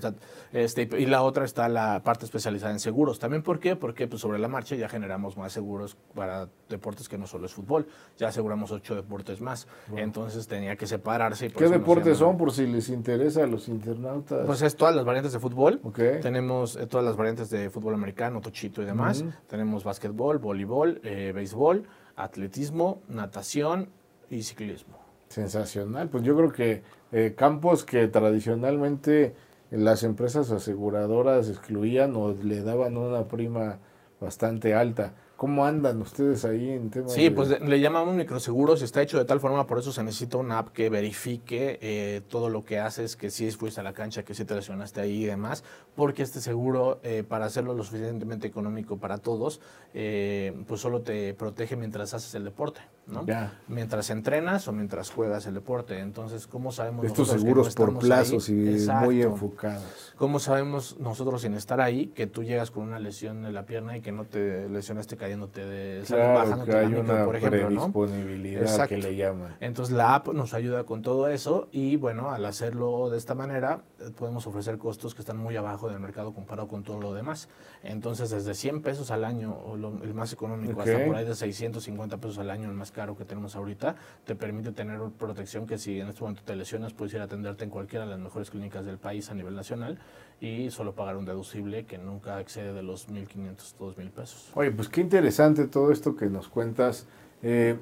este, 0.52 0.90
y 0.98 1.06
la 1.06 1.22
otra 1.22 1.46
está 1.46 1.70
la 1.70 2.02
parte 2.04 2.26
especializada 2.26 2.72
en 2.72 2.80
seguros. 2.80 3.20
¿También 3.20 3.44
por 3.44 3.60
qué? 3.60 3.76
Porque 3.76 4.08
pues, 4.08 4.22
sobre 4.22 4.40
la 4.40 4.48
marcha 4.48 4.76
ya 4.76 4.90
generamos 4.90 5.38
más 5.38 5.54
seguros 5.54 5.98
para 6.14 6.50
deportes 6.70 7.10
que 7.10 7.18
no 7.18 7.28
solo 7.28 7.46
es 7.46 7.54
fútbol. 7.54 7.88
Ya 8.18 8.30
aseguramos 8.30 8.72
ocho 8.72 8.96
deportes 8.96 9.42
más. 9.42 9.68
Entonces 9.96 10.48
tenía 10.48 10.76
que 10.76 10.88
separarse. 10.88 11.50
¿Qué 11.50 11.70
deportes 11.70 12.18
son 12.18 12.38
por 12.38 12.52
si 12.52 12.68
les 12.68 12.90
interesa 12.90 13.44
a 13.44 13.48
los 13.48 13.68
internautas? 13.68 14.46
Pues 14.46 14.62
es 14.62 14.76
todas 14.76 14.96
las 14.96 15.06
variantes 15.06 15.34
de 15.34 15.40
fútbol. 15.40 15.82
Tenemos 16.22 16.76
eh, 16.76 16.88
todas 16.88 17.06
las 17.06 17.16
variantes 17.16 17.50
de 17.50 17.70
fútbol 17.70 17.94
americano, 17.94 18.42
tochito 18.42 18.82
y 18.82 18.86
demás. 18.86 19.24
Tenemos 19.48 19.84
básquetbol, 19.84 20.40
voleibol, 20.40 21.02
eh, 21.04 21.32
béisbol 21.34 21.86
atletismo, 22.16 23.02
natación 23.08 23.90
y 24.30 24.44
ciclismo. 24.44 24.98
Sensacional, 25.30 26.10
pues 26.10 26.24
yo 26.24 26.36
creo 26.36 26.52
que 26.52 26.84
eh, 27.12 27.34
campos 27.36 27.84
que 27.84 28.08
tradicionalmente 28.08 29.36
las 29.72 30.04
empresas 30.04 30.52
aseguradoras 30.52 31.50
excluían 31.50 32.16
o 32.16 32.32
le 32.32 32.62
daban 32.62 32.98
una 32.98 33.28
prima 33.28 33.80
bastante 34.20 34.74
alta. 34.74 35.14
¿Cómo 35.38 35.66
andan 35.66 36.02
ustedes 36.02 36.46
ahí 36.46 36.70
en 36.70 36.90
tema 36.90 37.10
Sí, 37.10 37.30
pues 37.30 37.60
le 37.62 37.80
llamamos 37.82 38.16
microseguros 38.16 38.82
y 38.82 38.86
está 38.86 39.02
hecho 39.02 39.18
de 39.18 39.26
tal 39.26 39.42
forma, 39.42 39.68
por 39.68 39.80
eso 39.80 39.92
se 39.92 40.02
necesita 40.02 40.38
una 40.38 40.60
app 40.60 40.70
que 40.70 40.90
verifique 40.90 41.78
eh, 41.82 42.22
todo 42.30 42.50
lo 42.50 42.64
que 42.64 42.80
haces, 42.80 43.18
que 43.18 43.30
si 43.30 43.52
fuiste 43.52 43.82
a 43.82 43.84
la 43.84 43.92
cancha, 43.92 44.24
que 44.24 44.34
si 44.34 44.46
te 44.46 44.56
lesionaste 44.56 45.02
ahí 45.02 45.24
y 45.24 45.26
demás, 45.26 45.66
porque 45.96 46.24
este 46.24 46.40
seguro, 46.40 47.00
eh, 47.04 47.24
para 47.28 47.46
hacerlo 47.46 47.74
lo 47.74 47.84
suficientemente 47.84 48.48
económico 48.48 48.98
para 48.98 49.18
todos, 49.18 49.60
eh, 49.94 50.54
pues 50.68 50.80
solo 50.80 51.02
te 51.02 51.34
protege 51.34 51.76
mientras 51.76 52.14
haces 52.14 52.34
el 52.36 52.46
deporte, 52.46 52.80
¿no? 53.08 53.26
Mientras 53.68 54.10
entrenas 54.12 54.68
o 54.70 54.72
mientras 54.72 55.10
juegas 55.10 55.48
el 55.48 55.54
deporte. 55.54 56.00
Entonces, 56.00 56.48
¿cómo 56.48 56.72
sabemos 56.72 57.06
Estos 57.06 57.28
seguros 57.28 57.76
por 57.76 58.00
plazos 58.00 58.48
y 58.48 58.54
muy 59.02 59.22
enfocados. 59.22 60.14
¿Cómo 60.16 60.40
sabemos 60.40 60.98
nosotros 61.00 61.42
sin 61.42 61.56
estar 61.56 61.82
ahí 61.82 62.08
que 62.08 62.26
tú 62.26 62.44
llegas 62.44 62.72
con 62.72 62.84
una 62.84 63.00
lesión 63.00 63.46
en 63.46 63.54
la 63.54 63.66
pierna 63.66 63.98
y 63.98 64.02
que 64.02 64.14
no 64.14 64.24
te 64.24 64.70
lesionaste 64.70 65.18
cayéndote 65.26 65.66
de 65.66 66.04
claro, 66.04 66.64
que 66.64 66.76
hay 66.76 66.94
una 66.94 67.26
por 67.26 67.36
ejemplo, 67.36 67.68
predisponibilidad 67.68 68.88
que 68.88 68.98
le 68.98 69.16
llaman. 69.16 69.56
Entonces 69.60 69.96
la 69.96 70.14
app 70.14 70.28
nos 70.30 70.54
ayuda 70.54 70.84
con 70.84 71.02
todo 71.02 71.28
eso 71.28 71.68
y 71.72 71.96
bueno, 71.96 72.32
al 72.32 72.46
hacerlo 72.46 73.10
de 73.10 73.18
esta 73.18 73.34
manera 73.34 73.82
eh, 74.00 74.12
podemos 74.16 74.46
ofrecer 74.46 74.78
costos 74.78 75.16
que 75.16 75.22
están 75.22 75.38
muy 75.38 75.56
abajo 75.56 75.90
del 75.90 76.00
mercado 76.00 76.34
comparado 76.34 76.68
con 76.68 76.84
todo 76.84 77.02
lo 77.02 77.14
demás. 77.14 77.50
Entonces 77.84 78.30
desde 78.30 78.54
100 78.54 78.82
pesos 78.84 79.10
al 79.10 79.26
año, 79.26 79.52
o 79.52 79.76
el 79.76 80.14
más 80.14 80.32
económico, 80.32 80.82
hasta 80.82 81.06
por 81.06 81.16
ahí 81.16 81.26
de 81.26 81.36
650 81.36 82.18
pesos 82.18 82.38
al 82.38 82.52
año, 82.52 82.70
el 82.70 82.76
más 82.76 82.92
caro 82.92 83.18
que 83.18 83.26
tenemos 83.26 83.56
ahorita, 83.56 83.96
te 84.26 84.36
permite 84.36 84.72
tener 84.72 85.00
protección 85.18 85.66
que 85.66 85.78
si 85.78 86.00
en 86.00 86.10
este 86.10 86.22
momento 86.22 86.44
te 86.46 86.56
lesionas 86.56 86.94
puedes 86.94 87.14
ir 87.16 87.22
a 87.22 87.24
atenderte 87.24 87.64
en 87.64 87.72
cualquiera 87.72 88.06
de 88.06 88.12
las 88.12 88.20
mejores 88.20 88.52
clínicas 88.52 88.86
del 88.86 89.00
país 89.00 89.30
a 89.32 89.34
nivel 89.34 89.56
nacional 89.56 89.98
y 90.40 90.70
solo 90.70 90.94
pagar 90.94 91.18
un 91.18 91.26
deducible 91.26 91.86
que 91.86 91.98
nunca 91.98 92.40
excede 92.40 92.74
de 92.74 92.84
los 92.84 93.10
1.500, 93.10 93.76
2.000 93.80 94.12
pesos. 94.12 94.52
Oye, 94.54 94.72
pues 94.72 94.90
qué 94.90 95.02
interesante 95.02 95.66
todo 95.68 95.92
esto 95.92 96.16
que 96.16 96.28
nos 96.28 96.48
cuentas. 96.48 97.08
Eh, 97.42 97.78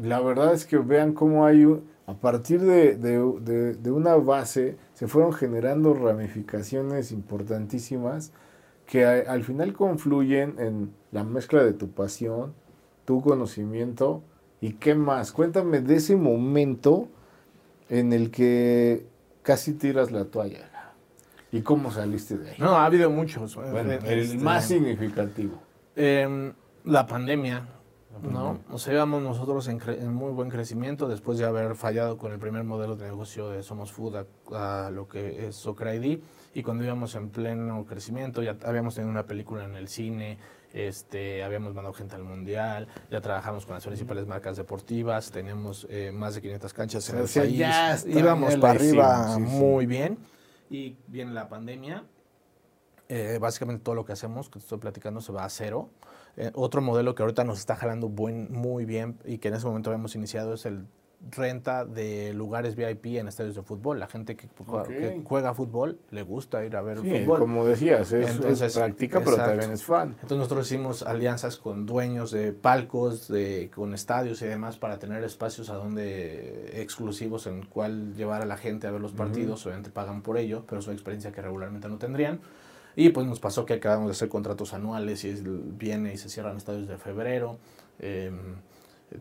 la 0.00 0.20
verdad 0.20 0.54
es 0.54 0.64
que 0.64 0.78
vean 0.78 1.12
cómo 1.12 1.44
hay, 1.44 1.66
a 2.06 2.14
partir 2.14 2.60
de, 2.60 2.96
de, 2.96 3.90
una 3.90 4.14
base, 4.14 4.76
se 4.94 5.08
fueron 5.08 5.32
generando 5.32 5.94
ramificaciones 5.94 7.12
importantísimas 7.12 8.32
que 8.86 9.04
al 9.04 9.44
final 9.44 9.74
confluyen 9.74 10.54
en 10.58 10.92
la 11.12 11.24
mezcla 11.24 11.62
de 11.62 11.74
tu 11.74 11.90
pasión, 11.90 12.54
tu 13.04 13.20
conocimiento 13.20 14.22
y 14.60 14.74
qué 14.74 14.94
más. 14.94 15.32
Cuéntame 15.32 15.80
de 15.80 15.96
ese 15.96 16.16
momento 16.16 17.08
en 17.90 18.12
el 18.12 18.30
que 18.30 19.06
casi 19.42 19.72
tiras 19.74 20.10
la 20.10 20.24
toalla. 20.24 20.67
¿Y 21.50 21.62
cómo 21.62 21.90
saliste 21.90 22.36
de 22.36 22.50
ahí? 22.50 22.56
No, 22.58 22.76
ha 22.76 22.84
habido 22.84 23.10
muchos. 23.10 23.54
Bueno, 23.54 23.92
el 23.92 24.18
este, 24.18 24.38
más 24.38 24.66
significativo. 24.66 25.58
Em, 25.96 26.52
la 26.84 27.06
pandemia, 27.06 27.66
¿no? 28.22 28.60
O 28.70 28.78
sea, 28.78 28.94
íbamos 28.94 29.22
nosotros 29.22 29.66
en, 29.68 30.12
muy 30.12 30.32
buen 30.32 30.50
crecimiento 30.50 31.08
después 31.08 31.38
de 31.38 31.46
haber 31.46 31.74
fallado 31.74 32.18
con 32.18 32.32
el 32.32 32.38
primer 32.38 32.64
modelo 32.64 32.96
de 32.96 33.06
negocio 33.06 33.48
de 33.48 33.62
Somos 33.62 33.92
Food 33.92 34.26
a, 34.54 34.90
lo 34.90 35.08
que 35.08 35.48
es 35.48 35.56
Soccer 35.56 35.94
ID. 35.94 36.20
Y 36.54 36.62
cuando 36.62 36.84
íbamos 36.84 37.14
en 37.14 37.30
pleno 37.30 37.84
crecimiento, 37.86 38.42
ya 38.42 38.56
habíamos 38.64 38.94
tenido 38.94 39.10
una 39.10 39.26
película 39.26 39.64
en 39.64 39.76
el 39.76 39.88
cine, 39.88 40.38
este, 40.72 41.42
habíamos 41.42 41.74
mandado 41.74 41.94
gente 41.94 42.16
al 42.16 42.24
mundial, 42.24 42.88
ya 43.10 43.20
trabajamos 43.20 43.64
con 43.64 43.74
las 43.74 43.86
principales 43.86 44.26
marcas 44.26 44.56
deportivas, 44.56 45.30
tenemos 45.30 45.86
eh, 45.88 46.10
más 46.12 46.34
de 46.34 46.42
500 46.42 46.72
canchas 46.74 47.08
en 47.10 47.18
el 47.18 47.28
país. 47.28 48.06
íbamos 48.06 48.56
para 48.56 48.74
arriba 48.74 49.38
muy 49.38 49.86
bien 49.86 50.18
y 50.70 50.96
viene 51.06 51.32
la 51.32 51.48
pandemia. 51.48 52.04
Eh, 53.08 53.38
básicamente 53.40 53.82
todo 53.82 53.94
lo 53.94 54.04
que 54.04 54.12
hacemos, 54.12 54.48
que 54.48 54.54
te 54.54 54.58
estoy 54.58 54.78
platicando, 54.78 55.20
se 55.20 55.32
va 55.32 55.44
a 55.44 55.48
cero. 55.48 55.90
Eh, 56.36 56.50
otro 56.54 56.82
modelo 56.82 57.14
que 57.14 57.22
ahorita 57.22 57.42
nos 57.44 57.58
está 57.58 57.74
jalando 57.74 58.08
buen, 58.08 58.52
muy 58.52 58.84
bien 58.84 59.18
y 59.24 59.38
que 59.38 59.48
en 59.48 59.54
ese 59.54 59.66
momento 59.66 59.90
habíamos 59.90 60.14
iniciado 60.14 60.54
es 60.54 60.66
el 60.66 60.86
renta 61.30 61.84
de 61.84 62.32
lugares 62.32 62.76
VIP 62.76 63.06
en 63.16 63.28
estadios 63.28 63.56
de 63.56 63.62
fútbol. 63.62 63.98
La 63.98 64.06
gente 64.06 64.36
que, 64.36 64.48
juega 65.24 65.54
fútbol 65.54 65.98
le 66.10 66.22
gusta 66.22 66.64
ir 66.64 66.76
a 66.76 66.82
ver 66.82 66.98
fútbol. 66.98 67.40
Como 67.40 67.64
decías, 67.64 68.12
es, 68.12 68.36
Entonces, 68.36 68.74
práctica, 68.74 69.20
pero 69.24 69.36
también 69.36 69.72
es 69.72 69.82
fan. 69.82 70.10
Entonces 70.10 70.38
nosotros 70.38 70.66
hicimos 70.66 71.02
alianzas 71.02 71.56
con 71.56 71.86
dueños 71.86 72.30
de 72.30 72.52
palcos, 72.52 73.28
de, 73.28 73.70
con 73.74 73.94
estadios 73.94 74.40
y 74.42 74.46
demás 74.46 74.78
para 74.78 74.98
tener 74.98 75.24
espacios 75.24 75.70
a 75.70 75.74
donde 75.74 76.80
exclusivos 76.80 77.46
en 77.46 77.66
cual 77.66 78.14
llevar 78.14 78.42
a 78.42 78.46
la 78.46 78.56
gente 78.56 78.86
a 78.86 78.90
ver 78.90 79.00
los 79.00 79.12
partidos. 79.12 79.66
Obviamente 79.66 79.90
pagan 79.90 80.22
por 80.22 80.38
ello, 80.38 80.64
pero 80.66 80.80
es 80.80 80.86
una 80.86 80.94
experiencia 80.94 81.32
que 81.32 81.42
regularmente 81.42 81.88
no 81.88 81.98
tendrían. 81.98 82.40
Y 82.94 83.10
pues 83.10 83.26
nos 83.26 83.38
pasó 83.38 83.64
que 83.64 83.74
acabamos 83.74 84.06
de 84.06 84.12
hacer 84.12 84.28
contratos 84.28 84.72
anuales 84.74 85.24
y 85.24 85.34
viene 85.44 86.14
y 86.14 86.16
se 86.16 86.28
cierran 86.28 86.56
estadios 86.56 86.88
de 86.88 86.96
febrero. 86.96 87.58
Eh, 88.00 88.30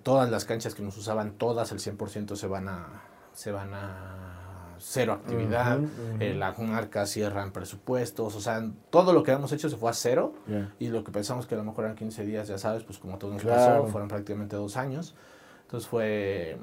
todas 0.04 0.30
las 0.30 0.45
canchas 0.45 0.76
que 0.76 0.84
nos 0.84 0.97
usaban, 0.97 1.32
todas 1.32 1.71
el 1.71 1.80
100% 1.80 2.36
se 2.36 2.47
van 2.47 2.67
a, 2.67 3.04
se 3.34 3.52
van 3.52 3.73
a 3.73 4.28
cero 4.80 5.13
actividad, 5.13 5.80
eh, 6.19 6.34
las 6.34 6.58
marcas 6.60 7.10
cierran 7.10 7.52
presupuestos, 7.52 8.36
o 8.36 8.41
sea, 8.41 8.63
todo 8.89 9.13
lo 9.13 9.23
que 9.23 9.32
habíamos 9.32 9.52
hecho 9.52 9.69
se 9.69 9.78
fue 9.78 9.89
a 9.89 9.93
cero. 9.93 10.34
Y 10.80 10.89
lo 10.89 11.04
que 11.04 11.12
pensamos 11.12 11.47
que 11.47 11.56
a 11.56 11.58
lo 11.58 11.63
mejor 11.63 11.86
eran 11.86 11.95
15 11.95 12.26
días, 12.26 12.47
ya 12.47 12.58
sabes, 12.58 12.84
pues 12.84 13.00
como 13.00 13.17
todo 13.17 13.34
nos 13.34 13.43
pasó, 13.43 13.88
fueron 13.88 14.08
prácticamente 14.08 14.56
dos 14.56 14.78
años. 14.78 15.15
Entonces 15.63 15.89
fue, 15.89 16.58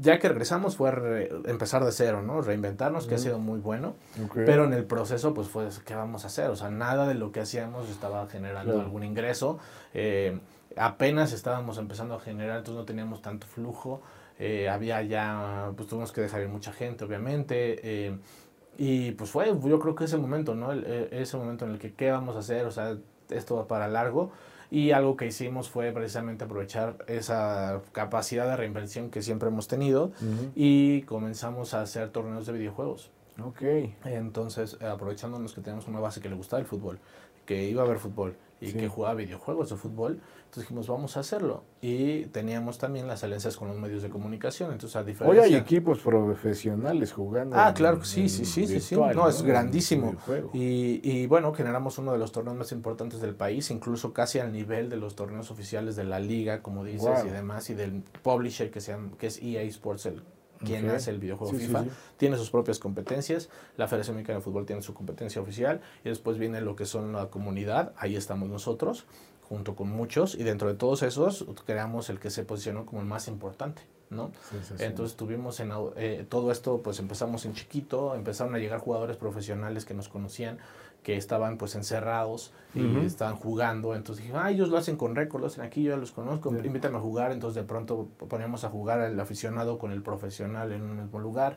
ya 0.00 0.18
que 0.18 0.28
regresamos 0.28 0.76
fue 0.76 1.30
empezar 1.46 1.84
de 1.84 1.92
cero, 1.92 2.22
¿no? 2.22 2.40
Reinventarnos, 2.42 3.06
que 3.06 3.16
ha 3.16 3.18
sido 3.18 3.38
muy 3.38 3.58
bueno, 3.58 3.94
pero 4.34 4.64
en 4.64 4.72
el 4.72 4.84
proceso 4.84 5.34
pues 5.34 5.48
fue, 5.48 5.68
¿qué 5.84 5.94
vamos 5.94 6.24
a 6.24 6.26
hacer? 6.28 6.50
O 6.50 6.56
sea, 6.56 6.70
nada 6.70 7.08
de 7.08 7.14
lo 7.14 7.32
que 7.32 7.40
hacíamos 7.40 7.88
estaba 7.88 8.26
generando 8.28 8.80
algún 8.80 9.02
ingreso. 9.02 9.58
Eh, 9.94 10.38
apenas 10.76 11.32
estábamos 11.32 11.78
empezando 11.78 12.14
a 12.14 12.20
generar, 12.20 12.58
entonces 12.58 12.78
no 12.78 12.84
teníamos 12.84 13.22
tanto 13.22 13.46
flujo. 13.46 14.02
Eh, 14.38 14.68
había 14.68 15.02
ya, 15.02 15.72
pues 15.76 15.88
tuvimos 15.88 16.12
que 16.12 16.20
dejar 16.20 16.42
ir 16.42 16.48
mucha 16.48 16.72
gente, 16.72 17.04
obviamente. 17.04 17.80
Eh, 17.82 18.18
y 18.78 19.12
pues 19.12 19.30
fue, 19.30 19.46
yo 19.46 19.78
creo 19.78 19.94
que 19.94 20.04
ese 20.04 20.18
momento, 20.18 20.54
¿no? 20.54 20.72
E, 20.72 21.08
ese 21.10 21.36
momento 21.36 21.64
en 21.64 21.72
el 21.72 21.78
que, 21.78 21.94
¿qué 21.94 22.10
vamos 22.10 22.36
a 22.36 22.40
hacer? 22.40 22.66
O 22.66 22.70
sea, 22.70 22.96
esto 23.30 23.56
va 23.56 23.66
para 23.66 23.88
largo. 23.88 24.30
Y 24.70 24.90
algo 24.90 25.16
que 25.16 25.26
hicimos 25.26 25.70
fue 25.70 25.92
precisamente 25.92 26.44
aprovechar 26.44 26.96
esa 27.06 27.82
capacidad 27.92 28.48
de 28.48 28.56
reinvención 28.56 29.10
que 29.10 29.22
siempre 29.22 29.48
hemos 29.48 29.68
tenido 29.68 30.10
y 30.56 31.02
comenzamos 31.02 31.72
a 31.72 31.82
hacer 31.82 32.10
torneos 32.10 32.46
de 32.46 32.52
videojuegos. 32.52 33.12
Ok. 33.42 33.62
Entonces, 34.04 34.80
aprovechándonos 34.82 35.52
que 35.52 35.60
tenemos 35.60 35.86
una 35.86 36.00
base 36.00 36.20
que 36.20 36.28
le 36.28 36.34
gustaba 36.34 36.60
el 36.60 36.66
fútbol, 36.66 36.98
que 37.46 37.68
iba 37.68 37.82
a 37.82 37.86
ver 37.86 37.98
fútbol 37.98 38.36
y 38.60 38.72
que 38.72 38.88
jugaba 38.88 39.14
videojuegos 39.14 39.70
de 39.70 39.76
fútbol, 39.76 40.20
entonces 40.46 40.62
dijimos, 40.62 40.86
vamos 40.88 41.16
a 41.16 41.20
hacerlo. 41.20 41.64
Y 41.82 42.26
teníamos 42.26 42.78
también 42.78 43.06
las 43.06 43.22
alianzas 43.22 43.56
con 43.56 43.68
los 43.68 43.76
medios 43.76 44.02
de 44.02 44.08
comunicación. 44.08 44.72
Entonces, 44.72 44.96
a 44.96 45.04
diferencia... 45.04 45.42
Hoy 45.42 45.46
hay 45.46 45.54
equipos 45.54 45.98
profesionales 45.98 47.12
jugando. 47.12 47.56
Ah, 47.56 47.74
claro, 47.74 48.02
sí, 48.04 48.28
sí, 48.28 48.46
sí, 48.46 48.66
sí, 48.66 48.80
sí. 48.80 48.96
No, 48.96 49.28
es 49.28 49.42
grandísimo. 49.42 50.14
Y, 50.54 51.00
y, 51.02 51.26
bueno, 51.26 51.52
generamos 51.52 51.98
uno 51.98 52.12
de 52.12 52.18
los 52.18 52.32
torneos 52.32 52.56
más 52.56 52.72
importantes 52.72 53.20
del 53.20 53.34
país, 53.34 53.70
incluso 53.70 54.14
casi 54.14 54.38
al 54.38 54.52
nivel 54.52 54.88
de 54.88 54.96
los 54.96 55.16
torneos 55.16 55.50
oficiales 55.50 55.96
de 55.96 56.04
la 56.04 56.20
liga, 56.20 56.62
como 56.62 56.84
dices, 56.84 57.24
y 57.26 57.28
demás, 57.28 57.68
y 57.68 57.74
del 57.74 58.02
publisher 58.22 58.70
que, 58.70 58.80
se 58.80 58.96
que 59.18 59.26
es 59.26 59.42
EA 59.42 59.62
Sports, 59.62 60.06
el 60.06 60.22
quien 60.64 60.88
hace 60.90 61.10
el 61.10 61.18
videojuego 61.18 61.52
FIFA, 61.52 61.84
tiene 62.16 62.36
sus 62.36 62.50
propias 62.50 62.78
competencias, 62.78 63.48
la 63.76 63.88
Federación 63.88 64.16
Mexicana 64.16 64.38
de 64.38 64.44
Fútbol 64.44 64.66
tiene 64.66 64.82
su 64.82 64.94
competencia 64.94 65.40
oficial 65.40 65.80
y 66.04 66.08
después 66.08 66.38
viene 66.38 66.60
lo 66.60 66.76
que 66.76 66.86
son 66.86 67.12
la 67.12 67.26
comunidad, 67.26 67.92
ahí 67.96 68.16
estamos 68.16 68.48
nosotros, 68.48 69.04
junto 69.48 69.76
con 69.76 69.88
muchos, 69.88 70.34
y 70.34 70.42
dentro 70.42 70.68
de 70.68 70.74
todos 70.74 71.02
esos 71.02 71.46
creamos 71.64 72.10
el 72.10 72.18
que 72.18 72.30
se 72.30 72.44
posicionó 72.44 72.86
como 72.86 73.00
el 73.00 73.06
más 73.06 73.28
importante. 73.28 73.82
¿no? 74.10 74.30
Entonces 74.78 75.16
tuvimos 75.16 75.58
en 75.60 75.72
eh, 75.96 76.24
todo 76.28 76.52
esto, 76.52 76.80
pues 76.82 76.98
empezamos 77.00 77.44
en 77.44 77.54
chiquito, 77.54 78.14
empezaron 78.14 78.54
a 78.54 78.58
llegar 78.58 78.78
jugadores 78.78 79.16
profesionales 79.16 79.84
que 79.84 79.94
nos 79.94 80.08
conocían, 80.08 80.58
que 81.02 81.16
estaban 81.16 81.56
pues 81.56 81.74
encerrados 81.74 82.52
y 82.74 83.06
estaban 83.06 83.36
jugando, 83.36 83.94
entonces 83.94 84.26
dije, 84.26 84.36
ah, 84.36 84.50
ellos 84.50 84.68
lo 84.68 84.76
hacen 84.76 84.96
con 84.96 85.16
récord, 85.16 85.40
lo 85.40 85.46
hacen 85.46 85.64
aquí, 85.64 85.82
yo 85.82 85.92
ya 85.92 85.96
los 85.96 86.12
conozco, 86.12 86.50
invítame 86.50 86.98
a 86.98 87.00
jugar, 87.00 87.32
entonces 87.32 87.62
de 87.62 87.66
pronto 87.66 88.08
poníamos 88.28 88.64
a 88.64 88.68
jugar 88.68 89.00
al 89.00 89.18
aficionado 89.18 89.78
con 89.78 89.92
el 89.92 90.02
profesional 90.02 90.72
en 90.72 90.82
un 90.82 90.96
mismo 91.00 91.18
lugar, 91.18 91.56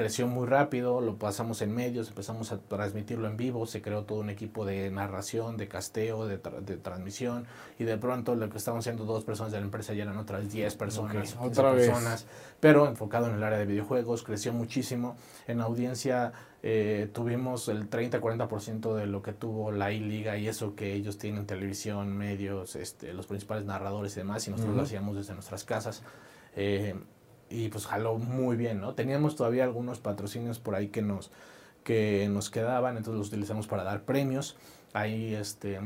creció 0.00 0.26
muy 0.26 0.46
rápido, 0.46 1.02
lo 1.02 1.16
pasamos 1.16 1.60
en 1.60 1.74
medios, 1.74 2.08
empezamos 2.08 2.52
a 2.52 2.58
transmitirlo 2.58 3.28
en 3.28 3.36
vivo, 3.36 3.66
se 3.66 3.82
creó 3.82 4.04
todo 4.04 4.20
un 4.20 4.30
equipo 4.30 4.64
de 4.64 4.90
narración, 4.90 5.58
de 5.58 5.68
casteo, 5.68 6.26
de, 6.26 6.38
transmisión, 6.38 7.44
y 7.78 7.84
de 7.84 7.98
pronto 7.98 8.34
lo 8.34 8.48
que 8.48 8.56
estaban 8.56 8.82
siendo 8.82 9.04
dos 9.04 9.24
personas 9.24 9.52
de 9.52 9.58
la 9.58 9.66
empresa 9.66 9.92
ya 9.92 10.04
eran 10.04 10.16
otras 10.16 10.50
10 10.50 10.74
personas, 10.76 11.36
otra 11.38 11.72
personas, 11.72 12.24
pero 12.60 12.88
enfocado 12.88 13.26
en 13.26 13.34
el 13.34 13.42
área 13.42 13.58
de 13.58 13.66
videojuegos, 13.66 14.22
creció 14.22 14.54
muchísimo. 14.54 15.16
En 15.46 15.60
audiencia 15.60 16.32
eh, 16.62 17.10
tuvimos 17.12 17.68
el 17.68 17.90
30-40% 17.90 18.94
de 18.94 19.04
lo 19.04 19.20
que 19.20 19.34
tuvo 19.34 19.70
la 19.70 19.92
I-Liga 19.92 20.38
y 20.38 20.48
eso 20.48 20.74
que 20.74 20.94
ellos 20.94 21.18
tienen 21.18 21.44
televisión, 21.44 22.16
medios, 22.16 22.74
este, 22.74 23.12
los 23.12 23.26
principales 23.26 23.66
narradores 23.66 24.16
y 24.16 24.20
demás, 24.20 24.48
y 24.48 24.50
nosotros 24.50 24.76
lo 24.76 24.82
hacíamos 24.82 25.14
desde 25.14 25.34
nuestras 25.34 25.64
casas. 25.64 26.02
Eh, 26.56 26.94
y 27.50 27.68
pues 27.68 27.86
jaló 27.86 28.16
muy 28.16 28.56
bien, 28.56 28.80
¿no? 28.80 28.94
Teníamos 28.94 29.36
todavía 29.36 29.64
algunos 29.64 29.98
patrocinios 29.98 30.58
por 30.60 30.76
ahí 30.76 30.88
que 30.88 31.02
nos, 31.02 31.30
que 31.84 32.28
nos 32.30 32.48
quedaban, 32.48 32.96
entonces 32.96 33.18
los 33.18 33.28
utilizamos 33.28 33.66
para 33.66 33.82
dar 33.84 34.04
premios. 34.04 34.56
Ahí 34.92 35.34
este, 35.34 35.80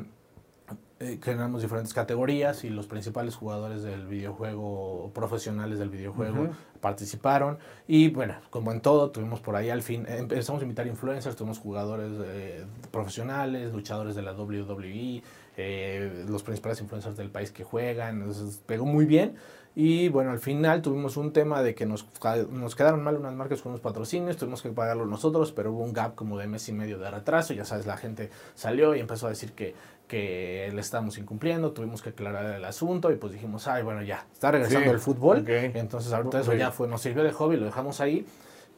eh, 1.00 1.18
generamos 1.22 1.61
diferentes 1.61 1.92
categorías 1.92 2.64
y 2.64 2.70
los 2.70 2.87
principales 2.87 3.35
jugadores 3.35 3.83
del 3.83 4.07
videojuego, 4.07 5.11
profesionales 5.12 5.79
del 5.79 5.90
videojuego, 5.90 6.50
participaron. 6.81 7.59
Y 7.88 8.09
bueno, 8.09 8.37
como 8.50 8.70
en 8.70 8.81
todo, 8.81 9.11
tuvimos 9.11 9.40
por 9.40 9.57
ahí 9.57 9.70
al 9.70 9.83
fin, 9.83 10.07
empezamos 10.09 10.61
a 10.61 10.64
invitar 10.64 10.87
influencers, 10.87 11.35
tuvimos 11.35 11.59
jugadores 11.59 12.12
eh, 12.24 12.64
profesionales, 12.90 13.72
luchadores 13.72 14.14
de 14.14 14.22
la 14.22 14.33
WWE, 14.35 15.23
eh, 15.56 16.25
los 16.29 16.42
principales 16.42 16.81
influencers 16.81 17.17
del 17.17 17.31
país 17.31 17.50
que 17.50 17.65
juegan, 17.65 18.21
entonces 18.21 18.62
pegó 18.65 18.87
muy 18.87 19.04
bien. 19.04 19.35
Y 19.77 20.08
bueno, 20.08 20.31
al 20.31 20.38
final 20.38 20.83
tuvimos 20.83 21.16
un 21.16 21.33
tema 21.33 21.62
de 21.62 21.75
que 21.75 21.85
nos, 21.85 22.06
nos 22.50 22.77
quedaron 22.77 23.02
mal 23.02 23.16
unas 23.16 23.35
marcas 23.35 23.60
con 23.60 23.70
unos 23.72 23.81
patrocinios, 23.81 24.37
tuvimos 24.37 24.62
que 24.62 24.70
pagarlo 24.70 25.04
nosotros, 25.04 25.50
pero 25.50 25.72
hubo 25.72 25.83
un 25.83 25.92
gap 25.92 26.14
como 26.14 26.38
de 26.38 26.46
mes 26.46 26.68
y 26.68 26.72
medio 26.72 26.98
de 26.98 27.10
retraso, 27.10 27.54
ya 27.54 27.64
sabes, 27.64 27.85
la 27.85 27.96
gente 27.96 28.31
salió 28.54 28.94
y 28.94 29.00
empezó 29.00 29.27
a 29.27 29.31
decir 29.31 29.52
que, 29.52 29.75
que 30.06 30.70
le 30.72 30.81
estábamos 30.81 31.18
incumpliendo, 31.18 31.72
tuvimos 31.72 32.02
que 32.02 32.10
aclarar 32.10 32.54
el 32.54 32.64
asunto 32.64 33.10
y 33.10 33.16
pues 33.16 33.33
dijimos, 33.33 33.66
ay, 33.66 33.83
bueno, 33.83 34.02
ya, 34.02 34.25
está 34.33 34.52
regresando 34.52 34.92
el 34.92 35.00
fútbol, 35.00 35.44
entonces 35.48 36.12
ahorita 36.12 36.40
eso 36.40 36.54
ya 36.54 36.70
fue, 36.70 36.87
nos 36.87 37.02
sirvió 37.02 37.25
de 37.25 37.33
hobby, 37.33 37.56
lo 37.56 37.64
dejamos 37.64 38.00
ahí 38.00 38.25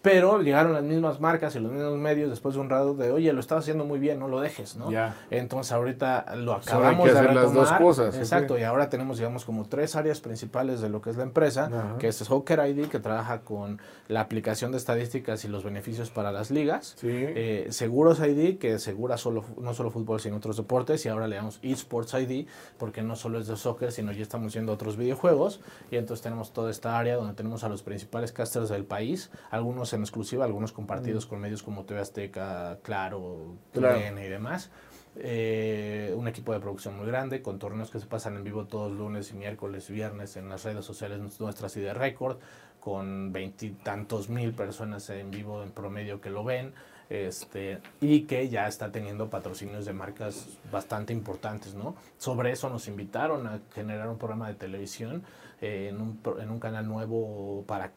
pero 0.06 0.40
llegaron 0.40 0.72
las 0.72 0.84
mismas 0.84 1.20
marcas 1.20 1.56
y 1.56 1.58
los 1.58 1.72
mismos 1.72 1.98
medios 1.98 2.30
después 2.30 2.54
de 2.54 2.60
un 2.60 2.70
rato 2.70 2.94
de, 2.94 3.10
oye, 3.10 3.32
lo 3.32 3.40
estás 3.40 3.58
haciendo 3.58 3.84
muy 3.84 3.98
bien, 3.98 4.20
no 4.20 4.28
lo 4.28 4.40
dejes, 4.40 4.76
¿no? 4.76 4.88
Ya. 4.88 5.16
Entonces 5.32 5.72
ahorita 5.72 6.36
lo 6.36 6.52
acabamos 6.52 7.12
de 7.12 7.34
las 7.34 7.52
dos 7.52 7.72
cosas. 7.72 8.16
Exacto, 8.16 8.56
y 8.56 8.62
ahora 8.62 8.88
tenemos, 8.88 9.18
digamos, 9.18 9.44
como 9.44 9.64
tres 9.64 9.96
áreas 9.96 10.20
principales 10.20 10.80
de 10.80 10.90
lo 10.90 11.00
que 11.00 11.10
es 11.10 11.16
la 11.16 11.24
empresa, 11.24 11.96
que 11.98 12.06
es 12.06 12.16
Soccer 12.16 12.60
ID, 12.68 12.86
que 12.86 13.00
trabaja 13.00 13.40
con 13.40 13.80
la 14.06 14.20
aplicación 14.20 14.70
de 14.70 14.78
estadísticas 14.78 15.44
y 15.44 15.48
los 15.48 15.64
beneficios 15.64 16.10
para 16.10 16.30
las 16.30 16.52
ligas. 16.52 16.94
Sí. 17.00 17.08
Eh, 17.10 17.66
Seguros 17.70 18.20
ID, 18.20 18.58
que 18.58 18.74
asegura 18.74 19.16
solo, 19.16 19.44
no 19.58 19.74
solo 19.74 19.90
fútbol, 19.90 20.20
sino 20.20 20.36
otros 20.36 20.56
deportes, 20.56 21.04
y 21.04 21.08
ahora 21.08 21.26
le 21.26 21.34
damos 21.34 21.58
eSports 21.62 22.14
ID, 22.14 22.46
porque 22.78 23.02
no 23.02 23.16
solo 23.16 23.40
es 23.40 23.48
de 23.48 23.56
soccer, 23.56 23.90
sino 23.90 24.12
ya 24.12 24.22
estamos 24.22 24.52
viendo 24.54 24.72
otros 24.72 24.96
videojuegos, 24.96 25.60
y 25.90 25.96
entonces 25.96 26.22
tenemos 26.22 26.52
toda 26.52 26.70
esta 26.70 26.96
área 26.96 27.16
donde 27.16 27.34
tenemos 27.34 27.64
a 27.64 27.68
los 27.68 27.82
principales 27.82 28.30
casters 28.30 28.68
del 28.68 28.84
país, 28.84 29.32
algunos 29.50 29.92
en 29.96 30.02
exclusiva, 30.02 30.44
algunos 30.44 30.72
compartidos 30.72 31.26
con 31.26 31.40
medios 31.40 31.62
como 31.62 31.84
TV 31.84 32.00
Azteca, 32.00 32.78
Claro, 32.82 33.56
TVN 33.72 34.18
y 34.18 34.28
demás. 34.28 34.70
Eh, 35.18 36.12
un 36.14 36.28
equipo 36.28 36.52
de 36.52 36.60
producción 36.60 36.96
muy 36.96 37.06
grande, 37.06 37.40
con 37.40 37.58
torneos 37.58 37.90
que 37.90 37.98
se 37.98 38.06
pasan 38.06 38.36
en 38.36 38.44
vivo 38.44 38.66
todos 38.66 38.92
lunes 38.92 39.30
y 39.30 39.34
miércoles 39.34 39.88
y 39.88 39.94
viernes 39.94 40.36
en 40.36 40.48
las 40.48 40.64
redes 40.64 40.84
sociales 40.84 41.40
nuestras 41.40 41.76
y 41.76 41.80
de 41.80 41.94
récord, 41.94 42.38
con 42.80 43.32
veintitantos 43.32 44.28
mil 44.28 44.52
personas 44.52 45.08
en 45.10 45.30
vivo 45.30 45.62
en 45.62 45.70
promedio 45.70 46.20
que 46.20 46.30
lo 46.30 46.44
ven, 46.44 46.74
este, 47.08 47.78
y 48.00 48.22
que 48.22 48.48
ya 48.48 48.68
está 48.68 48.92
teniendo 48.92 49.30
patrocinios 49.30 49.86
de 49.86 49.92
marcas 49.92 50.48
bastante 50.70 51.12
importantes, 51.12 51.74
¿no? 51.74 51.96
Sobre 52.18 52.50
eso 52.50 52.68
nos 52.68 52.86
invitaron 52.86 53.46
a 53.46 53.60
generar 53.74 54.08
un 54.08 54.18
programa 54.18 54.48
de 54.48 54.54
televisión 54.54 55.22
eh, 55.60 55.88
en, 55.90 56.00
un, 56.00 56.20
en 56.38 56.50
un 56.50 56.60
canal 56.60 56.86
nuevo 56.86 57.64
para 57.66 57.92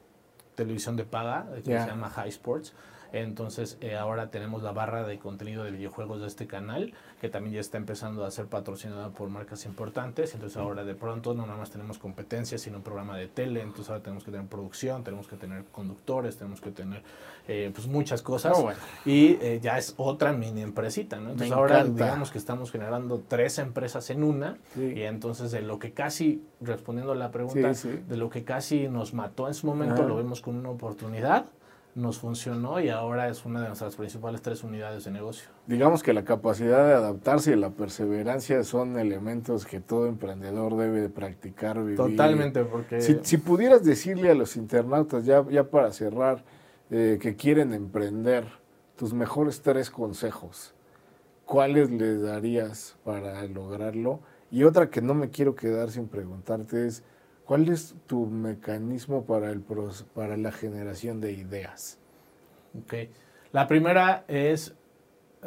televisión 0.60 0.96
de 0.96 1.06
paga, 1.06 1.48
que 1.56 1.80
se 1.80 1.88
llama 1.88 2.10
High 2.10 2.30
Sports. 2.30 2.74
Entonces 3.12 3.78
eh, 3.82 3.96
ahora 3.96 4.30
tenemos 4.30 4.64
la 4.64 4.72
barra 4.72 5.04
de 5.04 5.18
contenido 5.20 5.64
de 5.64 5.72
videojuegos 5.72 6.22
de 6.22 6.28
este 6.28 6.48
canal, 6.48 6.94
que 7.22 7.30
también 7.30 7.56
ya 7.56 7.62
está 7.62 7.78
empezando 7.78 8.24
a 8.26 8.32
ser 8.32 8.46
patrocinada 8.46 9.10
por 9.10 9.30
marcas 9.30 9.66
importantes. 9.66 10.34
Entonces 10.34 10.58
ahora 10.58 10.84
de 10.84 10.96
pronto 10.96 11.34
no 11.34 11.46
nada 11.46 11.58
más 11.58 11.72
tenemos 11.72 11.98
competencias, 11.98 12.62
sino 12.62 12.78
un 12.78 12.84
programa 12.84 13.18
de 13.18 13.28
tele. 13.28 13.62
Entonces 13.62 13.90
ahora 13.90 14.04
tenemos 14.04 14.24
que 14.24 14.32
tener 14.32 14.48
producción, 14.48 15.04
tenemos 15.04 15.28
que 15.28 15.36
tener 15.36 15.66
conductores, 15.66 16.38
tenemos 16.38 16.62
que 16.62 16.72
tener 16.72 17.02
eh, 17.48 17.72
pues 17.74 17.88
muchas 17.88 18.22
cosas. 18.22 18.54
Oh, 18.56 18.72
y 19.06 19.38
eh, 19.42 19.60
ya 19.62 19.78
es 19.78 19.96
otra 19.98 20.34
mini 20.34 20.62
empresita, 20.62 21.18
¿no? 21.18 21.32
Entonces 21.32 21.52
ahora 21.52 21.84
digamos 21.84 22.32
que 22.32 22.38
estamos 22.38 22.72
generando 22.72 23.24
tres 23.28 23.58
empresas 23.58 24.10
en 24.10 24.24
una. 24.24 24.58
Y 24.78 25.02
entonces 25.02 25.52
de 25.52 25.62
lo 25.62 25.80
que 25.80 25.92
casi, 25.92 26.44
respondiendo 26.62 27.14
a 27.14 27.16
la 27.16 27.32
pregunta, 27.32 27.72
de 27.74 28.18
lo 28.18 28.30
que 28.30 28.44
casi 28.44 28.88
nos 28.88 29.14
mató 29.14 29.48
en 29.48 29.54
su 29.54 29.68
momento, 29.68 30.04
lo 30.04 30.16
vemos 30.16 30.42
con 30.42 30.56
una 30.56 30.70
oportunidad 30.70 31.46
nos 31.96 32.20
funcionó 32.20 32.80
y 32.80 32.90
ahora 32.90 33.30
es 33.30 33.46
una 33.46 33.62
de 33.62 33.68
nuestras 33.68 33.96
principales 33.96 34.42
tres 34.42 34.64
unidades 34.64 35.04
de 35.06 35.12
negocio. 35.12 35.50
Digamos 35.68 36.04
que 36.04 36.14
la 36.14 36.24
capacidad 36.24 36.88
de 36.88 36.94
adaptarse 36.94 37.52
y 37.52 37.56
la 37.56 37.72
perseverancia 37.72 38.64
son 38.64 38.98
elementos 38.98 39.66
que 39.66 39.80
todo 39.80 40.08
emprendedor 40.08 40.78
debe 40.78 41.02
de 41.02 41.10
practicar, 41.10 41.80
vivir. 41.82 41.98
Totalmente, 41.98 42.64
porque... 42.64 43.02
Si, 43.02 43.38
pudieras 43.38 43.84
decirle 43.84 44.30
a 44.30 44.36
los 44.36 44.56
internautas, 44.56 45.26
ya, 45.26 45.46
ya 45.50 45.64
para 45.64 45.92
cerrar, 45.92 46.44
eh, 46.92 47.18
que 47.22 47.36
quieren 47.36 47.74
emprender, 47.74 48.46
tus 49.00 49.14
mejores 49.14 49.62
tres 49.62 49.90
consejos, 49.90 50.74
¿cuáles 51.46 51.90
les 51.90 52.22
darías 52.22 52.98
para 53.06 53.42
lograrlo? 53.46 54.20
Y 54.52 54.66
otra 54.66 54.90
que 54.90 55.02
no 55.02 55.14
me 55.14 55.30
quiero 55.30 55.56
quedar 55.56 55.90
sin 55.90 56.10
preguntarte 56.10 56.86
es, 56.86 57.02
¿Cuál 57.50 57.68
es 57.70 57.96
tu 58.06 58.28
mecanismo 58.28 59.26
para, 59.26 59.50
el, 59.50 59.64
para 60.14 60.38
la 60.38 60.52
generación 60.52 61.20
de 61.20 61.32
ideas? 61.32 61.98
Ok. 62.80 62.94
La 63.52 63.68
primera 63.68 64.24
es 64.28 64.76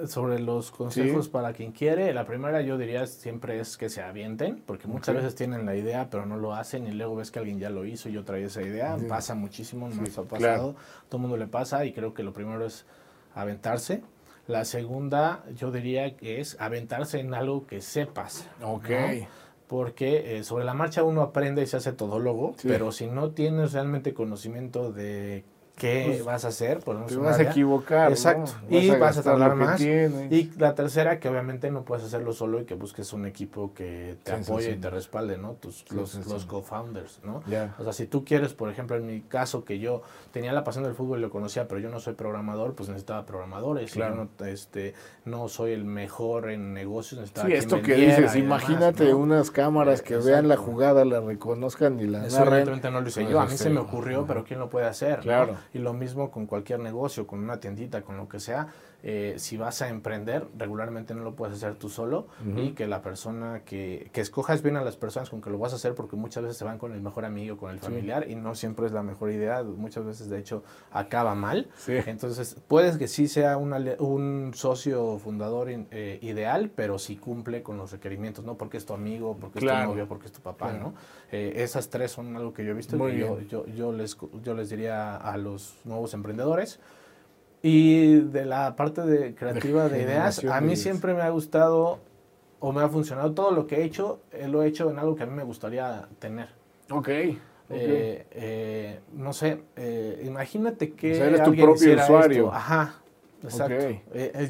sobre 0.09 0.41
los 0.41 0.73
consejos 0.73 1.29
para 1.29 1.53
quien 1.53 1.71
quiere. 1.71 2.13
La 2.13 2.27
primera 2.27 2.61
yo 2.61 2.77
diría 2.77 3.07
siempre 3.07 3.61
es 3.61 3.77
que 3.77 3.89
se 3.89 4.03
avienten, 4.03 4.65
porque 4.67 4.89
muchas 4.89 5.15
veces 5.15 5.37
tienen 5.37 5.65
la 5.65 5.77
idea 5.77 6.11
pero 6.11 6.27
no 6.27 6.37
lo 6.39 6.57
hacen 6.57 6.89
y 6.89 6.91
luego 6.91 7.15
ves 7.15 7.31
que 7.31 7.39
alguien 7.39 7.61
ya 7.61 7.71
lo 7.71 7.85
hizo 7.85 8.09
y 8.09 8.15
yo 8.15 8.25
traía 8.25 8.47
esa 8.47 8.63
idea. 8.63 8.97
Pasa 9.09 9.37
muchísimo, 9.37 9.89
nos 9.89 10.19
ha 10.19 10.25
pasado, 10.25 10.75
todo 11.09 11.19
el 11.19 11.23
mundo 11.23 11.37
le 11.37 11.47
pasa 11.47 11.85
y 11.85 11.93
creo 11.93 12.15
que 12.15 12.25
lo 12.25 12.33
primero 12.33 12.67
es 12.67 12.85
aventarse. 13.33 14.03
La 14.49 14.65
segunda 14.65 15.45
yo 15.55 15.71
diría 15.71 16.17
que 16.17 16.41
es 16.41 16.61
aventarse 16.61 17.21
en 17.21 17.33
algo 17.33 17.65
que 17.65 17.81
sepas. 17.81 18.49
Ok 18.61 18.91
porque 19.73 20.37
eh, 20.37 20.45
sobre 20.45 20.67
la 20.67 20.75
marcha 20.75 21.03
uno 21.03 21.23
aprende 21.23 21.63
y 21.63 21.67
se 21.67 21.79
hace 21.79 21.95
todólogo, 21.95 22.55
pero 22.63 22.93
si 22.93 23.07
no 23.07 23.31
tienes 23.31 23.73
realmente 23.73 24.13
conocimiento 24.13 24.93
de 24.93 25.45
qué 25.77 26.05
pues, 26.07 26.25
vas 26.25 26.45
a 26.45 26.49
hacer. 26.49 26.81
Por 26.81 27.07
te 27.07 27.17
vas 27.17 27.39
a 27.39 27.43
equivocar. 27.43 28.11
Exacto. 28.11 28.53
y 28.69 28.91
vas 28.91 29.19
a 29.19 29.23
tardar 29.23 29.55
más. 29.55 29.81
Y 29.81 30.51
la 30.59 30.75
tercera, 30.75 31.19
que 31.19 31.29
obviamente 31.29 31.71
no 31.71 31.83
puedes 31.83 32.05
hacerlo 32.05 32.33
solo 32.33 32.61
y 32.61 32.65
que 32.65 32.75
busques 32.75 33.13
un 33.13 33.27
equipo 33.27 33.73
que 33.75 34.17
te 34.23 34.33
apoye 34.33 34.73
y 34.73 34.77
te 34.77 34.91
respalde, 34.91 35.39
¿no? 35.39 35.53
Tus, 35.53 35.91
los, 35.93 36.15
los 36.27 36.45
co-founders, 36.47 37.21
¿no? 37.25 37.43
O 37.79 37.85
sea, 37.85 37.93
si 37.93 38.07
tú 38.07 38.25
quieres, 38.25 38.55
por 38.55 38.71
ejemplo, 38.71 38.97
en 38.97 39.07
mi 39.07 39.21
caso, 39.23 39.65
que 39.65 39.79
yo 39.79 40.03
tenía 40.31 40.53
la 40.53 40.65
pasión 40.65 40.85
del 40.85 40.95
fútbol 40.95 41.19
y 41.19 41.23
lo 41.23 41.31
conocía, 41.31 41.69
pero 41.69 41.81
yo 41.81 41.89
no 41.89 42.01
soy 42.01 42.15
programador, 42.15 42.75
pues 42.75 42.89
necesitaba 42.89 43.27
programadores. 43.27 43.93
Claro. 43.93 44.29
no, 44.39 44.47
este, 44.47 44.95
no 45.25 45.49
soy 45.49 45.73
el 45.73 45.85
mejor 45.85 46.51
en 46.51 46.73
negocios, 46.73 47.21
necesitaba 47.21 47.49
Sí, 47.49 47.55
esto 47.55 47.83
que 47.83 47.95
dices, 47.95 48.37
imagínate 48.37 49.15
unas 49.15 49.51
cámaras 49.51 50.03
que 50.03 50.17
vean 50.17 50.49
la 50.49 50.57
jugada, 50.57 51.05
la 51.05 51.21
reconozcan 51.21 52.01
y 52.01 52.07
la 52.07 52.27
Eso 52.27 52.43
evidentemente 52.43 52.91
no 52.91 53.01
lo 53.01 53.09
hice 53.09 53.27
yo. 53.27 53.41
A 53.41 53.47
mí 53.47 53.57
se 53.57 53.71
me 53.71 53.81
ocurrió, 53.81 54.27
pero 54.27 54.45
¿quién 54.45 54.61
lo 54.61 54.69
puede 54.69 54.87
hacer? 54.87 55.21
Claro. 55.21 55.57
Y 55.75 55.79
lo 55.79 55.93
mismo 55.93 56.31
con 56.31 56.47
cualquier 56.47 56.81
negocio, 56.81 57.27
con 57.27 57.41
una 57.41 57.61
tiendita, 57.61 58.03
con 58.03 58.17
lo 58.17 58.29
que 58.29 58.41
sea. 58.41 58.69
Eh, 59.05 59.35
si 59.39 59.57
vas 59.57 59.83
a 59.83 59.89
emprender, 59.89 60.47
regularmente 60.57 61.13
no 61.15 61.25
lo 61.25 61.35
puedes 61.35 61.57
hacer 61.57 61.75
tú 61.75 61.89
solo 61.89 62.29
y 62.57 62.71
que 62.71 62.87
la 62.87 63.03
persona 63.03 63.63
que, 63.65 64.11
que, 64.13 64.21
escojas 64.21 64.63
bien 64.63 64.77
a 64.77 64.83
las 64.83 64.97
personas 64.97 65.29
con 65.29 65.43
que 65.43 65.51
lo 65.51 65.59
vas 65.59 65.73
a 65.73 65.77
hacer, 65.77 65.97
porque 65.97 66.15
muchas 66.15 66.45
veces 66.45 66.57
se 66.57 66.65
van 66.65 66.79
con 66.79 66.93
el 66.93 67.01
mejor 67.01 67.25
amigo, 67.25 67.57
con 67.57 67.73
el 67.73 67.81
familiar 67.81 68.31
y 68.31 68.37
no 68.37 68.55
siempre 68.55 68.87
es 68.87 68.93
la 68.93 69.03
mejor 69.03 69.33
idea, 69.33 69.63
muchas 69.65 70.05
veces 70.05 70.29
de 70.29 70.39
hecho 70.39 70.63
acaba 70.93 71.35
mal. 71.35 71.69
Entonces, 71.89 72.57
puedes 72.69 72.97
que 72.97 73.09
sí 73.09 73.27
sea 73.27 73.57
un 73.57 74.53
socio 74.55 75.19
fundador 75.19 75.69
eh, 75.71 76.19
ideal, 76.23 76.71
pero 76.75 76.99
si 76.99 77.17
cumple 77.17 77.63
con 77.63 77.77
los 77.77 77.93
requerimientos, 77.93 78.45
¿no? 78.45 78.57
Porque 78.57 78.77
es 78.77 78.87
tu 78.87 78.95
amigo, 78.95 79.37
porque 79.41 79.59
es 79.59 79.65
tu 79.65 79.73
novio, 79.73 80.07
porque 80.07 80.27
es 80.27 80.33
tu 80.33 80.41
papá, 80.41 80.73
¿no? 80.73 80.95
Eh, 81.31 81.55
esas 81.57 81.89
tres 81.89 82.13
son 82.13 82.37
algo 82.37 82.53
que 82.53 82.65
yo 82.65 82.71
he 82.73 82.75
visto 82.75 83.09
y 83.09 83.19
yo, 83.19 83.41
yo, 83.41 83.67
yo, 83.67 83.93
les, 83.93 84.17
yo 84.43 84.55
les 84.55 84.71
diría 84.71 85.17
a 85.17 85.37
los 85.39 85.77
nuevos 85.85 86.15
emprendedores, 86.15 86.79
y 87.63 88.17
de 88.17 88.45
la 88.45 88.75
parte 88.75 89.03
de 89.03 89.35
creativa 89.35 89.89
de, 89.89 90.03
ideas, 90.03 90.45
a 90.45 90.61
mí 90.61 90.77
siempre 90.77 91.15
me 91.15 91.23
ha 91.23 91.31
gustado 91.31 92.01
o 92.59 92.73
me 92.73 92.83
ha 92.83 92.89
funcionado 92.89 93.33
todo 93.33 93.53
lo 93.53 93.67
que 93.67 93.77
he 93.77 93.85
hecho, 93.85 94.21
eh, 94.33 94.49
lo 94.49 94.63
he 94.63 94.69
hecho 94.69 94.91
en 94.91 94.99
algo 94.99 95.15
que 95.15 95.23
a 95.23 95.27
mí 95.27 95.33
me 95.35 95.45
gustaría 95.45 96.09
tener. 96.19 96.49
Ok. 96.91 97.09
Eh, 97.09 97.37
eh, 97.71 99.01
no 99.15 99.33
sé, 99.33 99.63
imagínate 100.25 100.93
que. 100.93 101.21
O 101.21 101.25
eres 101.25 101.43
tu 101.45 101.55
propio 101.55 101.95
usuario. 101.95 102.53
Ajá, 102.53 102.97
exacto. 103.43 103.75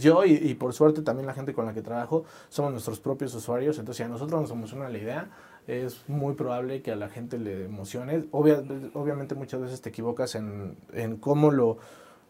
yo 0.01 0.25
y, 0.25 0.33
y, 0.33 0.55
por 0.55 0.73
suerte 0.73 1.03
también 1.03 1.27
la 1.27 1.35
gente 1.35 1.53
con 1.53 1.67
la 1.67 1.75
que 1.75 1.83
trabajo 1.83 2.25
somos 2.49 2.73
nuestros 2.73 2.99
propios 2.99 3.35
usuarios, 3.35 3.79
entonces 3.79 3.99
si 3.99 4.03
a 4.03 4.09
nosotros 4.09 4.41
nos 4.41 4.51
emociona 4.51 4.89
la 4.89 4.99
idea, 4.99 5.31
es 5.67 6.03
muy 6.09 6.35
probable 6.35 6.83
que 6.83 6.91
a 6.91 6.97
la 6.97 7.09
gente 7.09 7.39
le 7.39 7.67
emocione. 7.67 8.25
obviamente 8.33 9.35
muchas 9.35 9.61
veces 9.61 9.81
te 9.81 9.91
equivocas 9.91 10.35
en, 10.35 10.77
en 10.93 11.17
cómo 11.19 11.51
lo 11.51 11.79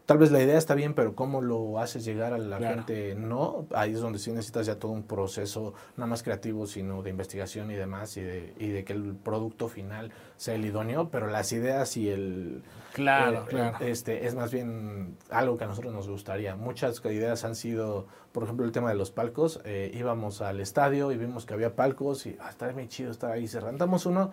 tal 0.05 0.17
vez 0.17 0.31
la 0.31 0.41
idea 0.41 0.57
está 0.57 0.75
bien, 0.75 0.93
pero 0.93 1.15
cómo 1.15 1.41
lo 1.41 1.79
haces 1.79 2.03
llegar 2.03 2.33
a 2.33 2.37
la 2.37 2.57
gente, 2.57 3.15
no. 3.15 3.67
Ahí 3.73 3.93
es 3.93 4.01
donde 4.01 4.19
sí 4.19 4.31
necesitas 4.31 4.65
ya 4.65 4.77
todo 4.77 4.91
un 4.91 5.03
proceso, 5.03 5.73
no 5.95 6.07
más 6.07 6.23
creativo, 6.23 6.67
sino 6.67 7.01
de 7.01 7.09
investigación 7.09 7.71
y 7.71 7.75
demás, 7.75 8.17
y 8.17 8.21
de, 8.21 8.53
y 8.57 8.69
de 8.69 8.83
que 8.83 8.93
el 8.93 9.15
producto 9.15 9.69
final 9.69 10.11
sea 10.35 10.55
el 10.55 10.65
idóneo, 10.65 11.09
pero 11.09 11.27
las 11.27 11.51
ideas 11.53 11.95
y 11.97 12.09
el... 12.09 12.63
Claro, 12.93 13.45
claro. 13.47 13.77
Este, 13.83 14.27
es 14.27 14.35
más 14.35 14.51
bien 14.51 15.17
algo 15.29 15.57
que 15.57 15.63
a 15.63 15.67
nosotros 15.67 15.93
nos 15.93 16.07
gustaría. 16.07 16.55
Muchas 16.55 17.03
ideas 17.05 17.43
han 17.43 17.55
sido, 17.55 18.07
por 18.31 18.43
ejemplo, 18.43 18.65
el 18.65 18.71
tema 18.71 18.89
de 18.89 18.95
los 18.95 19.09
palcos. 19.09 19.61
Eh, 19.65 19.89
íbamos 19.95 20.41
al 20.41 20.59
estadio 20.59 21.11
y 21.11 21.17
vimos 21.17 21.45
que 21.45 21.53
había 21.53 21.75
palcos 21.75 22.27
y 22.27 22.37
ah, 22.39 22.49
está 22.49 22.71
muy 22.71 22.87
chido 22.87 23.09
estar 23.09 23.31
ahí. 23.31 23.47
Se 23.47 23.59
rentamos 23.59 24.05
uno 24.05 24.31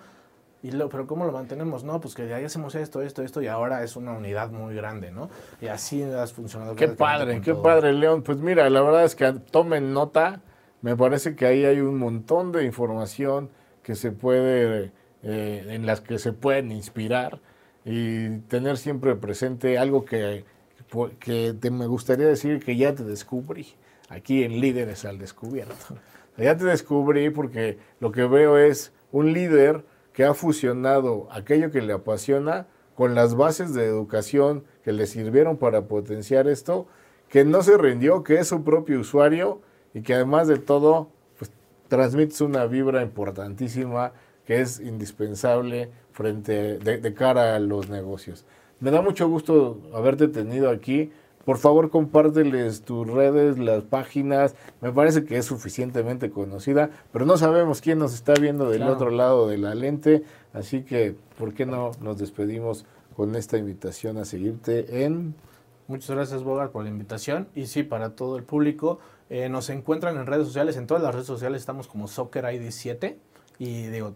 y 0.62 0.72
lo, 0.72 0.88
pero 0.88 1.06
¿cómo 1.06 1.24
lo 1.24 1.32
mantenemos? 1.32 1.84
No, 1.84 2.00
pues 2.00 2.14
que 2.14 2.24
de 2.24 2.34
ahí 2.34 2.44
hacemos 2.44 2.74
esto, 2.74 3.00
esto, 3.00 3.22
esto, 3.22 3.40
y 3.40 3.46
ahora 3.46 3.82
es 3.82 3.96
una 3.96 4.12
unidad 4.12 4.50
muy 4.50 4.74
grande, 4.74 5.10
¿no? 5.10 5.30
Y 5.60 5.68
así 5.68 6.02
has 6.02 6.32
funcionado. 6.32 6.76
Qué 6.76 6.88
padre, 6.88 7.40
qué 7.40 7.54
padre, 7.54 7.92
León. 7.92 8.22
Pues 8.22 8.38
mira, 8.38 8.68
la 8.68 8.82
verdad 8.82 9.04
es 9.04 9.14
que 9.14 9.32
tomen 9.32 9.94
nota. 9.94 10.42
Me 10.82 10.96
parece 10.96 11.34
que 11.34 11.46
ahí 11.46 11.64
hay 11.64 11.80
un 11.80 11.98
montón 11.98 12.52
de 12.52 12.64
información 12.64 13.50
que 13.82 13.94
se 13.94 14.12
puede, 14.12 14.92
eh, 15.22 15.66
en 15.68 15.86
las 15.86 16.00
que 16.00 16.18
se 16.18 16.32
pueden 16.32 16.72
inspirar 16.72 17.40
y 17.84 18.38
tener 18.40 18.76
siempre 18.76 19.14
presente 19.16 19.78
algo 19.78 20.04
que, 20.04 20.44
que 21.18 21.54
te, 21.58 21.70
me 21.70 21.86
gustaría 21.86 22.26
decir 22.26 22.62
que 22.62 22.76
ya 22.76 22.94
te 22.94 23.04
descubrí 23.04 23.66
aquí 24.10 24.44
en 24.44 24.60
Líderes 24.60 25.04
al 25.04 25.18
Descubierto. 25.18 25.96
Ya 26.36 26.56
te 26.56 26.64
descubrí 26.64 27.30
porque 27.30 27.78
lo 27.98 28.12
que 28.12 28.24
veo 28.24 28.56
es 28.56 28.92
un 29.12 29.32
líder 29.32 29.84
que 30.12 30.24
ha 30.24 30.34
fusionado 30.34 31.28
aquello 31.30 31.70
que 31.70 31.82
le 31.82 31.92
apasiona 31.92 32.66
con 32.94 33.14
las 33.14 33.34
bases 33.34 33.72
de 33.74 33.86
educación 33.86 34.64
que 34.84 34.92
le 34.92 35.06
sirvieron 35.06 35.56
para 35.56 35.86
potenciar 35.86 36.48
esto, 36.48 36.86
que 37.28 37.44
no 37.44 37.62
se 37.62 37.78
rindió, 37.78 38.24
que 38.24 38.38
es 38.38 38.48
su 38.48 38.64
propio 38.64 39.00
usuario 39.00 39.60
y 39.94 40.02
que 40.02 40.14
además 40.14 40.48
de 40.48 40.58
todo, 40.58 41.08
pues 41.38 41.50
transmites 41.88 42.40
una 42.40 42.66
vibra 42.66 43.02
importantísima 43.02 44.12
que 44.44 44.60
es 44.60 44.80
indispensable 44.80 45.90
frente 46.12 46.78
de, 46.78 47.14
cara 47.14 47.54
a 47.54 47.60
los 47.60 47.88
negocios. 47.88 48.44
Me 48.80 48.90
da 48.90 49.00
mucho 49.00 49.28
gusto 49.28 49.80
haberte 49.94 50.28
tenido 50.28 50.70
aquí. 50.70 51.12
Por 51.44 51.56
favor, 51.56 51.90
compárteles 51.90 52.82
tus 52.82 53.06
redes, 53.06 53.58
las 53.58 53.82
páginas. 53.84 54.54
Me 54.80 54.92
parece 54.92 55.24
que 55.24 55.38
es 55.38 55.46
suficientemente 55.46 56.30
conocida, 56.30 56.90
pero 57.12 57.24
no 57.24 57.38
sabemos 57.38 57.80
quién 57.80 57.98
nos 57.98 58.14
está 58.14 58.34
viendo 58.34 58.68
del 58.68 58.82
otro 58.82 59.10
lado 59.10 59.48
de 59.48 59.56
la 59.58 59.74
lente. 59.74 60.22
Así 60.52 60.82
que, 60.82 61.16
¿por 61.38 61.54
qué 61.54 61.64
no 61.64 61.92
nos 62.00 62.18
despedimos 62.18 62.84
con 63.16 63.34
esta 63.36 63.56
invitación 63.56 64.18
a 64.18 64.24
seguirte 64.24 65.04
en... 65.04 65.34
Muchas 65.88 66.10
gracias, 66.10 66.44
Bogar, 66.44 66.70
por 66.70 66.84
la 66.84 66.90
invitación. 66.90 67.48
Y 67.54 67.66
sí, 67.66 67.82
para 67.82 68.14
todo 68.14 68.36
el 68.36 68.44
público, 68.44 69.00
eh, 69.28 69.48
nos 69.48 69.70
encuentran 69.70 70.16
en 70.18 70.26
redes 70.26 70.46
sociales. 70.46 70.76
En 70.76 70.86
todas 70.86 71.02
las 71.02 71.14
redes 71.14 71.26
sociales 71.26 71.62
estamos 71.62 71.88
como 71.88 72.06
Soccer 72.06 72.44
ID 72.52 72.70
7. 72.70 73.18
Y 73.58 73.86
digo, 73.88 74.14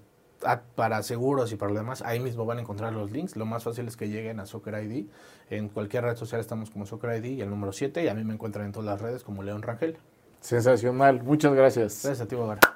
para 0.74 1.03
seguros 1.03 1.53
y 1.53 1.57
para 1.57 1.72
lo 1.72 1.78
demás, 1.78 2.03
ahí 2.03 2.20
mismo 2.20 2.45
van 2.47 2.59
a 2.59 2.61
encontrar 2.61 2.92
los 2.92 3.11
links. 3.11 3.36
Lo 3.36 3.47
más 3.47 3.64
fácil 3.64 3.86
es 3.88 3.97
que 3.97 4.09
lleguen 4.09 4.40
a 4.40 4.47
Soccer 4.47 4.82
ID. 4.82 5.07
En 5.51 5.68
cualquier 5.68 6.05
red 6.05 6.16
social 6.16 6.40
estamos 6.40 6.70
como 6.70 6.86
Soccer 6.86 7.16
ID 7.16 7.36
y 7.36 7.40
el 7.40 7.51
número 7.51 7.72
7. 7.72 8.05
Y 8.05 8.09
a 8.09 8.14
mí 8.14 8.24
me 8.24 8.34
encuentran 8.34 8.66
en 8.66 8.72
todas 8.72 8.86
las 8.86 9.01
redes 9.01 9.24
como 9.24 9.42
León 9.42 9.62
Rangel. 9.62 9.97
Sensacional. 10.40 11.22
Muchas 11.22 11.55
gracias. 11.55 12.03
Gracias 12.05 12.20
a 12.20 12.28
ti, 12.28 12.34
Bogart. 12.34 12.73